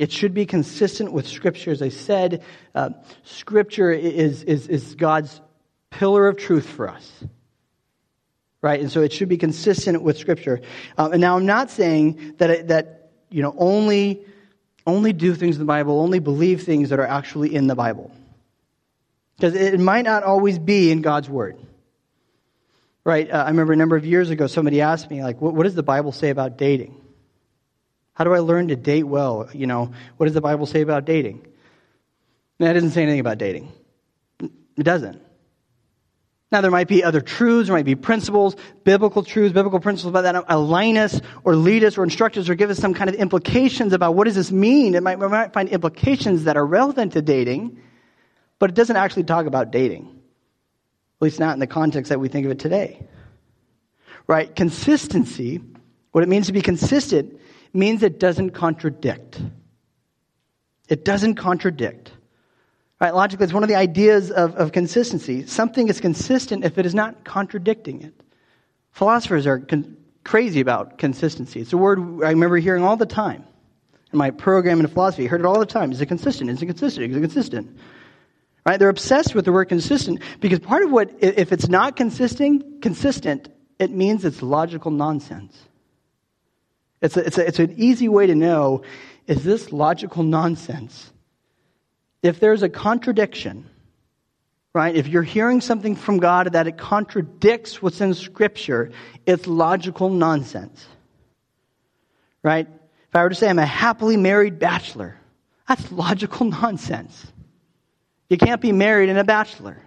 It 0.00 0.10
should 0.10 0.32
be 0.32 0.46
consistent 0.46 1.12
with 1.12 1.28
Scripture. 1.28 1.72
As 1.72 1.82
I 1.82 1.90
said, 1.90 2.42
uh, 2.74 2.88
Scripture 3.22 3.92
is, 3.92 4.42
is, 4.44 4.66
is 4.66 4.94
God's 4.94 5.42
pillar 5.90 6.26
of 6.26 6.38
truth 6.38 6.66
for 6.66 6.88
us. 6.88 7.12
Right? 8.62 8.80
And 8.80 8.90
so 8.90 9.02
it 9.02 9.12
should 9.12 9.28
be 9.28 9.36
consistent 9.36 10.02
with 10.02 10.16
Scripture. 10.16 10.62
Um, 10.96 11.12
and 11.12 11.20
now 11.20 11.36
I'm 11.36 11.44
not 11.44 11.68
saying 11.68 12.36
that, 12.38 12.68
that 12.68 13.10
you 13.28 13.42
know, 13.42 13.54
only, 13.58 14.24
only 14.86 15.12
do 15.12 15.34
things 15.34 15.56
in 15.56 15.60
the 15.60 15.66
Bible, 15.66 16.00
only 16.00 16.18
believe 16.18 16.62
things 16.62 16.88
that 16.88 16.98
are 16.98 17.06
actually 17.06 17.54
in 17.54 17.66
the 17.66 17.74
Bible. 17.74 18.10
Because 19.36 19.54
it 19.54 19.78
might 19.78 20.06
not 20.06 20.22
always 20.22 20.58
be 20.58 20.90
in 20.90 21.02
God's 21.02 21.28
Word. 21.28 21.58
Right? 23.04 23.30
Uh, 23.30 23.36
I 23.36 23.50
remember 23.50 23.74
a 23.74 23.76
number 23.76 23.96
of 23.96 24.06
years 24.06 24.30
ago, 24.30 24.46
somebody 24.46 24.80
asked 24.80 25.10
me, 25.10 25.22
like, 25.22 25.42
what, 25.42 25.52
what 25.52 25.64
does 25.64 25.74
the 25.74 25.82
Bible 25.82 26.12
say 26.12 26.30
about 26.30 26.56
dating? 26.56 26.96
How 28.20 28.24
do 28.24 28.34
I 28.34 28.40
learn 28.40 28.68
to 28.68 28.76
date 28.76 29.04
well? 29.04 29.48
You 29.54 29.66
know, 29.66 29.92
what 30.18 30.26
does 30.26 30.34
the 30.34 30.42
Bible 30.42 30.66
say 30.66 30.82
about 30.82 31.06
dating? 31.06 31.40
That 32.58 32.74
doesn't 32.74 32.90
say 32.90 33.02
anything 33.02 33.20
about 33.20 33.38
dating. 33.38 33.72
It 34.42 34.82
doesn't. 34.82 35.22
Now, 36.52 36.60
there 36.60 36.70
might 36.70 36.86
be 36.86 37.02
other 37.02 37.22
truths, 37.22 37.68
there 37.68 37.76
might 37.78 37.86
be 37.86 37.94
principles, 37.94 38.56
biblical 38.84 39.22
truths, 39.22 39.54
biblical 39.54 39.80
principles 39.80 40.10
about 40.10 40.30
that 40.30 40.44
align 40.48 40.98
us 40.98 41.18
or 41.44 41.56
lead 41.56 41.82
us 41.82 41.96
or 41.96 42.04
instruct 42.04 42.36
us 42.36 42.50
or 42.50 42.54
give 42.54 42.68
us 42.68 42.76
some 42.76 42.92
kind 42.92 43.08
of 43.08 43.16
implications 43.16 43.94
about 43.94 44.14
what 44.14 44.24
does 44.24 44.34
this 44.34 44.52
mean. 44.52 44.94
It 44.94 45.02
might, 45.02 45.18
we 45.18 45.26
might 45.26 45.54
find 45.54 45.70
implications 45.70 46.44
that 46.44 46.58
are 46.58 46.66
relevant 46.66 47.14
to 47.14 47.22
dating, 47.22 47.80
but 48.58 48.68
it 48.68 48.76
doesn't 48.76 48.96
actually 48.96 49.24
talk 49.24 49.46
about 49.46 49.70
dating. 49.70 50.02
At 50.02 51.22
least 51.22 51.40
not 51.40 51.54
in 51.54 51.58
the 51.58 51.66
context 51.66 52.10
that 52.10 52.20
we 52.20 52.28
think 52.28 52.44
of 52.44 52.52
it 52.52 52.58
today. 52.58 53.02
Right? 54.26 54.54
Consistency, 54.54 55.62
what 56.12 56.22
it 56.22 56.28
means 56.28 56.48
to 56.48 56.52
be 56.52 56.60
consistent, 56.60 57.38
means 57.72 58.02
it 58.02 58.18
doesn't 58.18 58.50
contradict. 58.50 59.40
It 60.88 61.04
doesn't 61.04 61.36
contradict. 61.36 62.12
Right? 63.00 63.14
Logically, 63.14 63.44
it's 63.44 63.52
one 63.52 63.62
of 63.62 63.68
the 63.68 63.76
ideas 63.76 64.30
of, 64.30 64.56
of 64.56 64.72
consistency. 64.72 65.46
Something 65.46 65.88
is 65.88 66.00
consistent 66.00 66.64
if 66.64 66.76
it 66.76 66.84
is 66.84 66.94
not 66.94 67.24
contradicting 67.24 68.02
it. 68.02 68.14
Philosophers 68.92 69.46
are 69.46 69.58
con- 69.58 69.96
crazy 70.24 70.60
about 70.60 70.98
consistency. 70.98 71.60
It's 71.60 71.72
a 71.72 71.78
word 71.78 71.98
I 72.24 72.30
remember 72.30 72.58
hearing 72.58 72.84
all 72.84 72.96
the 72.96 73.06
time 73.06 73.44
in 74.12 74.18
my 74.18 74.30
program 74.30 74.80
in 74.80 74.86
philosophy. 74.88 75.24
I 75.24 75.28
heard 75.28 75.40
it 75.40 75.46
all 75.46 75.58
the 75.58 75.66
time. 75.66 75.92
Is 75.92 76.00
it 76.00 76.06
consistent? 76.06 76.50
Is 76.50 76.60
it 76.60 76.66
consistent? 76.66 77.10
Is 77.10 77.16
it 77.16 77.20
consistent? 77.20 77.78
Right? 78.66 78.78
They're 78.78 78.90
obsessed 78.90 79.34
with 79.34 79.46
the 79.46 79.52
word 79.52 79.66
consistent 79.66 80.20
because 80.40 80.58
part 80.58 80.82
of 80.82 80.90
what, 80.90 81.10
if 81.20 81.52
it's 81.52 81.68
not 81.68 81.96
consistent, 81.96 82.82
consistent, 82.82 83.48
it 83.78 83.90
means 83.90 84.24
it's 84.24 84.42
logical 84.42 84.90
nonsense. 84.90 85.56
It's, 87.02 87.16
a, 87.16 87.26
it's, 87.26 87.38
a, 87.38 87.46
it's 87.46 87.58
an 87.58 87.74
easy 87.76 88.08
way 88.08 88.26
to 88.26 88.34
know 88.34 88.82
is 89.26 89.44
this 89.44 89.72
logical 89.72 90.22
nonsense? 90.22 91.12
If 92.22 92.40
there's 92.40 92.62
a 92.62 92.68
contradiction, 92.68 93.68
right, 94.74 94.94
if 94.94 95.06
you're 95.06 95.22
hearing 95.22 95.60
something 95.60 95.94
from 95.94 96.18
God 96.18 96.52
that 96.52 96.66
it 96.66 96.76
contradicts 96.76 97.80
what's 97.80 98.00
in 98.00 98.12
Scripture, 98.14 98.90
it's 99.26 99.46
logical 99.46 100.10
nonsense. 100.10 100.84
Right? 102.42 102.66
If 103.08 103.16
I 103.16 103.22
were 103.22 103.28
to 103.28 103.34
say 103.34 103.48
I'm 103.48 103.58
a 103.58 103.66
happily 103.66 104.16
married 104.16 104.58
bachelor, 104.58 105.16
that's 105.68 105.90
logical 105.92 106.46
nonsense. 106.62 107.26
You 108.28 108.36
can't 108.36 108.60
be 108.60 108.72
married 108.72 109.08
and 109.08 109.18
a 109.18 109.24
bachelor. 109.24 109.78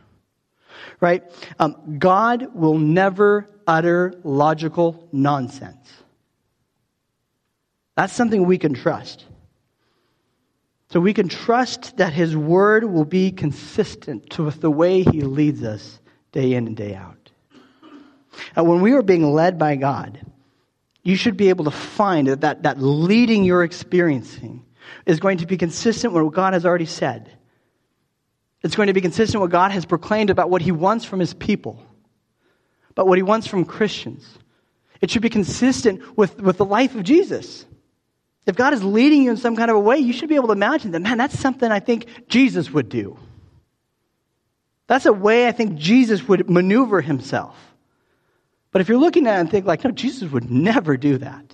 Right? 0.99 1.23
Um, 1.59 1.97
God 1.99 2.53
will 2.53 2.77
never 2.77 3.47
utter 3.67 4.13
logical 4.23 5.07
nonsense. 5.11 6.02
That's 7.95 8.13
something 8.13 8.45
we 8.45 8.57
can 8.57 8.73
trust. 8.73 9.25
So 10.89 10.99
we 10.99 11.13
can 11.13 11.27
trust 11.27 11.97
that 11.97 12.13
His 12.13 12.35
Word 12.37 12.83
will 12.83 13.05
be 13.05 13.31
consistent 13.31 14.37
with 14.37 14.61
the 14.61 14.71
way 14.71 15.03
He 15.03 15.21
leads 15.21 15.63
us 15.63 15.99
day 16.31 16.53
in 16.53 16.67
and 16.67 16.77
day 16.77 16.95
out. 16.95 17.31
And 18.55 18.67
when 18.67 18.81
we 18.81 18.93
are 18.93 19.01
being 19.01 19.31
led 19.31 19.57
by 19.57 19.75
God, 19.75 20.19
you 21.03 21.15
should 21.15 21.37
be 21.37 21.49
able 21.49 21.65
to 21.65 21.71
find 21.71 22.27
that, 22.27 22.41
that 22.41 22.63
that 22.63 22.81
leading 22.81 23.43
you're 23.43 23.63
experiencing 23.63 24.65
is 25.05 25.19
going 25.19 25.39
to 25.39 25.45
be 25.45 25.57
consistent 25.57 26.13
with 26.13 26.23
what 26.23 26.33
God 26.33 26.53
has 26.53 26.65
already 26.65 26.85
said. 26.85 27.31
It's 28.63 28.75
going 28.75 28.87
to 28.87 28.93
be 28.93 29.01
consistent 29.01 29.41
with 29.41 29.49
what 29.49 29.51
God 29.51 29.71
has 29.71 29.85
proclaimed 29.85 30.29
about 30.29 30.49
what 30.49 30.61
He 30.61 30.71
wants 30.71 31.05
from 31.05 31.19
His 31.19 31.33
people, 31.33 31.83
about 32.91 33.07
what 33.07 33.17
He 33.17 33.23
wants 33.23 33.47
from 33.47 33.65
Christians. 33.65 34.25
It 35.01 35.11
should 35.11 35.21
be 35.21 35.29
consistent 35.29 36.17
with, 36.17 36.39
with 36.39 36.57
the 36.57 36.65
life 36.65 36.95
of 36.95 37.03
Jesus. 37.03 37.65
If 38.45 38.55
God 38.55 38.73
is 38.73 38.83
leading 38.83 39.23
you 39.23 39.31
in 39.31 39.37
some 39.37 39.55
kind 39.55 39.71
of 39.71 39.77
a 39.77 39.79
way, 39.79 39.97
you 39.97 40.11
should 40.13 40.29
be 40.29 40.35
able 40.35 40.47
to 40.47 40.53
imagine 40.53 40.91
that, 40.91 41.01
man, 41.01 41.17
that's 41.17 41.39
something 41.39 41.71
I 41.71 41.79
think 41.79 42.27
Jesus 42.27 42.69
would 42.71 42.89
do. 42.89 43.17
That's 44.87 45.05
a 45.05 45.13
way 45.13 45.47
I 45.47 45.51
think 45.53 45.77
Jesus 45.77 46.27
would 46.27 46.49
maneuver 46.49 46.99
himself. 46.99 47.55
But 48.71 48.81
if 48.81 48.89
you're 48.89 48.97
looking 48.97 49.27
at 49.27 49.37
it 49.37 49.39
and 49.39 49.49
think 49.49 49.65
like, 49.65 49.83
no, 49.83 49.91
Jesus 49.91 50.29
would 50.31 50.51
never 50.51 50.97
do 50.97 51.19
that. 51.19 51.53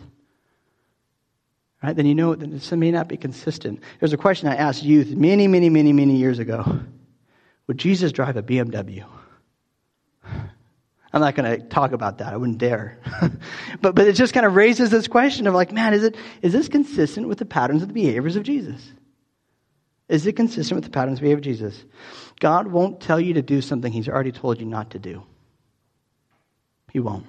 Right? 1.83 1.95
Then 1.95 2.05
you 2.05 2.15
know 2.15 2.33
that 2.33 2.49
this 2.49 2.71
may 2.71 2.91
not 2.91 3.07
be 3.07 3.17
consistent. 3.17 3.81
There's 3.99 4.13
a 4.13 4.17
question 4.17 4.49
I 4.49 4.55
asked 4.55 4.83
youth 4.83 5.11
many, 5.11 5.47
many, 5.47 5.69
many, 5.69 5.93
many 5.93 6.15
years 6.15 6.39
ago. 6.39 6.81
Would 7.67 7.77
Jesus 7.77 8.11
drive 8.11 8.35
a 8.35 8.43
BMW? 8.43 9.05
I'm 11.11 11.21
not 11.21 11.35
going 11.35 11.59
to 11.59 11.67
talk 11.67 11.91
about 11.91 12.19
that. 12.19 12.33
I 12.33 12.37
wouldn't 12.37 12.59
dare. 12.59 12.99
but, 13.81 13.95
but 13.95 14.07
it 14.07 14.13
just 14.13 14.33
kind 14.33 14.45
of 14.45 14.55
raises 14.55 14.91
this 14.91 15.07
question 15.07 15.47
of 15.47 15.55
like, 15.55 15.71
man, 15.71 15.93
is, 15.93 16.03
it, 16.03 16.15
is 16.41 16.53
this 16.53 16.67
consistent 16.67 17.27
with 17.27 17.39
the 17.39 17.45
patterns 17.45 17.81
of 17.81 17.87
the 17.87 17.93
behaviors 17.93 18.35
of 18.35 18.43
Jesus? 18.43 18.91
Is 20.07 20.25
it 20.27 20.33
consistent 20.33 20.75
with 20.75 20.83
the 20.83 20.91
patterns 20.91 21.17
of 21.17 21.21
behavior 21.21 21.39
of 21.39 21.43
Jesus? 21.43 21.83
God 22.39 22.67
won't 22.67 23.01
tell 23.01 23.19
you 23.19 23.33
to 23.33 23.41
do 23.41 23.61
something 23.61 23.91
he's 23.91 24.07
already 24.07 24.31
told 24.31 24.59
you 24.59 24.65
not 24.65 24.91
to 24.91 24.99
do. 24.99 25.23
He 26.91 26.99
won't. 26.99 27.25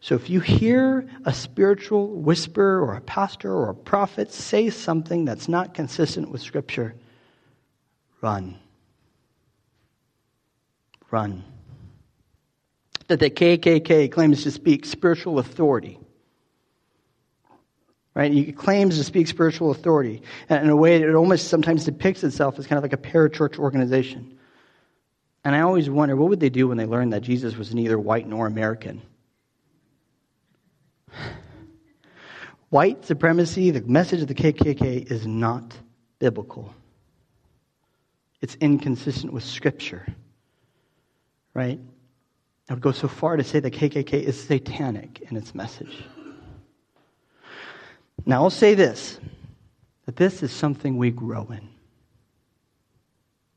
So 0.00 0.14
if 0.14 0.28
you 0.28 0.40
hear 0.40 1.08
a 1.24 1.32
spiritual 1.32 2.08
whisper 2.08 2.80
or 2.80 2.94
a 2.94 3.00
pastor 3.00 3.52
or 3.54 3.70
a 3.70 3.74
prophet 3.74 4.32
say 4.32 4.68
something 4.68 5.24
that's 5.24 5.48
not 5.48 5.72
consistent 5.72 6.30
with 6.30 6.42
Scripture, 6.42 6.94
run. 8.20 8.58
Run 11.10 11.44
that 13.08 13.20
the 13.20 13.30
KKK 13.30 14.10
claims 14.10 14.42
to 14.44 14.50
speak 14.50 14.84
spiritual 14.84 15.38
authority. 15.38 15.98
Right? 18.14 18.32
He 18.32 18.52
claims 18.52 18.96
to 18.96 19.04
speak 19.04 19.26
spiritual 19.26 19.72
authority 19.72 20.22
in 20.48 20.68
a 20.68 20.76
way 20.76 20.98
that 20.98 21.08
it 21.08 21.14
almost 21.14 21.48
sometimes 21.48 21.84
depicts 21.84 22.22
itself 22.22 22.58
as 22.58 22.66
kind 22.66 22.76
of 22.76 22.84
like 22.84 22.92
a 22.92 22.96
parachurch 22.96 23.58
organization. 23.58 24.38
And 25.44 25.54
I 25.54 25.60
always 25.60 25.90
wonder 25.90 26.16
what 26.16 26.30
would 26.30 26.40
they 26.40 26.48
do 26.48 26.68
when 26.68 26.78
they 26.78 26.86
learned 26.86 27.12
that 27.12 27.22
Jesus 27.22 27.56
was 27.56 27.74
neither 27.74 27.98
white 27.98 28.28
nor 28.28 28.46
American? 28.46 29.02
White 32.70 33.04
supremacy, 33.04 33.70
the 33.70 33.82
message 33.82 34.22
of 34.22 34.28
the 34.28 34.34
KKK 34.34 35.10
is 35.10 35.26
not 35.26 35.76
biblical. 36.18 36.74
It's 38.40 38.56
inconsistent 38.56 39.32
with 39.32 39.44
Scripture. 39.44 40.06
Right? 41.52 41.78
I 42.68 42.74
would 42.74 42.82
go 42.82 42.92
so 42.92 43.08
far 43.08 43.36
to 43.36 43.44
say 43.44 43.60
that 43.60 43.72
KKK 43.72 44.22
is 44.22 44.42
satanic 44.42 45.20
in 45.30 45.36
its 45.36 45.54
message. 45.54 46.04
Now, 48.24 48.42
I'll 48.42 48.50
say 48.50 48.74
this 48.74 49.18
that 50.06 50.16
this 50.16 50.42
is 50.42 50.52
something 50.52 50.96
we 50.96 51.10
grow 51.10 51.46
in. 51.50 51.68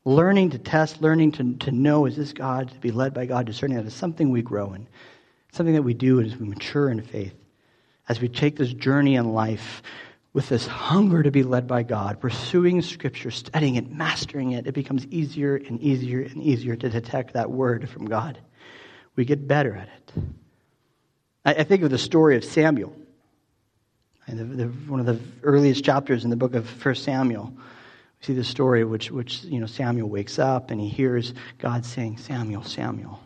Learning 0.04 0.48
to 0.50 0.58
test, 0.58 1.02
learning 1.02 1.32
to, 1.32 1.54
to 1.56 1.70
know 1.70 2.06
is 2.06 2.16
this 2.16 2.32
God, 2.32 2.70
to 2.70 2.78
be 2.78 2.90
led 2.90 3.12
by 3.12 3.26
God, 3.26 3.44
discerning 3.44 3.76
that 3.76 3.84
is 3.84 3.92
something 3.92 4.30
we 4.30 4.40
grow 4.40 4.72
in. 4.72 4.86
something 5.52 5.74
that 5.74 5.82
we 5.82 5.94
do 5.94 6.20
as 6.20 6.36
we 6.36 6.46
mature 6.46 6.90
in 6.90 7.02
faith. 7.02 7.34
as 8.08 8.20
we 8.20 8.28
take 8.28 8.56
this 8.56 8.72
journey 8.72 9.16
in 9.16 9.34
life 9.34 9.82
with 10.32 10.48
this 10.48 10.66
hunger 10.66 11.22
to 11.22 11.30
be 11.30 11.42
led 11.42 11.66
by 11.66 11.82
God, 11.82 12.20
pursuing 12.20 12.80
Scripture, 12.80 13.30
studying 13.30 13.74
it, 13.74 13.90
mastering 13.90 14.52
it, 14.52 14.66
it 14.66 14.72
becomes 14.72 15.06
easier 15.06 15.56
and 15.56 15.80
easier 15.80 16.22
and 16.22 16.42
easier 16.42 16.76
to 16.76 16.88
detect 16.88 17.34
that 17.34 17.50
word 17.50 17.88
from 17.88 18.06
God. 18.06 18.38
We 19.18 19.24
get 19.24 19.48
better 19.48 19.74
at 19.74 19.88
it. 19.88 20.22
I, 21.44 21.54
I 21.54 21.64
think 21.64 21.82
of 21.82 21.90
the 21.90 21.98
story 21.98 22.36
of 22.36 22.44
Samuel, 22.44 22.94
the, 24.28 24.44
the, 24.44 24.66
one 24.66 25.00
of 25.00 25.06
the 25.06 25.18
earliest 25.42 25.84
chapters 25.84 26.22
in 26.22 26.30
the 26.30 26.36
book 26.36 26.54
of 26.54 26.86
1 26.86 26.94
Samuel. 26.94 27.52
We 27.56 28.26
see 28.26 28.34
the 28.34 28.44
story 28.44 28.84
which, 28.84 29.10
which 29.10 29.42
you 29.42 29.58
know, 29.58 29.66
Samuel 29.66 30.08
wakes 30.08 30.38
up 30.38 30.70
and 30.70 30.80
he 30.80 30.86
hears 30.86 31.34
God 31.58 31.84
saying, 31.84 32.18
Samuel, 32.18 32.62
Samuel. 32.62 33.18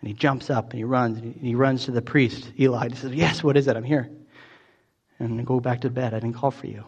And 0.00 0.08
he 0.08 0.14
jumps 0.14 0.50
up 0.50 0.70
and 0.70 0.78
he 0.78 0.84
runs. 0.84 1.18
And 1.18 1.36
he 1.36 1.54
runs 1.54 1.84
to 1.84 1.92
the 1.92 2.02
priest, 2.02 2.50
Eli. 2.58 2.86
And 2.86 2.92
he 2.92 2.98
says, 2.98 3.12
Yes, 3.12 3.40
what 3.40 3.56
is 3.56 3.68
it? 3.68 3.76
I'm 3.76 3.84
here. 3.84 4.10
And 5.20 5.40
I 5.40 5.44
go 5.44 5.60
back 5.60 5.82
to 5.82 5.90
bed. 5.90 6.12
I 6.12 6.18
didn't 6.18 6.34
call 6.34 6.50
for 6.50 6.66
you. 6.66 6.84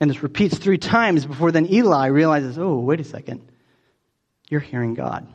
And 0.00 0.10
this 0.10 0.24
repeats 0.24 0.58
three 0.58 0.78
times 0.78 1.24
before 1.24 1.52
then 1.52 1.72
Eli 1.72 2.06
realizes, 2.06 2.58
Oh, 2.58 2.80
wait 2.80 2.98
a 2.98 3.04
second. 3.04 3.40
You're 4.48 4.58
hearing 4.58 4.94
God. 4.94 5.28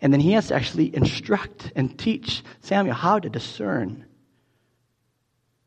And 0.00 0.12
then 0.12 0.20
he 0.20 0.32
has 0.32 0.48
to 0.48 0.54
actually 0.54 0.94
instruct 0.94 1.72
and 1.74 1.98
teach 1.98 2.44
Samuel 2.60 2.94
how 2.94 3.18
to 3.18 3.28
discern. 3.28 4.06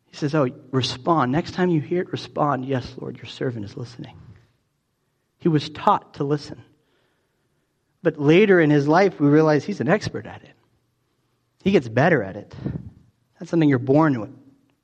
He 0.05 0.15
says, 0.15 0.34
Oh, 0.34 0.47
respond. 0.71 1.32
Next 1.32 1.53
time 1.53 1.69
you 1.69 1.82
hear 1.82 2.01
it, 2.01 2.11
respond. 2.11 2.65
Yes, 2.65 2.93
Lord, 2.97 3.17
your 3.17 3.25
servant 3.25 3.65
is 3.65 3.75
listening. 3.75 4.17
He 5.38 5.49
was 5.49 5.69
taught 5.69 6.15
to 6.15 6.23
listen. 6.23 6.63
But 8.03 8.19
later 8.19 8.59
in 8.59 8.69
his 8.69 8.88
life, 8.88 9.19
we 9.19 9.27
realize 9.27 9.63
he's 9.63 9.82
an 9.82 9.89
expert 9.89 10.25
at 10.25 10.43
it. 10.43 10.55
He 11.63 11.71
gets 11.71 11.88
better 11.88 12.23
at 12.23 12.36
it. 12.36 12.53
That's 13.39 13.49
something 13.51 13.69
you're 13.69 13.79
born 13.79 14.19
with, 14.19 14.32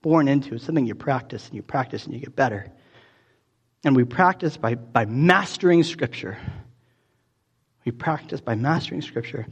born 0.01 0.27
into. 0.27 0.55
It's 0.55 0.65
something 0.65 0.85
you 0.85 0.95
practice 0.95 1.47
and 1.47 1.55
you 1.55 1.61
practice 1.61 2.05
and 2.05 2.13
you 2.13 2.19
get 2.19 2.35
better. 2.35 2.71
And 3.83 3.95
we 3.95 4.03
practice 4.03 4.57
by, 4.57 4.75
by 4.75 5.05
mastering 5.05 5.83
Scripture. 5.83 6.37
We 7.87 7.91
practice 7.91 8.41
by 8.41 8.55
mastering 8.55 9.01
Scripture. 9.01 9.47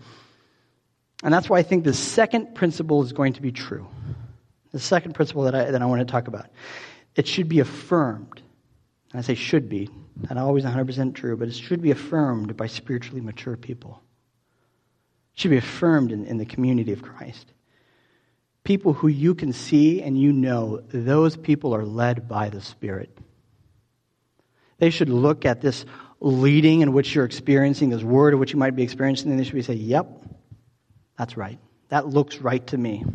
And 1.23 1.33
that's 1.33 1.49
why 1.49 1.59
I 1.59 1.63
think 1.63 1.85
the 1.85 1.93
second 1.93 2.53
principle 2.53 3.01
is 3.01 3.13
going 3.13 3.31
to 3.31 3.41
be 3.41 3.53
true. 3.53 3.87
The 4.73 4.79
second 4.79 5.13
principle 5.13 5.43
that 5.43 5.55
I, 5.55 5.71
that 5.71 5.81
I 5.81 5.85
want 5.85 6.05
to 6.05 6.11
talk 6.11 6.27
about. 6.27 6.47
It 7.15 7.29
should 7.29 7.47
be 7.47 7.61
affirmed. 7.61 8.41
And 9.13 9.19
I 9.19 9.21
say 9.21 9.35
should 9.35 9.69
be, 9.69 9.89
not 10.29 10.37
always 10.37 10.65
100% 10.65 11.15
true, 11.15 11.37
but 11.37 11.47
it 11.47 11.53
should 11.53 11.81
be 11.81 11.91
affirmed 11.91 12.57
by 12.57 12.67
spiritually 12.67 13.21
mature 13.21 13.55
people. 13.55 14.03
It 15.33 15.39
should 15.39 15.51
be 15.51 15.57
affirmed 15.57 16.11
in, 16.11 16.25
in 16.25 16.37
the 16.37 16.45
community 16.45 16.91
of 16.91 17.01
Christ. 17.01 17.53
People 18.65 18.91
who 18.91 19.07
you 19.07 19.33
can 19.33 19.53
see 19.53 20.01
and 20.01 20.19
you 20.19 20.33
know, 20.33 20.81
those 20.89 21.37
people 21.37 21.73
are 21.73 21.85
led 21.85 22.27
by 22.27 22.49
the 22.49 22.59
Spirit. 22.59 23.17
They 24.79 24.89
should 24.89 25.07
look 25.07 25.45
at 25.45 25.61
this 25.61 25.85
leading 26.25 26.81
in 26.81 26.91
which 26.91 27.13
you're 27.13 27.23
experiencing, 27.23 27.91
this 27.91 28.01
word 28.01 28.33
in 28.33 28.39
which 28.39 28.51
you 28.51 28.57
might 28.57 28.75
be 28.75 28.81
experiencing, 28.81 29.29
and 29.29 29.39
they 29.39 29.43
should 29.43 29.53
be 29.53 29.61
say, 29.61 29.75
Yep, 29.75 30.07
that's 31.17 31.37
right. 31.37 31.59
That 31.89 32.07
looks 32.07 32.39
right 32.39 32.65
to 32.67 32.77
me. 32.77 33.05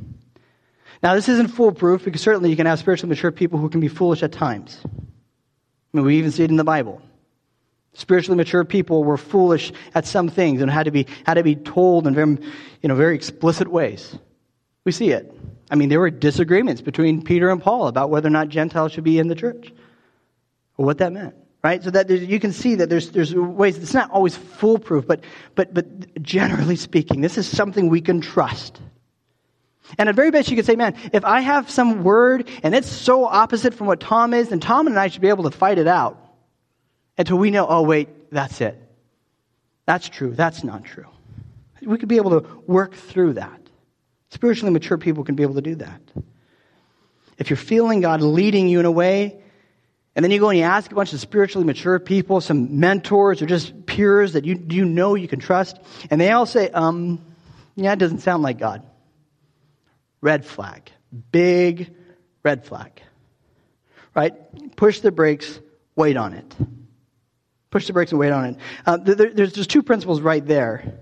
Now, 1.03 1.17
this 1.17 1.29
isn't 1.29 1.49
foolproof 1.49 2.05
because 2.05 2.21
certainly 2.21 2.51
you 2.51 2.57
can 2.57 2.67
have 2.67 2.79
spiritually 2.79 3.09
mature 3.09 3.33
people 3.33 3.59
who 3.59 3.69
can 3.69 3.81
be 3.81 3.89
foolish 3.89 4.23
at 4.23 4.31
times. 4.31 4.81
I 4.87 4.91
mean, 5.93 6.07
we 6.07 6.19
even 6.19 6.31
see 6.31 6.45
it 6.45 6.51
in 6.51 6.57
the 6.57 6.63
Bible. 6.63 7.03
Spiritually 7.95 8.37
mature 8.37 8.65
people 8.65 9.03
were 9.03 9.17
foolish 9.17 9.73
at 9.93 10.07
some 10.07 10.29
things 10.29 10.63
and 10.63 10.71
had 10.71 10.85
to 10.85 10.93
be, 10.93 11.09
had 11.27 11.35
to 11.35 11.43
be 11.43 11.57
told 11.57 12.07
in 12.07 12.15
very, 12.15 12.39
you 12.81 12.89
know, 12.89 12.95
very 12.95 13.17
explicit 13.17 13.67
ways. 13.67 14.17
We 14.85 14.93
see 14.93 15.11
it. 15.11 15.35
I 15.69 15.75
mean, 15.75 15.89
there 15.89 15.99
were 15.99 16.11
disagreements 16.11 16.81
between 16.81 17.23
Peter 17.25 17.51
and 17.51 17.61
Paul 17.61 17.89
about 17.89 18.11
whether 18.11 18.29
or 18.29 18.31
not 18.31 18.51
Gentiles 18.51 18.93
should 18.93 19.05
be 19.05 19.19
in 19.19 19.27
the 19.27 19.35
church 19.35 19.73
or 20.77 20.87
what 20.87 20.99
that 20.99 21.13
meant 21.13 21.35
right? 21.63 21.83
So 21.83 21.91
that 21.91 22.09
you 22.09 22.41
can 22.41 22.53
see 22.53 22.77
that 22.77 22.89
there's, 22.89 23.11
there's 23.11 23.35
ways, 23.35 23.77
it's 23.77 23.95
not 23.95 24.11
always 24.11 24.37
foolproof, 24.37 25.07
but, 25.07 25.23
but, 25.55 25.75
but 25.75 26.23
generally 26.23 26.77
speaking, 26.77 27.21
this 27.21 27.37
is 27.37 27.47
something 27.47 27.89
we 27.89 28.01
can 28.01 28.21
trust. 28.21 28.81
And 29.99 30.09
at 30.09 30.15
very 30.15 30.31
best, 30.31 30.51
you 30.51 30.57
could 30.57 30.67
say, 30.67 30.77
man, 30.77 30.97
if 31.13 31.25
I 31.25 31.41
have 31.41 31.69
some 31.71 32.05
word 32.05 32.49
and 32.63 32.75
it's 32.75 32.89
so 32.89 33.25
opposite 33.25 33.75
from 33.75 33.87
what 33.87 34.01
Tom 34.01 34.33
is, 34.33 34.51
then 34.51 34.61
Tom 34.61 34.87
and 34.87 34.99
I 34.99 35.09
should 35.09 35.21
be 35.21 35.29
able 35.29 35.45
to 35.45 35.51
fight 35.51 35.79
it 35.79 35.89
out 35.89 36.17
until 37.19 37.39
we 37.39 37.51
know, 37.51 37.67
oh, 37.69 37.83
wait, 37.83 38.31
that's 38.31 38.61
it. 38.61 38.81
That's 39.87 40.09
true. 40.09 40.33
That's 40.33 40.63
not 40.63 40.85
true. 40.85 41.07
We 41.83 41.99
could 41.99 42.09
be 42.09 42.17
able 42.17 42.41
to 42.41 42.49
work 42.67 42.95
through 42.95 43.35
that. 43.35 43.61
Spiritually 44.31 44.73
mature 44.73 44.97
people 44.97 45.25
can 45.25 45.35
be 45.35 45.43
able 45.43 45.55
to 45.55 45.63
do 45.63 45.75
that. 45.77 46.01
If 47.39 47.51
you're 47.51 47.57
feeling 47.57 48.01
God 48.01 48.23
leading 48.23 48.69
you 48.69 48.79
in 48.79 48.87
a 48.87 48.91
way 48.91 49.43
and 50.17 50.25
then 50.25 50.31
you 50.31 50.41
go 50.41 50.49
and 50.49 50.59
you 50.59 50.65
ask 50.65 50.91
a 50.91 50.95
bunch 50.95 51.13
of 51.13 51.21
spiritually 51.21 51.65
mature 51.65 51.99
people, 51.99 52.41
some 52.41 52.81
mentors 52.81 53.41
or 53.41 53.47
just 53.47 53.87
peers 53.87 54.33
that 54.33 54.45
you, 54.45 54.63
you 54.69 54.85
know 54.85 55.15
you 55.15 55.29
can 55.29 55.39
trust, 55.39 55.79
and 56.11 56.21
they 56.21 56.33
all 56.33 56.47
say, 56.47 56.69
um, 56.71 57.25
yeah, 57.77 57.93
it 57.93 57.99
doesn't 57.99 58.19
sound 58.19 58.43
like 58.43 58.59
God. 58.59 58.83
Red 60.21 60.45
flag. 60.45 60.91
Big 61.33 61.95
red 62.43 62.65
flag. 62.65 63.01
Right? 64.15 64.35
Push 64.77 65.01
the 65.01 65.13
brakes, 65.13 65.61
wait 65.95 66.17
on 66.17 66.35
it. 66.35 66.57
Push 67.71 67.87
the 67.87 67.93
brakes 67.93 68.11
and 68.11 68.19
wait 68.19 68.33
on 68.33 68.45
it. 68.47 68.57
Uh, 68.85 68.97
there, 68.97 69.33
there's 69.33 69.53
just 69.53 69.71
two 69.71 69.83
principles 69.83 70.21
right 70.21 70.45
there. 70.45 70.99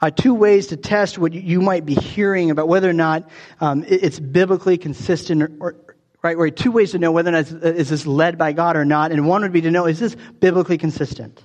Uh, 0.00 0.10
two 0.10 0.34
ways 0.34 0.68
to 0.68 0.76
test 0.76 1.18
what 1.18 1.32
you, 1.32 1.60
might 1.60 1.86
be 1.86 1.94
hearing 1.94 2.50
about 2.50 2.68
whether 2.68 2.88
or 2.88 2.94
not 2.94 3.28
um, 3.60 3.84
it's 3.86 4.18
biblically 4.18 4.76
consistent 4.76 5.42
or, 5.42 5.52
or, 5.60 5.93
right? 6.24 6.38
Where 6.38 6.50
two 6.50 6.72
ways 6.72 6.92
to 6.92 6.98
know 6.98 7.12
whether 7.12 7.28
or 7.28 7.32
not 7.32 7.46
is 7.48 7.90
this 7.90 8.06
led 8.06 8.38
by 8.38 8.52
God 8.52 8.76
or 8.76 8.84
not, 8.86 9.12
and 9.12 9.28
one 9.28 9.42
would 9.42 9.52
be 9.52 9.60
to 9.60 9.70
know 9.70 9.84
is 9.84 10.00
this 10.00 10.16
biblically 10.40 10.78
consistent? 10.78 11.44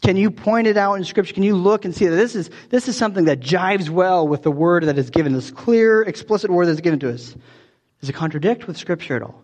Can 0.00 0.16
you 0.16 0.30
point 0.30 0.68
it 0.68 0.76
out 0.76 0.94
in 0.94 1.04
Scripture? 1.04 1.34
Can 1.34 1.42
you 1.42 1.56
look 1.56 1.84
and 1.84 1.94
see 1.94 2.06
that 2.06 2.14
this 2.14 2.36
is 2.36 2.50
this 2.70 2.88
is 2.88 2.96
something 2.96 3.24
that 3.24 3.40
jives 3.40 3.90
well 3.90 4.28
with 4.28 4.42
the 4.42 4.50
word 4.50 4.84
that 4.84 4.96
is 4.96 5.10
given, 5.10 5.32
this 5.32 5.50
clear, 5.50 6.02
explicit 6.02 6.50
word 6.50 6.66
that's 6.66 6.80
given 6.80 7.00
to 7.00 7.12
us? 7.12 7.34
Does 8.00 8.08
it 8.08 8.12
contradict 8.12 8.68
with 8.68 8.76
Scripture 8.76 9.16
at 9.16 9.22
all? 9.22 9.42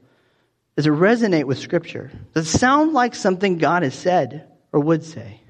Does 0.76 0.87
it 0.87 0.91
resonate 0.91 1.45
with 1.45 1.59
Scripture? 1.59 2.12
Does 2.33 2.47
it 2.47 2.59
sound 2.59 2.93
like 2.93 3.16
something 3.16 3.59
God 3.59 3.83
has 3.83 3.95
said 3.95 4.49
or 4.72 4.81
would 4.81 5.03
say? 5.03 5.41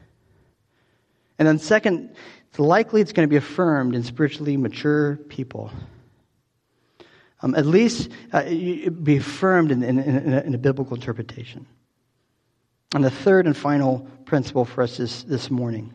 And 1.39 1.47
then, 1.47 1.59
second, 1.59 2.15
it's 2.49 2.59
likely 2.59 3.03
it's 3.03 3.13
going 3.13 3.29
to 3.29 3.31
be 3.31 3.37
affirmed 3.37 3.95
in 3.95 4.05
spiritually 4.05 4.57
mature 4.57 5.17
people 5.17 5.71
um, 7.43 7.55
at 7.55 7.67
least 7.67 8.11
uh, 8.33 8.43
be 8.43 9.17
affirmed 9.17 9.71
in, 9.71 9.83
in, 9.83 9.99
in, 9.99 10.33
a, 10.33 10.41
in, 10.41 10.55
a, 10.55 10.59
biblical 10.59 10.95
interpretation. 10.95 11.67
And 12.95 13.05
the 13.05 13.11
third 13.11 13.47
and 13.47 13.57
final 13.57 14.07
principle 14.25 14.65
for 14.65 14.83
us 14.83 14.97
this, 14.97 15.23
this 15.23 15.51
morning 15.51 15.95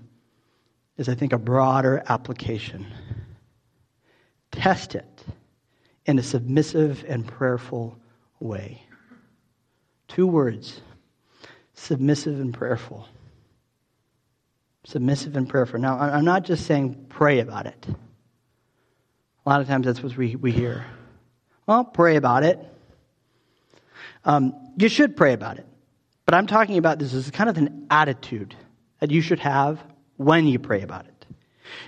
is, 0.97 1.09
I 1.09 1.15
think, 1.15 1.33
a 1.33 1.37
broader 1.37 2.03
application. 2.07 2.87
Test 4.51 4.95
it 4.95 5.25
in 6.05 6.17
a 6.17 6.23
submissive 6.23 7.05
and 7.07 7.27
prayerful 7.27 7.97
way. 8.39 8.81
Two 10.07 10.27
words 10.27 10.81
submissive 11.73 12.39
and 12.39 12.53
prayerful. 12.53 13.07
Submissive 14.85 15.35
and 15.35 15.49
prayerful. 15.49 15.79
Now, 15.79 15.99
I'm 15.99 16.25
not 16.25 16.43
just 16.43 16.65
saying 16.65 17.07
pray 17.09 17.39
about 17.39 17.65
it. 17.65 17.85
A 19.45 19.49
lot 19.49 19.61
of 19.61 19.67
times 19.67 19.85
that's 19.85 20.01
what 20.01 20.15
we, 20.15 20.35
we 20.35 20.51
hear. 20.51 20.85
Well, 21.67 21.83
pray 21.83 22.15
about 22.15 22.43
it. 22.43 22.59
Um, 24.23 24.53
you 24.77 24.89
should 24.89 25.15
pray 25.15 25.33
about 25.33 25.57
it. 25.57 25.65
But 26.25 26.33
I'm 26.33 26.47
talking 26.47 26.77
about 26.77 26.99
this 26.99 27.13
as 27.13 27.29
kind 27.31 27.49
of 27.49 27.57
an 27.57 27.87
attitude 27.89 28.55
that 28.99 29.11
you 29.11 29.21
should 29.21 29.39
have 29.39 29.79
when 30.17 30.47
you 30.47 30.59
pray 30.59 30.81
about 30.81 31.05
it. 31.05 31.25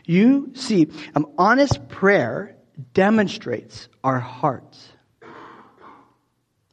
You 0.05 0.51
see, 0.53 0.87
um, 1.15 1.27
honest 1.37 1.87
prayer 1.89 2.55
demonstrates 2.93 3.87
our 4.03 4.19
hearts. 4.19 4.89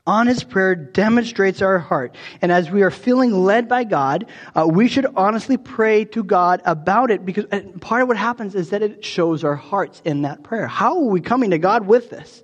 Honest 0.06 0.50
prayer 0.50 0.74
demonstrates 0.74 1.62
our 1.62 1.78
heart. 1.78 2.14
And 2.42 2.52
as 2.52 2.70
we 2.70 2.82
are 2.82 2.90
feeling 2.90 3.32
led 3.32 3.68
by 3.68 3.84
God, 3.84 4.26
uh, 4.54 4.66
we 4.70 4.86
should 4.86 5.06
honestly 5.16 5.56
pray 5.56 6.04
to 6.06 6.22
God 6.22 6.60
about 6.66 7.10
it 7.10 7.24
because 7.24 7.46
part 7.80 8.02
of 8.02 8.08
what 8.08 8.18
happens 8.18 8.54
is 8.54 8.68
that 8.70 8.82
it 8.82 9.02
shows 9.02 9.44
our 9.44 9.56
hearts 9.56 10.02
in 10.04 10.22
that 10.22 10.42
prayer. 10.42 10.66
How 10.66 10.98
are 10.98 11.08
we 11.08 11.22
coming 11.22 11.50
to 11.50 11.58
God 11.58 11.86
with 11.86 12.10
this? 12.10 12.42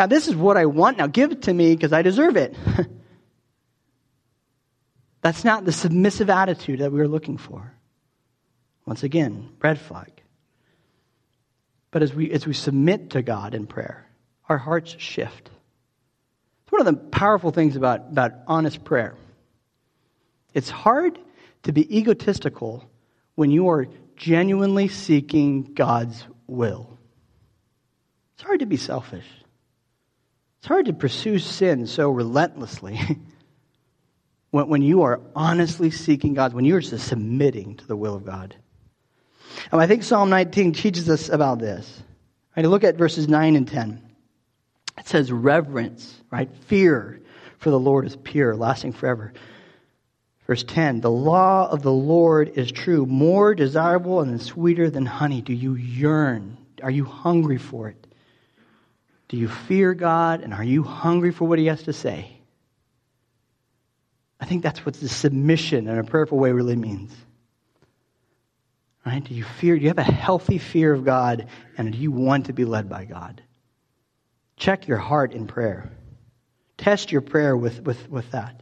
Now, 0.00 0.06
this 0.06 0.28
is 0.28 0.34
what 0.34 0.56
I 0.56 0.64
want. 0.64 0.96
Now, 0.96 1.08
give 1.08 1.30
it 1.30 1.42
to 1.42 1.52
me 1.52 1.76
because 1.76 1.92
I 1.92 2.00
deserve 2.00 2.38
it. 2.38 2.56
That's 5.20 5.44
not 5.44 5.66
the 5.66 5.72
submissive 5.72 6.30
attitude 6.30 6.80
that 6.80 6.90
we 6.90 7.00
are 7.00 7.06
looking 7.06 7.36
for. 7.36 7.74
Once 8.86 9.02
again, 9.02 9.50
red 9.62 9.78
flag. 9.78 10.10
But 11.90 12.02
as 12.02 12.14
we, 12.14 12.30
as 12.30 12.46
we 12.46 12.54
submit 12.54 13.10
to 13.10 13.20
God 13.20 13.54
in 13.54 13.66
prayer, 13.66 14.06
our 14.48 14.56
hearts 14.56 14.96
shift. 14.98 15.50
It's 16.62 16.72
one 16.72 16.80
of 16.80 16.86
the 16.86 17.10
powerful 17.10 17.50
things 17.50 17.76
about, 17.76 18.06
about 18.10 18.32
honest 18.46 18.82
prayer. 18.82 19.16
It's 20.54 20.70
hard 20.70 21.18
to 21.64 21.72
be 21.72 21.98
egotistical 21.98 22.88
when 23.34 23.50
you 23.50 23.68
are 23.68 23.86
genuinely 24.16 24.88
seeking 24.88 25.74
God's 25.74 26.24
will. 26.46 26.88
It's 28.32 28.44
hard 28.44 28.60
to 28.60 28.66
be 28.66 28.78
selfish. 28.78 29.26
It's 30.60 30.68
hard 30.68 30.86
to 30.86 30.92
pursue 30.92 31.38
sin 31.38 31.86
so 31.86 32.10
relentlessly 32.10 33.00
when, 34.50 34.68
when 34.68 34.82
you 34.82 35.02
are 35.02 35.20
honestly 35.34 35.90
seeking 35.90 36.34
God, 36.34 36.52
when 36.52 36.66
you're 36.66 36.80
just 36.80 37.08
submitting 37.08 37.76
to 37.76 37.86
the 37.86 37.96
will 37.96 38.14
of 38.14 38.26
God. 38.26 38.54
And 39.72 39.80
I 39.80 39.86
think 39.86 40.02
Psalm 40.02 40.28
19 40.28 40.74
teaches 40.74 41.08
us 41.08 41.30
about 41.30 41.60
this. 41.60 42.02
Right, 42.54 42.66
look 42.66 42.84
at 42.84 42.96
verses 42.96 43.26
9 43.26 43.56
and 43.56 43.66
10. 43.66 44.02
It 44.98 45.08
says 45.08 45.32
reverence, 45.32 46.20
right? 46.30 46.54
Fear 46.66 47.22
for 47.56 47.70
the 47.70 47.78
Lord 47.78 48.04
is 48.04 48.16
pure, 48.16 48.54
lasting 48.54 48.92
forever. 48.92 49.32
Verse 50.46 50.62
10 50.64 51.00
The 51.00 51.10
law 51.10 51.70
of 51.70 51.80
the 51.82 51.92
Lord 51.92 52.50
is 52.56 52.70
true, 52.70 53.06
more 53.06 53.54
desirable 53.54 54.20
and 54.20 54.42
sweeter 54.42 54.90
than 54.90 55.06
honey. 55.06 55.40
Do 55.40 55.54
you 55.54 55.74
yearn? 55.74 56.58
Are 56.82 56.90
you 56.90 57.06
hungry 57.06 57.56
for 57.56 57.88
it? 57.88 57.99
Do 59.30 59.36
you 59.36 59.46
fear 59.46 59.94
God? 59.94 60.40
And 60.40 60.52
are 60.52 60.64
you 60.64 60.82
hungry 60.82 61.30
for 61.30 61.46
what 61.46 61.60
He 61.60 61.66
has 61.66 61.84
to 61.84 61.92
say? 61.92 62.36
I 64.40 64.44
think 64.44 64.64
that's 64.64 64.84
what 64.84 64.96
the 64.96 65.08
submission 65.08 65.86
in 65.86 65.98
a 65.98 66.02
prayerful 66.02 66.36
way 66.36 66.50
really 66.50 66.74
means. 66.74 67.12
Right? 69.06 69.22
Do 69.22 69.32
you 69.32 69.44
fear? 69.44 69.76
Do 69.76 69.82
you 69.82 69.88
have 69.88 69.98
a 69.98 70.02
healthy 70.02 70.58
fear 70.58 70.92
of 70.92 71.04
God? 71.04 71.46
And 71.78 71.92
do 71.92 71.98
you 71.98 72.10
want 72.10 72.46
to 72.46 72.52
be 72.52 72.64
led 72.64 72.88
by 72.88 73.04
God? 73.04 73.40
Check 74.56 74.88
your 74.88 74.98
heart 74.98 75.32
in 75.32 75.46
prayer. 75.46 75.92
Test 76.76 77.12
your 77.12 77.20
prayer 77.20 77.56
with, 77.56 77.82
with, 77.82 78.10
with 78.10 78.28
that. 78.32 78.60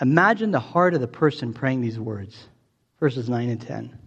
Imagine 0.00 0.52
the 0.52 0.58
heart 0.58 0.94
of 0.94 1.02
the 1.02 1.06
person 1.06 1.52
praying 1.52 1.82
these 1.82 2.00
words, 2.00 2.48
verses 2.98 3.28
9 3.28 3.50
and 3.50 3.60
10. 3.60 3.98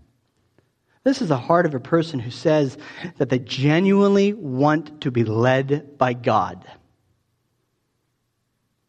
This 1.04 1.22
is 1.22 1.30
the 1.30 1.38
heart 1.38 1.66
of 1.66 1.74
a 1.74 1.80
person 1.80 2.20
who 2.20 2.32
says 2.32 2.78
that 3.18 3.30
they 3.30 3.40
genuinely 3.40 4.34
want 4.34 5.02
to 5.02 5.12
be 5.12 5.24
led 5.24 5.98
by 5.98 6.14
God. 6.14 6.66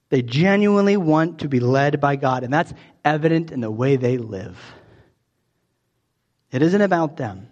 They 0.09 0.23
genuinely 0.23 0.97
want 0.97 1.41
to 1.41 1.49
be 1.49 1.61
led 1.61 2.01
by 2.01 2.17
God, 2.17 2.43
and 2.43 2.53
that's 2.53 2.75
evident 3.05 3.53
in 3.53 3.61
the 3.61 3.71
way 3.71 3.97
they 3.97 4.19
live. 4.19 4.59
It 6.51 6.63
isn't 6.63 6.83
about 6.83 7.17
them. 7.17 7.49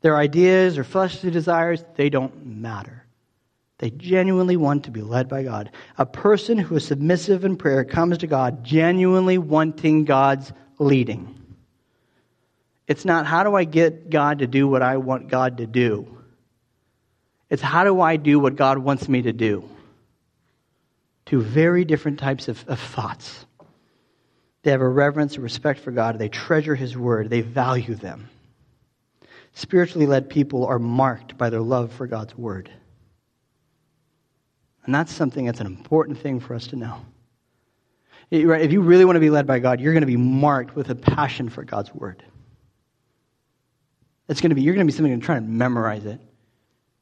Their 0.00 0.16
ideas 0.16 0.78
or 0.78 0.84
fleshly 0.84 1.32
desires, 1.32 1.84
they 1.96 2.08
don't 2.08 2.46
matter. 2.46 3.04
They 3.78 3.90
genuinely 3.90 4.56
want 4.56 4.84
to 4.84 4.92
be 4.92 5.02
led 5.02 5.28
by 5.28 5.42
God. 5.42 5.72
A 5.98 6.06
person 6.06 6.56
who 6.56 6.76
is 6.76 6.86
submissive 6.86 7.44
in 7.44 7.56
prayer 7.56 7.84
comes 7.84 8.18
to 8.18 8.28
God 8.28 8.64
genuinely 8.64 9.38
wanting 9.38 10.04
God's 10.04 10.52
leading. 10.78 11.37
It's 12.88 13.04
not 13.04 13.26
how 13.26 13.44
do 13.44 13.54
I 13.54 13.64
get 13.64 14.10
God 14.10 14.40
to 14.40 14.48
do 14.48 14.66
what 14.66 14.82
I 14.82 14.96
want 14.96 15.28
God 15.28 15.58
to 15.58 15.66
do. 15.66 16.18
It's 17.50 17.62
how 17.62 17.84
do 17.84 18.00
I 18.00 18.16
do 18.16 18.40
what 18.40 18.56
God 18.56 18.78
wants 18.78 19.08
me 19.08 19.22
to 19.22 19.32
do 19.32 19.68
two 21.28 21.42
very 21.42 21.84
different 21.84 22.18
types 22.18 22.48
of, 22.48 22.64
of 22.68 22.80
thoughts. 22.80 23.44
They 24.62 24.70
have 24.70 24.80
a 24.80 24.88
reverence 24.88 25.34
and 25.34 25.42
respect 25.42 25.80
for 25.80 25.90
God. 25.90 26.18
They 26.18 26.30
treasure 26.30 26.74
His 26.74 26.96
word. 26.96 27.28
They 27.28 27.42
value 27.42 27.94
them. 27.94 28.30
Spiritually 29.52 30.06
led 30.06 30.30
people 30.30 30.64
are 30.64 30.78
marked 30.78 31.36
by 31.36 31.50
their 31.50 31.60
love 31.60 31.92
for 31.92 32.06
God's 32.06 32.34
word. 32.36 32.70
And 34.86 34.94
that's 34.94 35.12
something 35.12 35.44
that's 35.44 35.60
an 35.60 35.66
important 35.66 36.18
thing 36.18 36.40
for 36.40 36.54
us 36.54 36.68
to 36.68 36.76
know. 36.76 37.04
If 38.30 38.72
you 38.72 38.80
really 38.80 39.04
want 39.04 39.16
to 39.16 39.20
be 39.20 39.30
led 39.30 39.46
by 39.46 39.58
God, 39.58 39.80
you're 39.80 39.92
going 39.92 40.00
to 40.00 40.06
be 40.06 40.16
marked 40.16 40.74
with 40.74 40.88
a 40.88 40.94
passion 40.94 41.50
for 41.50 41.62
God's 41.62 41.94
word. 41.94 42.24
It's 44.28 44.40
going 44.40 44.50
to 44.50 44.54
be, 44.54 44.62
you're 44.62 44.74
going 44.74 44.86
to 44.86 44.92
be 44.92 44.96
something 44.96 45.18
to 45.18 45.24
try 45.24 45.36
to 45.36 45.40
memorize 45.40 46.04
it. 46.04 46.20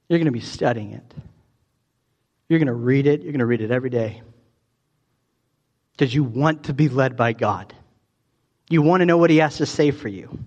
You're 0.09 0.19
going 0.19 0.27
to 0.27 0.33
be 0.33 0.41
studying 0.41 0.93
it. 0.93 1.15
You're 2.49 2.61
going 2.61 2.69
to 2.69 2.73
read 2.73 3.07
it. 3.07 3.23
You're 3.23 3.33
going 3.33 3.41
to 3.41 3.47
read 3.47 3.61
it 3.61 3.71
every 3.71 3.91
day. 3.91 4.23
Because 5.93 6.15
you 6.15 6.23
want 6.23 6.65
to 6.65 6.75
be 6.75 6.89
led 6.89 7.17
by 7.17 7.33
God. 7.33 7.75
You 8.69 8.83
want 8.83 9.01
to 9.01 9.07
know 9.07 9.17
what 9.17 9.31
He 9.31 9.39
has 9.39 9.57
to 9.59 9.67
say 9.67 9.91
for 9.91 10.09
you. 10.09 10.39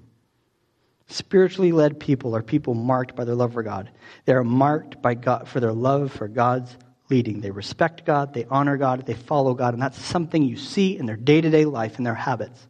Spiritually 1.07 1.71
led 1.71 1.99
people 1.99 2.35
are 2.35 2.43
people 2.43 2.75
marked 2.75 3.15
by 3.15 3.25
their 3.25 3.35
love 3.35 3.53
for 3.53 3.63
God. 3.63 3.89
They 4.25 4.33
are 4.33 4.43
marked 4.43 5.01
by 5.01 5.15
God 5.15 5.47
for 5.47 5.59
their 5.59 5.73
love 5.73 6.11
for 6.11 6.27
God's 6.27 6.75
leading. 7.09 7.41
They 7.41 7.49
respect 7.49 8.05
God, 8.05 8.33
they 8.33 8.45
honor 8.45 8.77
God, 8.77 9.05
they 9.07 9.15
follow 9.15 9.55
God, 9.55 9.73
and 9.73 9.81
that's 9.81 9.99
something 9.99 10.43
you 10.43 10.55
see 10.55 10.97
in 10.97 11.07
their 11.07 11.15
day 11.15 11.41
to 11.41 11.49
day 11.49 11.65
life 11.65 11.97
and 11.97 12.05
their 12.05 12.13
habits. 12.13 12.67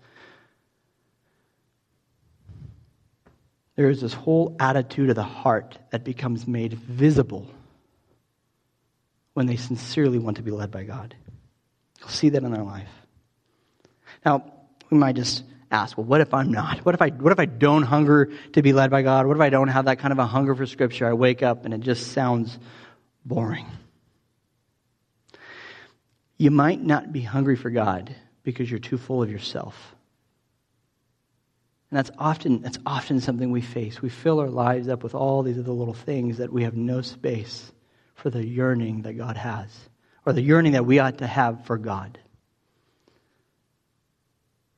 There 3.79 3.89
is 3.89 4.01
this 4.01 4.13
whole 4.13 4.57
attitude 4.59 5.09
of 5.09 5.15
the 5.15 5.23
heart 5.23 5.77
that 5.91 6.03
becomes 6.03 6.45
made 6.45 6.73
visible 6.73 7.47
when 9.35 9.45
they 9.45 9.55
sincerely 9.55 10.19
want 10.19 10.35
to 10.35 10.43
be 10.43 10.51
led 10.51 10.69
by 10.69 10.83
God. 10.83 11.15
You'll 11.97 12.09
see 12.09 12.27
that 12.27 12.43
in 12.43 12.51
their 12.51 12.65
life. 12.65 12.89
Now, 14.25 14.51
we 14.89 14.97
might 14.97 15.15
just 15.15 15.45
ask, 15.71 15.97
well, 15.97 16.03
what 16.03 16.19
if 16.19 16.33
I'm 16.33 16.51
not? 16.51 16.79
What 16.79 16.93
if 16.93 17.01
I, 17.01 17.07
what 17.07 17.31
if 17.31 17.39
I 17.39 17.45
don't 17.45 17.83
hunger 17.83 18.33
to 18.51 18.61
be 18.61 18.73
led 18.73 18.91
by 18.91 19.01
God? 19.01 19.27
What 19.27 19.37
if 19.37 19.41
I 19.41 19.49
don't 19.49 19.69
have 19.69 19.85
that 19.85 19.99
kind 19.99 20.11
of 20.11 20.19
a 20.19 20.25
hunger 20.25 20.53
for 20.55 20.65
Scripture? 20.65 21.07
I 21.07 21.13
wake 21.13 21.41
up 21.41 21.63
and 21.63 21.73
it 21.73 21.79
just 21.79 22.11
sounds 22.11 22.59
boring. 23.23 23.65
You 26.37 26.51
might 26.51 26.83
not 26.83 27.13
be 27.13 27.21
hungry 27.21 27.55
for 27.55 27.69
God 27.69 28.13
because 28.43 28.69
you're 28.69 28.81
too 28.81 28.97
full 28.97 29.23
of 29.23 29.31
yourself. 29.31 29.95
And 31.91 31.97
that's 31.97 32.11
often, 32.19 32.61
that's 32.61 32.77
often 32.85 33.19
something 33.19 33.49
we 33.51 33.61
face. 33.61 34.01
We 34.01 34.09
fill 34.09 34.39
our 34.39 34.49
lives 34.49 34.87
up 34.87 35.03
with 35.03 35.15
all 35.15 35.41
these 35.41 35.57
other 35.57 35.71
little 35.71 35.93
things 35.93 36.37
that 36.37 36.53
we 36.53 36.63
have 36.63 36.75
no 36.75 37.01
space 37.01 37.71
for 38.13 38.29
the 38.29 38.45
yearning 38.45 39.01
that 39.03 39.13
God 39.13 39.37
has, 39.37 39.69
or 40.25 40.33
the 40.33 40.41
yearning 40.41 40.73
that 40.73 40.85
we 40.85 40.99
ought 40.99 41.17
to 41.19 41.27
have 41.27 41.65
for 41.65 41.77
God. 41.77 42.19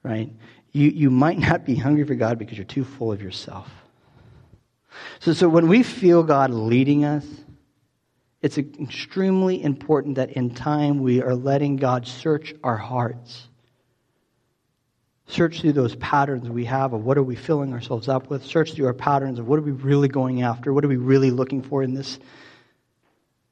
Right? 0.03 0.31
You, 0.71 0.89
you 0.89 1.09
might 1.09 1.37
not 1.37 1.65
be 1.65 1.75
hungry 1.75 2.05
for 2.05 2.15
God 2.15 2.39
because 2.39 2.57
you're 2.57 2.65
too 2.65 2.85
full 2.85 3.11
of 3.11 3.21
yourself. 3.21 3.69
So, 5.19 5.33
so 5.33 5.49
when 5.49 5.67
we 5.67 5.83
feel 5.83 6.23
God 6.23 6.51
leading 6.51 7.03
us, 7.03 7.25
it's 8.41 8.57
extremely 8.57 9.61
important 9.61 10.15
that 10.15 10.31
in 10.31 10.53
time 10.53 10.99
we 10.99 11.21
are 11.21 11.35
letting 11.35 11.75
God 11.75 12.07
search 12.07 12.53
our 12.63 12.77
hearts. 12.77 13.47
Search 15.31 15.61
through 15.61 15.73
those 15.73 15.95
patterns 15.95 16.49
we 16.49 16.65
have 16.65 16.91
of 16.91 17.05
what 17.05 17.17
are 17.17 17.23
we 17.23 17.35
filling 17.35 17.71
ourselves 17.71 18.09
up 18.09 18.29
with. 18.29 18.45
Search 18.45 18.73
through 18.73 18.87
our 18.87 18.93
patterns 18.93 19.39
of 19.39 19.47
what 19.47 19.57
are 19.57 19.61
we 19.61 19.71
really 19.71 20.09
going 20.09 20.41
after? 20.41 20.73
What 20.73 20.83
are 20.83 20.89
we 20.89 20.97
really 20.97 21.31
looking 21.31 21.61
for 21.61 21.81
in 21.81 21.93
this 21.93 22.19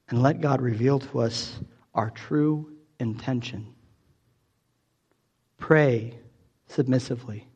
and 0.09 0.21
let 0.21 0.41
God 0.41 0.61
reveal 0.61 0.99
to 0.99 1.21
us 1.21 1.57
our 1.93 2.09
true 2.09 2.69
intention. 2.99 3.73
Pray 5.57 6.15
submissively. 6.67 7.47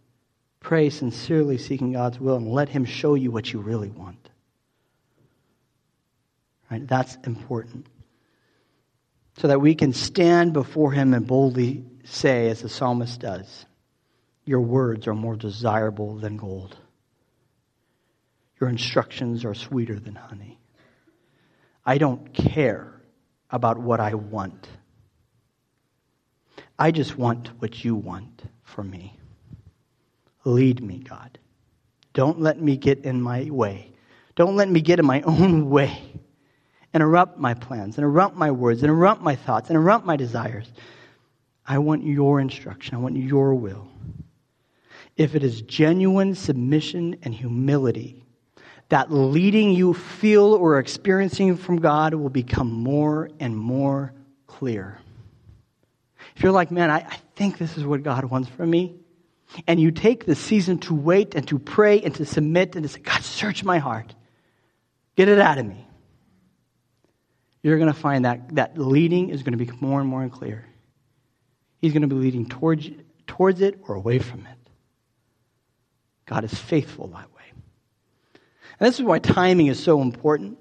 Pray 0.62 0.90
sincerely, 0.90 1.58
seeking 1.58 1.92
God's 1.92 2.20
will, 2.20 2.38
and 2.38 2.48
let 2.48 2.70
Him 2.70 2.86
show 2.86 3.16
you 3.16 3.30
what 3.30 3.52
you 3.52 3.60
really 3.60 3.90
want. 3.90 4.30
Right? 6.72 6.88
That's 6.88 7.18
important. 7.26 7.88
So 9.38 9.50
that 9.50 9.60
we 9.60 9.76
can 9.76 9.92
stand 9.92 10.54
before 10.54 10.94
Him 10.94 11.14
and 11.14 11.28
boldly 11.28 11.84
say, 12.06 12.50
as 12.50 12.62
the 12.62 12.70
psalmist 12.70 13.20
does, 13.20 13.66
Your 14.46 14.62
words 14.62 15.08
are 15.08 15.14
more 15.14 15.36
desirable 15.36 16.16
than 16.16 16.38
gold. 16.38 16.78
Your 18.60 18.70
instructions 18.70 19.46
are 19.46 19.54
sweeter 19.54 20.00
than 20.00 20.16
honey. 20.16 20.60
I 21.86 21.98
don't 21.98 22.34
care 22.34 23.02
about 23.50 23.78
what 23.78 24.00
I 24.00 24.14
want. 24.16 24.68
I 26.78 26.92
just 26.92 27.18
want 27.18 27.50
what 27.60 27.84
you 27.84 27.96
want 27.96 28.44
for 28.64 28.84
me. 28.84 29.18
Lead 30.44 30.82
me, 30.84 31.00
God. 31.00 31.38
Don't 32.14 32.40
let 32.40 32.62
me 32.62 32.78
get 32.78 33.06
in 33.06 33.22
my 33.22 33.50
way. 33.50 33.92
Don't 34.36 34.56
let 34.56 34.70
me 34.70 34.82
get 34.82 35.00
in 35.00 35.06
my 35.06 35.22
own 35.26 35.70
way. 35.70 36.02
Interrupt 36.94 37.40
my 37.40 37.56
plans, 37.56 37.98
interrupt 37.98 38.36
my 38.36 38.52
words, 38.52 38.84
interrupt 38.84 39.22
my 39.22 39.36
thoughts, 39.36 39.70
interrupt 39.70 40.06
my 40.06 40.16
desires. 40.16 40.68
I 41.66 41.80
want 41.80 42.04
your 42.04 42.40
instruction. 42.40 42.96
I 42.96 43.00
want 43.00 43.18
your 43.18 43.56
will. 43.56 43.88
If 45.16 45.36
it 45.36 45.44
is 45.44 45.62
genuine 45.62 46.36
submission 46.36 47.18
and 47.22 47.34
humility, 47.34 48.24
that 48.90 49.12
leading 49.12 49.72
you 49.72 49.94
feel 49.94 50.54
or 50.54 50.80
experiencing 50.80 51.58
from 51.58 51.78
God 51.78 52.14
will 52.14 52.30
become 52.30 52.72
more 52.72 53.30
and 53.40 53.58
more 53.58 54.14
clear. 54.48 55.00
If 56.36 56.44
you're 56.44 56.52
like, 56.52 56.72
man, 56.72 56.90
I, 56.90 56.98
I 56.98 57.18
think 57.36 57.58
this 57.58 57.78
is 57.78 57.86
what 57.86 58.04
God 58.04 58.26
wants 58.26 58.50
from 58.50 58.70
me, 58.70 58.96
and 59.68 59.80
you 59.80 59.92
take 59.92 60.26
the 60.26 60.36
season 60.36 60.80
to 60.80 60.96
wait 60.96 61.36
and 61.36 61.48
to 61.48 61.60
pray 61.60 62.02
and 62.02 62.14
to 62.16 62.26
submit 62.26 62.76
and 62.76 62.84
to 62.84 62.90
say, 62.90 63.00
God, 63.00 63.22
search 63.22 63.64
my 63.64 63.78
heart, 63.78 64.16
get 65.16 65.30
it 65.30 65.40
out 65.40 65.58
of 65.60 65.66
me, 65.66 65.88
you're 67.62 67.78
going 67.78 67.92
to 67.92 68.00
find 68.00 68.26
that 68.26 68.56
that 68.56 68.78
leading 68.78 69.30
is 69.30 69.44
going 69.44 69.54
to 69.54 69.58
become 69.58 69.78
more 69.80 70.00
and 70.00 70.10
more 70.10 70.28
clear. 70.28 70.66
He's 71.80 71.94
going 71.94 72.02
to 72.02 72.08
be 72.08 72.16
leading 72.16 72.48
towards, 72.48 72.90
towards 73.28 73.62
it 73.62 73.80
or 73.88 73.96
away 73.96 74.20
from 74.20 74.42
it. 74.42 74.63
God 76.26 76.44
is 76.44 76.54
faithful 76.54 77.08
that 77.08 77.34
way. 77.36 77.44
And 78.80 78.88
this 78.88 78.96
is 79.00 79.04
why 79.04 79.20
timing 79.20 79.68
is 79.68 79.82
so 79.82 80.02
important. 80.02 80.58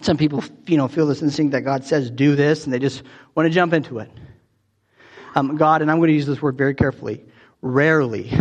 Some 0.00 0.16
people, 0.16 0.42
you 0.66 0.76
know, 0.76 0.88
feel 0.88 1.06
this 1.06 1.22
instinct 1.22 1.52
that 1.52 1.62
God 1.62 1.84
says, 1.84 2.10
do 2.10 2.34
this, 2.34 2.64
and 2.64 2.72
they 2.72 2.78
just 2.78 3.02
want 3.34 3.46
to 3.46 3.50
jump 3.50 3.72
into 3.72 3.98
it. 3.98 4.10
Um, 5.34 5.56
God, 5.56 5.82
and 5.82 5.90
I'm 5.90 5.98
going 5.98 6.08
to 6.08 6.14
use 6.14 6.26
this 6.26 6.42
word 6.42 6.56
very 6.56 6.74
carefully, 6.74 7.24
rarely, 7.62 8.32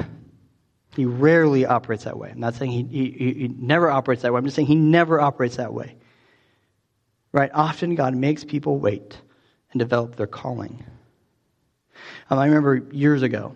he 0.95 1.05
rarely 1.05 1.66
operates 1.66 2.05
that 2.05 2.18
way. 2.18 2.32
I'm 2.32 2.39
not 2.39 2.55
saying 2.55 2.72
he, 2.72 2.84
he, 2.84 3.34
he 3.34 3.47
never 3.47 3.89
operates 3.89 4.24
that 4.24 4.34
way. 4.34 4.38
I'm 4.38 4.45
just 4.45 4.55
saying 4.55 4.68
he 4.68 4.76
never 4.76 5.22
operates 5.22 5.57
that 5.57 5.74
way. 5.74 5.95
Right? 7.32 7.51
Often 7.53 7.95
God 7.95 8.16
makes 8.16 8.43
people 8.43 8.80
wait 8.80 9.16
and 9.72 9.80
develop 9.80 10.16
their 10.16 10.28
calling. 10.28 10.84
Um, 12.30 12.39
I 12.39 12.45
remember 12.45 12.88
years 12.91 13.22
ago, 13.22 13.55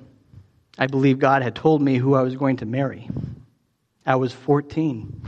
I 0.78 0.88
believe 0.88 1.20
God 1.20 1.44
had 1.44 1.56
told 1.56 1.82
me 1.82 1.98
who 1.98 2.16
I 2.16 2.22
was 2.22 2.36
going 2.36 2.58
to 2.58 2.66
marry. 2.66 3.10
I 4.06 4.16
was 4.16 4.34
14, 4.34 5.22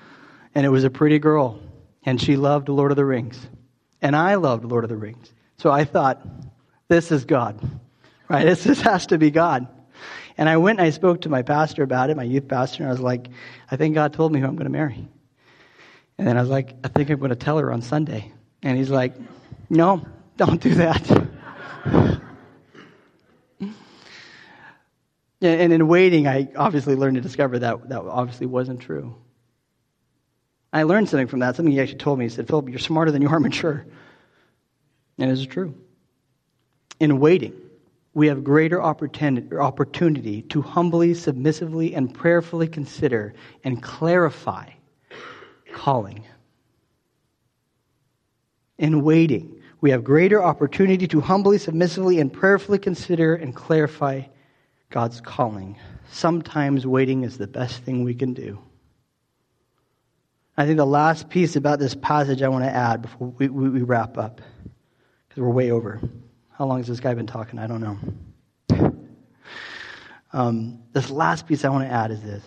and 0.54 0.66
it 0.66 0.68
was 0.68 0.84
a 0.84 0.90
pretty 0.90 1.18
girl, 1.18 1.60
and 2.04 2.20
she 2.20 2.36
loved 2.36 2.68
Lord 2.68 2.90
of 2.90 2.96
the 2.96 3.04
Rings, 3.04 3.38
and 4.02 4.14
I 4.14 4.34
loved 4.34 4.64
Lord 4.64 4.84
of 4.84 4.90
the 4.90 4.96
Rings. 4.96 5.32
So 5.58 5.70
I 5.70 5.84
thought, 5.84 6.20
this 6.88 7.10
is 7.12 7.24
God, 7.24 7.60
right? 8.28 8.44
This, 8.44 8.64
this 8.64 8.80
has 8.82 9.06
to 9.08 9.18
be 9.18 9.30
God. 9.30 9.66
And 10.36 10.48
I 10.48 10.56
went 10.56 10.78
and 10.78 10.86
I 10.86 10.90
spoke 10.90 11.22
to 11.22 11.28
my 11.28 11.42
pastor 11.42 11.82
about 11.82 12.10
it, 12.10 12.16
my 12.16 12.22
youth 12.22 12.46
pastor, 12.46 12.82
and 12.82 12.88
I 12.88 12.92
was 12.92 13.00
like, 13.00 13.28
I 13.70 13.76
think 13.76 13.94
God 13.94 14.12
told 14.12 14.32
me 14.32 14.40
who 14.40 14.46
I'm 14.46 14.54
going 14.56 14.66
to 14.66 14.70
marry. 14.70 15.08
And 16.16 16.26
then 16.26 16.36
I 16.36 16.40
was 16.40 16.50
like, 16.50 16.74
I 16.84 16.88
think 16.88 17.10
I'm 17.10 17.18
going 17.18 17.30
to 17.30 17.36
tell 17.36 17.58
her 17.58 17.72
on 17.72 17.82
Sunday. 17.82 18.32
And 18.62 18.76
he's 18.76 18.90
like, 18.90 19.14
No, 19.68 20.06
don't 20.36 20.60
do 20.60 20.74
that. 20.74 21.28
and 25.40 25.72
in 25.72 25.86
waiting, 25.86 26.26
I 26.26 26.48
obviously 26.56 26.96
learned 26.96 27.16
to 27.16 27.20
discover 27.20 27.58
that 27.60 27.88
that 27.88 28.00
obviously 28.00 28.46
wasn't 28.46 28.80
true. 28.80 29.14
I 30.72 30.82
learned 30.82 31.08
something 31.08 31.28
from 31.28 31.40
that, 31.40 31.56
something 31.56 31.72
he 31.72 31.80
actually 31.80 31.98
told 31.98 32.18
me. 32.18 32.26
He 32.26 32.28
said, 32.28 32.46
Philip, 32.46 32.68
you're 32.68 32.78
smarter 32.78 33.10
than 33.10 33.22
you 33.22 33.28
are 33.28 33.40
mature. 33.48 33.86
And 35.18 35.30
it's 35.30 35.46
true. 35.46 35.74
In 37.00 37.20
waiting, 37.20 37.54
we 38.14 38.26
have 38.26 38.42
greater 38.42 38.82
opportunity 38.82 40.42
to 40.42 40.60
humbly, 40.62 41.14
submissively, 41.14 41.94
and 41.94 42.12
prayerfully 42.12 42.68
consider 42.68 43.34
and 43.64 43.82
clarify 43.82 44.70
calling. 45.72 46.24
In 48.78 49.02
waiting, 49.02 49.60
we 49.80 49.90
have 49.90 50.02
greater 50.02 50.42
opportunity 50.42 51.06
to 51.08 51.20
humbly, 51.20 51.58
submissively, 51.58 52.18
and 52.20 52.32
prayerfully 52.32 52.78
consider 52.78 53.34
and 53.36 53.54
clarify 53.54 54.22
God's 54.90 55.20
calling. 55.20 55.76
Sometimes 56.10 56.86
waiting 56.86 57.24
is 57.24 57.38
the 57.38 57.46
best 57.46 57.82
thing 57.82 58.04
we 58.04 58.14
can 58.14 58.32
do. 58.32 58.58
I 60.56 60.64
think 60.64 60.76
the 60.76 60.86
last 60.86 61.28
piece 61.28 61.56
about 61.56 61.78
this 61.78 61.94
passage 61.94 62.42
I 62.42 62.48
want 62.48 62.64
to 62.64 62.70
add 62.70 63.02
before 63.02 63.28
we, 63.28 63.48
we, 63.48 63.68
we 63.68 63.82
wrap 63.82 64.18
up, 64.18 64.40
because 65.28 65.42
we're 65.42 65.50
way 65.50 65.70
over. 65.70 66.00
How 66.50 66.66
long 66.66 66.78
has 66.78 66.88
this 66.88 67.00
guy 67.00 67.14
been 67.14 67.26
talking? 67.26 67.58
I 67.58 67.66
don't 67.66 67.80
know. 67.80 68.94
Um, 70.32 70.82
this 70.92 71.10
last 71.10 71.46
piece 71.46 71.64
I 71.64 71.68
want 71.70 71.88
to 71.88 71.92
add 71.92 72.10
is 72.10 72.22
this 72.22 72.42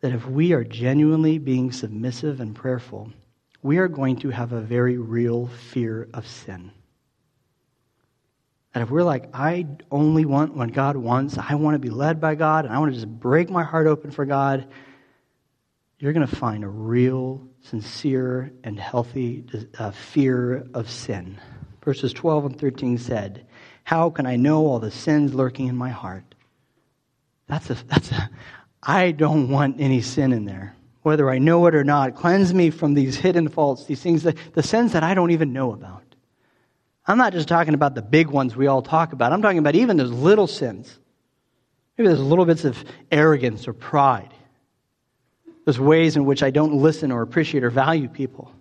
that 0.00 0.12
if 0.12 0.26
we 0.26 0.52
are 0.52 0.64
genuinely 0.64 1.38
being 1.38 1.72
submissive 1.72 2.40
and 2.40 2.54
prayerful, 2.54 3.10
we 3.62 3.78
are 3.78 3.88
going 3.88 4.16
to 4.16 4.28
have 4.28 4.52
a 4.52 4.60
very 4.60 4.98
real 4.98 5.46
fear 5.46 6.08
of 6.12 6.26
sin. 6.26 6.70
And 8.74 8.82
if 8.82 8.90
we're 8.90 9.04
like, 9.04 9.30
I 9.32 9.66
only 9.92 10.24
want 10.24 10.56
what 10.56 10.72
God 10.72 10.96
wants, 10.96 11.38
I 11.38 11.54
want 11.54 11.76
to 11.76 11.78
be 11.78 11.90
led 11.90 12.20
by 12.20 12.34
God, 12.34 12.64
and 12.64 12.74
I 12.74 12.78
want 12.78 12.92
to 12.92 12.96
just 12.96 13.08
break 13.08 13.48
my 13.48 13.62
heart 13.62 13.86
open 13.86 14.10
for 14.10 14.24
God, 14.24 14.66
you're 16.00 16.12
going 16.12 16.26
to 16.26 16.36
find 16.36 16.64
a 16.64 16.68
real, 16.68 17.46
sincere, 17.62 18.52
and 18.64 18.78
healthy 18.78 19.44
uh, 19.78 19.92
fear 19.92 20.66
of 20.74 20.90
sin. 20.90 21.38
Verses 21.84 22.12
12 22.12 22.46
and 22.46 22.60
13 22.60 22.98
said, 22.98 23.46
How 23.84 24.10
can 24.10 24.26
I 24.26 24.34
know 24.34 24.66
all 24.66 24.80
the 24.80 24.90
sins 24.90 25.34
lurking 25.34 25.68
in 25.68 25.76
my 25.76 25.90
heart? 25.90 26.34
That's 27.46 27.70
a, 27.70 27.74
that's 27.86 28.10
a, 28.10 28.28
I 28.82 29.12
don't 29.12 29.50
want 29.50 29.80
any 29.80 30.00
sin 30.00 30.32
in 30.32 30.46
there, 30.46 30.74
whether 31.02 31.30
I 31.30 31.38
know 31.38 31.64
it 31.66 31.76
or 31.76 31.84
not. 31.84 32.16
Cleanse 32.16 32.52
me 32.52 32.70
from 32.70 32.94
these 32.94 33.16
hidden 33.16 33.48
faults, 33.48 33.84
these 33.84 34.02
things, 34.02 34.24
that, 34.24 34.36
the 34.54 34.64
sins 34.64 34.92
that 34.92 35.04
I 35.04 35.14
don't 35.14 35.30
even 35.30 35.52
know 35.52 35.72
about. 35.72 36.13
I'm 37.06 37.18
not 37.18 37.32
just 37.32 37.48
talking 37.48 37.74
about 37.74 37.94
the 37.94 38.02
big 38.02 38.28
ones 38.28 38.56
we 38.56 38.66
all 38.66 38.82
talk 38.82 39.12
about. 39.12 39.32
I'm 39.32 39.42
talking 39.42 39.58
about 39.58 39.74
even 39.74 39.96
those 39.96 40.10
little 40.10 40.46
sins. 40.46 40.98
Maybe 41.96 42.08
there's 42.08 42.20
little 42.20 42.46
bits 42.46 42.64
of 42.64 42.82
arrogance 43.12 43.68
or 43.68 43.72
pride. 43.72 44.32
Those 45.64 45.78
ways 45.78 46.16
in 46.16 46.24
which 46.24 46.42
I 46.42 46.50
don't 46.50 46.74
listen 46.74 47.12
or 47.12 47.22
appreciate 47.22 47.62
or 47.62 47.70
value 47.70 48.08
people. 48.08 48.52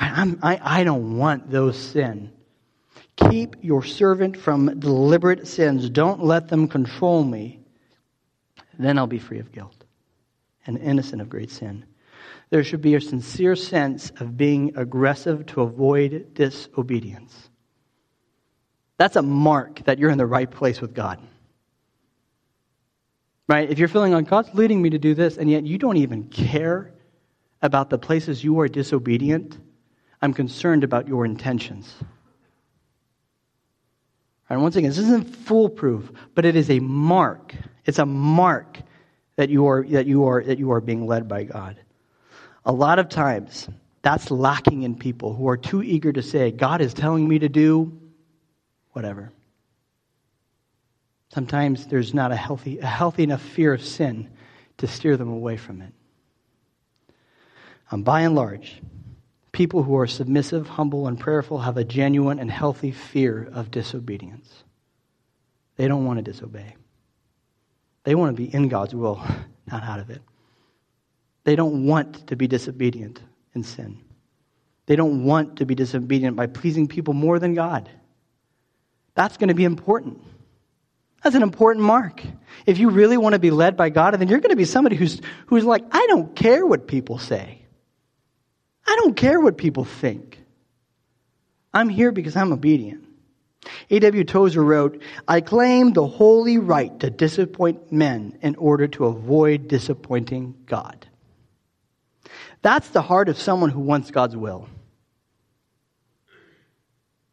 Right? 0.00 0.36
I, 0.42 0.60
I 0.62 0.84
don't 0.84 1.18
want 1.18 1.50
those 1.50 1.76
sin. 1.76 2.32
Keep 3.16 3.56
your 3.62 3.84
servant 3.84 4.36
from 4.36 4.80
deliberate 4.80 5.46
sins. 5.46 5.90
Don't 5.90 6.24
let 6.24 6.48
them 6.48 6.68
control 6.68 7.22
me. 7.22 7.60
Then 8.78 8.98
I'll 8.98 9.06
be 9.06 9.18
free 9.18 9.40
of 9.40 9.52
guilt 9.52 9.84
and 10.66 10.78
innocent 10.78 11.20
of 11.20 11.28
great 11.28 11.50
sin. 11.50 11.84
There 12.50 12.64
should 12.64 12.82
be 12.82 12.96
a 12.96 13.00
sincere 13.00 13.56
sense 13.56 14.10
of 14.18 14.36
being 14.36 14.76
aggressive 14.76 15.46
to 15.46 15.62
avoid 15.62 16.34
disobedience. 16.34 17.48
That's 18.98 19.16
a 19.16 19.22
mark 19.22 19.84
that 19.84 19.98
you're 19.98 20.10
in 20.10 20.18
the 20.18 20.26
right 20.26 20.50
place 20.50 20.80
with 20.80 20.92
God. 20.92 21.20
Right? 23.48 23.70
If 23.70 23.78
you're 23.78 23.88
feeling 23.88 24.12
like 24.12 24.28
God's 24.28 24.52
leading 24.52 24.82
me 24.82 24.90
to 24.90 24.98
do 24.98 25.14
this, 25.14 25.36
and 25.38 25.50
yet 25.50 25.64
you 25.64 25.78
don't 25.78 25.96
even 25.96 26.24
care 26.24 26.92
about 27.62 27.88
the 27.88 27.98
places 27.98 28.44
you 28.44 28.60
are 28.60 28.68
disobedient, 28.68 29.58
I'm 30.20 30.34
concerned 30.34 30.84
about 30.84 31.08
your 31.08 31.24
intentions. 31.24 31.92
And 34.48 34.60
once 34.60 34.76
again, 34.76 34.90
this 34.90 34.98
isn't 34.98 35.34
foolproof, 35.34 36.10
but 36.34 36.44
it 36.44 36.56
is 36.56 36.68
a 36.70 36.80
mark. 36.80 37.54
It's 37.86 37.98
a 37.98 38.06
mark 38.06 38.78
that 39.36 39.48
you 39.48 39.66
are, 39.68 39.84
that 39.84 40.06
you 40.06 40.26
are, 40.26 40.42
that 40.42 40.58
you 40.58 40.72
are 40.72 40.80
being 40.80 41.06
led 41.06 41.28
by 41.28 41.44
God. 41.44 41.76
A 42.64 42.72
lot 42.72 42.98
of 42.98 43.08
times, 43.08 43.68
that's 44.02 44.30
lacking 44.30 44.82
in 44.82 44.96
people 44.96 45.34
who 45.34 45.48
are 45.48 45.56
too 45.56 45.82
eager 45.82 46.12
to 46.12 46.22
say, 46.22 46.50
God 46.50 46.80
is 46.80 46.94
telling 46.94 47.28
me 47.28 47.38
to 47.38 47.48
do 47.48 47.98
whatever. 48.92 49.32
Sometimes 51.32 51.86
there's 51.86 52.12
not 52.12 52.32
a 52.32 52.36
healthy, 52.36 52.78
a 52.78 52.86
healthy 52.86 53.22
enough 53.22 53.42
fear 53.42 53.72
of 53.72 53.82
sin 53.84 54.30
to 54.78 54.86
steer 54.86 55.16
them 55.16 55.28
away 55.28 55.56
from 55.56 55.82
it. 55.82 55.92
Um, 57.90 58.02
by 58.02 58.22
and 58.22 58.34
large, 58.34 58.80
people 59.52 59.82
who 59.82 59.96
are 59.96 60.06
submissive, 60.06 60.66
humble, 60.66 61.06
and 61.06 61.18
prayerful 61.18 61.58
have 61.58 61.76
a 61.76 61.84
genuine 61.84 62.38
and 62.38 62.50
healthy 62.50 62.90
fear 62.90 63.48
of 63.52 63.70
disobedience. 63.70 64.64
They 65.76 65.88
don't 65.88 66.04
want 66.04 66.18
to 66.18 66.22
disobey. 66.22 66.76
They 68.04 68.14
want 68.14 68.36
to 68.36 68.42
be 68.42 68.52
in 68.52 68.68
God's 68.68 68.94
will, 68.94 69.22
not 69.70 69.82
out 69.82 70.00
of 70.00 70.10
it. 70.10 70.22
They 71.44 71.56
don't 71.56 71.86
want 71.86 72.28
to 72.28 72.36
be 72.36 72.46
disobedient 72.46 73.20
in 73.54 73.64
sin. 73.64 74.02
They 74.86 74.96
don't 74.96 75.24
want 75.24 75.56
to 75.56 75.66
be 75.66 75.74
disobedient 75.74 76.36
by 76.36 76.46
pleasing 76.46 76.88
people 76.88 77.14
more 77.14 77.38
than 77.38 77.54
God. 77.54 77.88
That's 79.14 79.36
going 79.36 79.48
to 79.48 79.54
be 79.54 79.64
important. 79.64 80.22
That's 81.22 81.36
an 81.36 81.42
important 81.42 81.84
mark. 81.84 82.22
If 82.66 82.78
you 82.78 82.90
really 82.90 83.16
want 83.16 83.34
to 83.34 83.38
be 83.38 83.50
led 83.50 83.76
by 83.76 83.90
God, 83.90 84.14
then 84.14 84.28
you're 84.28 84.40
going 84.40 84.50
to 84.50 84.56
be 84.56 84.64
somebody 84.64 84.96
who's, 84.96 85.20
who's 85.46 85.64
like, 85.64 85.84
I 85.90 86.06
don't 86.08 86.34
care 86.34 86.64
what 86.66 86.86
people 86.86 87.18
say. 87.18 87.62
I 88.86 88.96
don't 88.96 89.14
care 89.14 89.38
what 89.38 89.58
people 89.58 89.84
think. 89.84 90.42
I'm 91.72 91.88
here 91.88 92.10
because 92.10 92.36
I'm 92.36 92.52
obedient. 92.52 93.04
A.W. 93.90 94.24
Tozer 94.24 94.64
wrote, 94.64 95.02
I 95.28 95.40
claim 95.40 95.92
the 95.92 96.06
holy 96.06 96.58
right 96.58 96.98
to 97.00 97.10
disappoint 97.10 97.92
men 97.92 98.38
in 98.40 98.56
order 98.56 98.88
to 98.88 99.04
avoid 99.04 99.68
disappointing 99.68 100.54
God. 100.66 101.06
That's 102.62 102.88
the 102.90 103.02
heart 103.02 103.28
of 103.28 103.38
someone 103.38 103.70
who 103.70 103.80
wants 103.80 104.10
God's 104.10 104.36
will. 104.36 104.68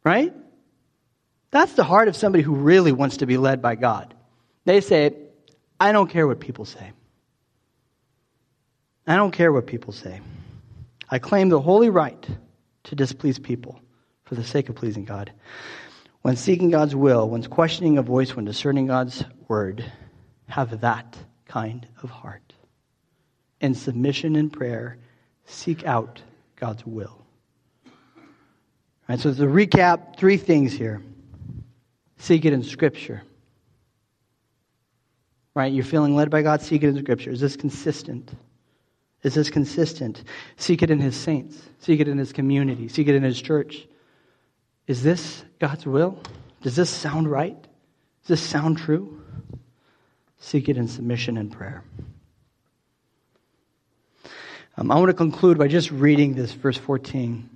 Right? 0.04 0.34
That's 1.50 1.72
the 1.74 1.84
heart 1.84 2.08
of 2.08 2.16
somebody 2.16 2.42
who 2.42 2.54
really 2.54 2.92
wants 2.92 3.18
to 3.18 3.26
be 3.26 3.36
led 3.36 3.60
by 3.62 3.74
God. 3.74 4.14
They 4.64 4.80
say, 4.80 5.14
I 5.80 5.92
don't 5.92 6.10
care 6.10 6.26
what 6.26 6.40
people 6.40 6.64
say. 6.64 6.92
I 9.06 9.16
don't 9.16 9.32
care 9.32 9.52
what 9.52 9.66
people 9.66 9.92
say. 9.92 10.20
I 11.10 11.18
claim 11.18 11.48
the 11.48 11.60
holy 11.60 11.88
right 11.88 12.26
to 12.84 12.94
displease 12.94 13.38
people 13.38 13.80
for 14.24 14.34
the 14.34 14.44
sake 14.44 14.68
of 14.68 14.76
pleasing 14.76 15.04
God. 15.04 15.32
When 16.20 16.36
seeking 16.36 16.70
God's 16.70 16.94
will, 16.94 17.28
when 17.28 17.42
questioning 17.44 17.96
a 17.96 18.02
voice, 18.02 18.36
when 18.36 18.44
discerning 18.44 18.86
God's 18.86 19.24
word, 19.46 19.90
have 20.48 20.82
that 20.82 21.16
kind 21.46 21.86
of 22.02 22.10
heart. 22.10 22.52
In 23.60 23.74
submission 23.74 24.36
and 24.36 24.52
prayer, 24.52 24.98
seek 25.48 25.84
out 25.84 26.22
God's 26.56 26.86
will. 26.86 27.24
Right, 29.08 29.18
so 29.18 29.32
to 29.32 29.42
recap, 29.42 30.16
three 30.18 30.36
things 30.36 30.72
here. 30.72 31.02
Seek 32.18 32.44
it 32.44 32.52
in 32.52 32.62
Scripture. 32.62 33.22
Right? 35.54 35.72
You're 35.72 35.84
feeling 35.84 36.14
led 36.14 36.30
by 36.30 36.42
God, 36.42 36.60
seek 36.60 36.82
it 36.82 36.88
in 36.88 36.98
Scripture. 36.98 37.30
Is 37.30 37.40
this 37.40 37.56
consistent? 37.56 38.30
Is 39.22 39.34
this 39.34 39.50
consistent? 39.50 40.22
Seek 40.56 40.82
it 40.82 40.90
in 40.90 41.00
his 41.00 41.16
saints, 41.16 41.60
seek 41.80 42.00
it 42.00 42.08
in 42.08 42.18
his 42.18 42.32
community, 42.32 42.88
seek 42.88 43.08
it 43.08 43.14
in 43.14 43.22
his 43.22 43.40
church. 43.40 43.88
Is 44.86 45.02
this 45.02 45.44
God's 45.58 45.86
will? 45.86 46.22
Does 46.62 46.76
this 46.76 46.90
sound 46.90 47.30
right? 47.30 47.60
Does 47.60 48.28
this 48.28 48.42
sound 48.42 48.78
true? 48.78 49.22
Seek 50.38 50.68
it 50.68 50.76
in 50.76 50.86
submission 50.86 51.36
and 51.36 51.50
prayer. 51.50 51.82
Um, 54.78 54.92
I 54.92 54.94
want 54.94 55.08
to 55.08 55.14
conclude 55.14 55.58
by 55.58 55.66
just 55.66 55.90
reading 55.90 56.34
this 56.34 56.52
verse 56.52 56.76
14. 56.76 57.50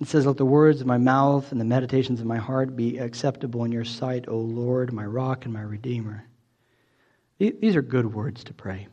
It 0.00 0.06
says, 0.06 0.26
Let 0.26 0.36
the 0.36 0.44
words 0.44 0.80
of 0.80 0.86
my 0.86 0.96
mouth 0.96 1.50
and 1.50 1.60
the 1.60 1.64
meditations 1.64 2.20
of 2.20 2.26
my 2.26 2.36
heart 2.36 2.76
be 2.76 2.98
acceptable 2.98 3.64
in 3.64 3.72
your 3.72 3.84
sight, 3.84 4.28
O 4.28 4.36
Lord, 4.36 4.92
my 4.92 5.04
rock 5.04 5.44
and 5.44 5.52
my 5.52 5.60
redeemer. 5.60 6.24
These 7.40 7.74
are 7.74 7.82
good 7.82 8.14
words 8.14 8.44
to 8.44 8.54
pray. 8.54 8.86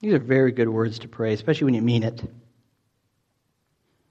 These 0.00 0.14
are 0.14 0.18
very 0.18 0.50
good 0.50 0.68
words 0.68 0.98
to 1.00 1.08
pray, 1.08 1.32
especially 1.32 1.66
when 1.66 1.74
you 1.74 1.82
mean 1.82 2.02
it. 2.02 2.20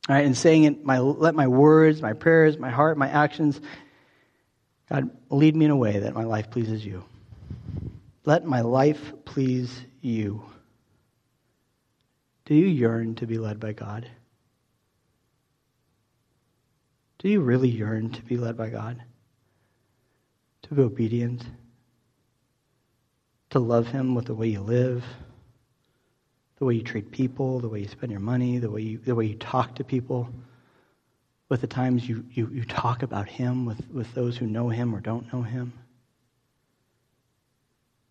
All 0.07 0.15
right, 0.15 0.25
and 0.25 0.37
saying 0.37 0.63
it, 0.63 0.85
my, 0.85 0.99
let 0.99 1.35
my 1.35 1.47
words, 1.47 2.01
my 2.01 2.13
prayers, 2.13 2.57
my 2.57 2.69
heart, 2.69 2.97
my 2.97 3.09
actions, 3.09 3.59
God, 4.89 5.09
lead 5.29 5.53
me 5.53 5.65
in 5.65 5.71
a 5.71 5.75
way 5.75 5.99
that 5.99 6.13
my 6.13 6.23
life 6.23 6.49
pleases 6.49 6.85
you. 6.85 7.03
Let 8.23 8.45
my 8.45 8.61
life 8.61 9.11
please 9.25 9.81
you. 9.99 10.45
Do 12.45 12.53
you 12.53 12.67
yearn 12.67 13.15
to 13.15 13.25
be 13.25 13.39
led 13.39 13.59
by 13.59 13.73
God? 13.73 14.07
Do 17.17 17.27
you 17.27 17.41
really 17.41 17.69
yearn 17.69 18.11
to 18.11 18.21
be 18.21 18.37
led 18.37 18.55
by 18.55 18.69
God? 18.69 19.01
To 20.63 20.75
be 20.75 20.83
obedient? 20.83 21.43
To 23.49 23.59
love 23.59 23.87
Him 23.87 24.13
with 24.13 24.25
the 24.25 24.35
way 24.35 24.47
you 24.47 24.61
live? 24.61 25.03
The 26.59 26.65
way 26.65 26.75
you 26.75 26.83
treat 26.83 27.09
people? 27.09 27.59
The 27.59 27.67
way 27.67 27.79
you 27.79 27.87
spend 27.87 28.11
your 28.11 28.21
money? 28.21 28.59
The 28.59 28.69
way 28.69 28.81
you, 28.81 28.97
the 28.99 29.15
way 29.15 29.25
you 29.25 29.35
talk 29.37 29.73
to 29.75 29.83
people? 29.83 30.29
With 31.49 31.61
the 31.61 31.67
times 31.67 32.07
you, 32.07 32.25
you, 32.31 32.47
you 32.53 32.63
talk 32.63 33.01
about 33.01 33.27
Him 33.27 33.65
with, 33.65 33.89
with 33.91 34.13
those 34.13 34.37
who 34.37 34.45
know 34.45 34.69
Him 34.69 34.93
or 34.93 34.99
don't 34.99 35.33
know 35.33 35.41
Him? 35.41 35.73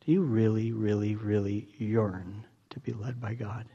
Do 0.04 0.10
you 0.10 0.22
really, 0.22 0.72
really, 0.72 1.14
really 1.14 1.68
yearn 1.78 2.44
to 2.70 2.80
be 2.80 2.92
led 2.92 3.20
by 3.20 3.34
God? 3.34 3.66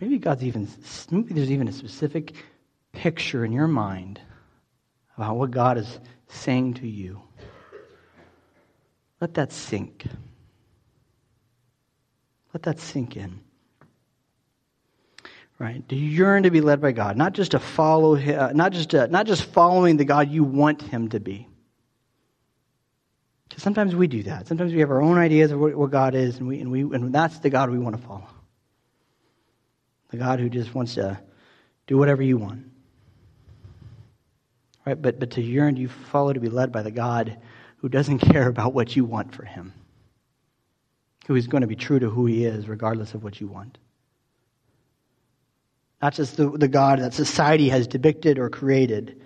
Maybe 0.00 0.18
God's 0.18 0.44
even, 0.44 0.68
maybe 1.10 1.34
there's 1.34 1.50
even 1.50 1.68
a 1.68 1.72
specific 1.72 2.34
picture 2.92 3.44
in 3.44 3.52
your 3.52 3.68
mind 3.68 4.20
about 5.16 5.36
what 5.36 5.50
God 5.50 5.78
is 5.78 5.98
saying 6.28 6.74
to 6.74 6.88
you. 6.88 7.20
Let 9.20 9.34
that 9.34 9.52
sink. 9.52 10.04
Let 12.52 12.64
that 12.64 12.80
sink 12.80 13.16
in. 13.16 13.40
Right? 15.58 15.86
Do 15.86 15.94
you 15.96 16.08
yearn 16.08 16.42
to 16.42 16.50
be 16.50 16.60
led 16.60 16.80
by 16.80 16.92
God? 16.92 17.16
Not 17.16 17.32
just 17.32 17.52
to 17.52 17.60
follow 17.60 18.16
him, 18.16 18.38
uh, 18.38 18.52
not 18.52 18.72
just 18.72 18.90
to, 18.90 19.06
not 19.06 19.26
just 19.26 19.44
following 19.44 19.96
the 19.96 20.04
God 20.04 20.28
you 20.28 20.42
want 20.42 20.82
him 20.82 21.08
to 21.10 21.20
be. 21.20 21.48
Because 23.48 23.62
sometimes 23.62 23.94
we 23.94 24.08
do 24.08 24.24
that. 24.24 24.48
Sometimes 24.48 24.72
we 24.72 24.80
have 24.80 24.90
our 24.90 25.00
own 25.00 25.16
ideas 25.16 25.52
of 25.52 25.60
what, 25.60 25.74
what 25.76 25.92
God 25.92 26.16
is, 26.16 26.38
and 26.38 26.48
we, 26.48 26.60
and 26.60 26.72
we 26.72 26.80
and 26.80 27.14
that's 27.14 27.38
the 27.38 27.50
God 27.50 27.70
we 27.70 27.78
want 27.78 27.96
to 27.96 28.02
follow. 28.02 28.26
The 30.10 30.16
God 30.16 30.40
who 30.40 30.48
just 30.48 30.74
wants 30.74 30.94
to 30.94 31.20
do 31.86 31.98
whatever 31.98 32.22
you 32.22 32.38
want. 32.38 32.64
Right? 34.86 35.00
But, 35.00 35.18
but 35.18 35.32
to 35.32 35.42
yearn, 35.42 35.76
you 35.76 35.88
follow 35.88 36.32
to 36.32 36.40
be 36.40 36.48
led 36.48 36.72
by 36.72 36.82
the 36.82 36.90
God 36.90 37.38
who 37.78 37.88
doesn't 37.88 38.18
care 38.30 38.48
about 38.48 38.74
what 38.74 38.96
you 38.96 39.04
want 39.04 39.34
for 39.34 39.44
him, 39.44 39.72
who 41.26 41.34
is 41.34 41.46
going 41.46 41.62
to 41.62 41.66
be 41.66 41.76
true 41.76 41.98
to 41.98 42.10
who 42.10 42.26
he 42.26 42.44
is, 42.44 42.68
regardless 42.68 43.14
of 43.14 43.22
what 43.22 43.40
you 43.40 43.46
want. 43.46 43.78
Not 46.02 46.12
just 46.12 46.36
the, 46.36 46.50
the 46.50 46.68
God 46.68 46.98
that 46.98 47.14
society 47.14 47.70
has 47.70 47.86
depicted 47.86 48.38
or 48.38 48.50
created, 48.50 49.22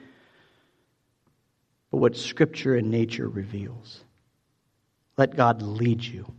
but 1.90 1.98
what 1.98 2.16
Scripture 2.16 2.76
and 2.76 2.90
nature 2.90 3.28
reveals. 3.28 4.04
Let 5.16 5.34
God 5.34 5.62
lead 5.62 6.04
you. 6.04 6.32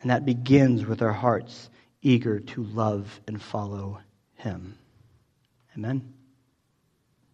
And 0.00 0.10
that 0.10 0.24
begins 0.24 0.86
with 0.86 1.02
our 1.02 1.12
hearts 1.12 1.68
eager 2.04 2.38
to 2.38 2.62
love 2.62 3.20
and 3.26 3.42
follow 3.42 3.98
him. 4.34 4.78
Amen? 5.76 6.12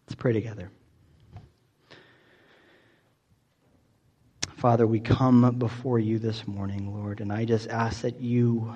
Let's 0.07 0.15
pray 0.15 0.33
together. 0.33 0.71
Father, 4.55 4.87
we 4.87 4.99
come 4.99 5.55
before 5.57 5.99
you 5.99 6.19
this 6.19 6.47
morning, 6.47 6.95
Lord, 6.95 7.19
and 7.19 7.31
I 7.31 7.45
just 7.45 7.67
ask 7.67 8.01
that 8.01 8.21
you, 8.21 8.73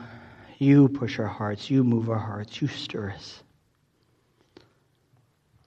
you 0.58 0.90
push 0.90 1.20
our 1.20 1.28
hearts, 1.28 1.70
you 1.70 1.84
move 1.84 2.10
our 2.10 2.20
hearts, 2.20 2.62
you 2.62 2.68
stir 2.68 3.12
us. 3.12 3.42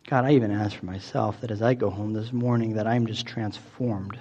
God, 0.09 0.24
I 0.24 0.33
even 0.33 0.51
ask 0.51 0.76
for 0.76 0.87
myself 0.87 1.41
that 1.41 1.51
as 1.51 1.62
I 1.62 1.74
go 1.74 1.89
home 1.89 2.12
this 2.12 2.33
morning, 2.33 2.74
that 2.74 2.87
I'm 2.87 3.07
just 3.07 3.26
transformed, 3.26 4.18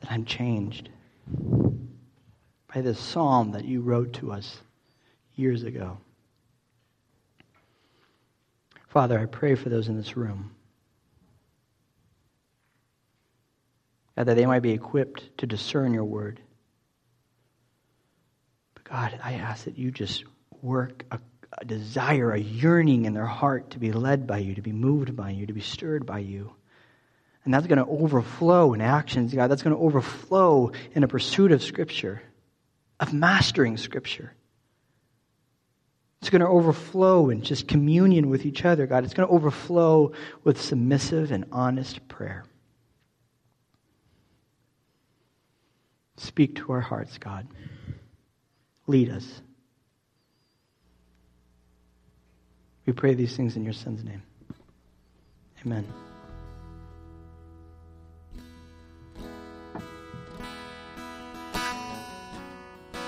that 0.00 0.12
I'm 0.12 0.24
changed 0.24 0.90
by 2.74 2.80
this 2.80 2.98
psalm 2.98 3.52
that 3.52 3.64
you 3.64 3.80
wrote 3.80 4.14
to 4.14 4.32
us 4.32 4.58
years 5.34 5.62
ago. 5.62 5.98
Father, 8.88 9.18
I 9.18 9.26
pray 9.26 9.54
for 9.54 9.68
those 9.68 9.88
in 9.88 9.96
this 9.96 10.16
room. 10.16 10.54
God, 14.16 14.26
that 14.26 14.36
they 14.36 14.46
might 14.46 14.60
be 14.60 14.72
equipped 14.72 15.38
to 15.38 15.46
discern 15.46 15.94
your 15.94 16.04
word. 16.04 16.40
But 18.74 18.84
God, 18.84 19.20
I 19.22 19.34
ask 19.34 19.64
that 19.64 19.78
you 19.78 19.90
just 19.90 20.24
work 20.60 21.04
a, 21.10 21.18
a 21.56 21.64
desire, 21.64 22.32
a 22.32 22.38
yearning 22.38 23.06
in 23.06 23.14
their 23.14 23.26
heart 23.26 23.70
to 23.70 23.78
be 23.78 23.92
led 23.92 24.26
by 24.26 24.38
you, 24.38 24.54
to 24.54 24.62
be 24.62 24.72
moved 24.72 25.16
by 25.16 25.30
you, 25.30 25.46
to 25.46 25.54
be 25.54 25.62
stirred 25.62 26.04
by 26.04 26.18
you. 26.18 26.52
And 27.44 27.52
that's 27.52 27.66
going 27.66 27.78
to 27.78 27.86
overflow 27.86 28.74
in 28.74 28.80
actions, 28.80 29.34
God. 29.34 29.48
That's 29.48 29.62
going 29.62 29.74
to 29.74 29.82
overflow 29.82 30.72
in 30.92 31.02
a 31.02 31.08
pursuit 31.08 31.50
of 31.50 31.62
Scripture 31.62 32.22
of 33.02 33.12
mastering 33.12 33.76
Scripture. 33.76 34.32
It's 36.20 36.30
going 36.30 36.40
to 36.40 36.46
overflow 36.46 37.30
in 37.30 37.42
just 37.42 37.66
communion 37.66 38.30
with 38.30 38.46
each 38.46 38.64
other, 38.64 38.86
God. 38.86 39.02
It's 39.02 39.12
going 39.12 39.28
to 39.28 39.34
overflow 39.34 40.12
with 40.44 40.62
submissive 40.62 41.32
and 41.32 41.44
honest 41.50 42.06
prayer. 42.06 42.44
Speak 46.16 46.54
to 46.56 46.70
our 46.70 46.80
hearts, 46.80 47.18
God. 47.18 47.48
Lead 48.86 49.10
us. 49.10 49.42
We 52.86 52.92
pray 52.92 53.14
these 53.14 53.36
things 53.36 53.56
in 53.56 53.64
your 53.64 53.72
Son's 53.72 54.04
name. 54.04 54.22
Amen. 55.66 55.84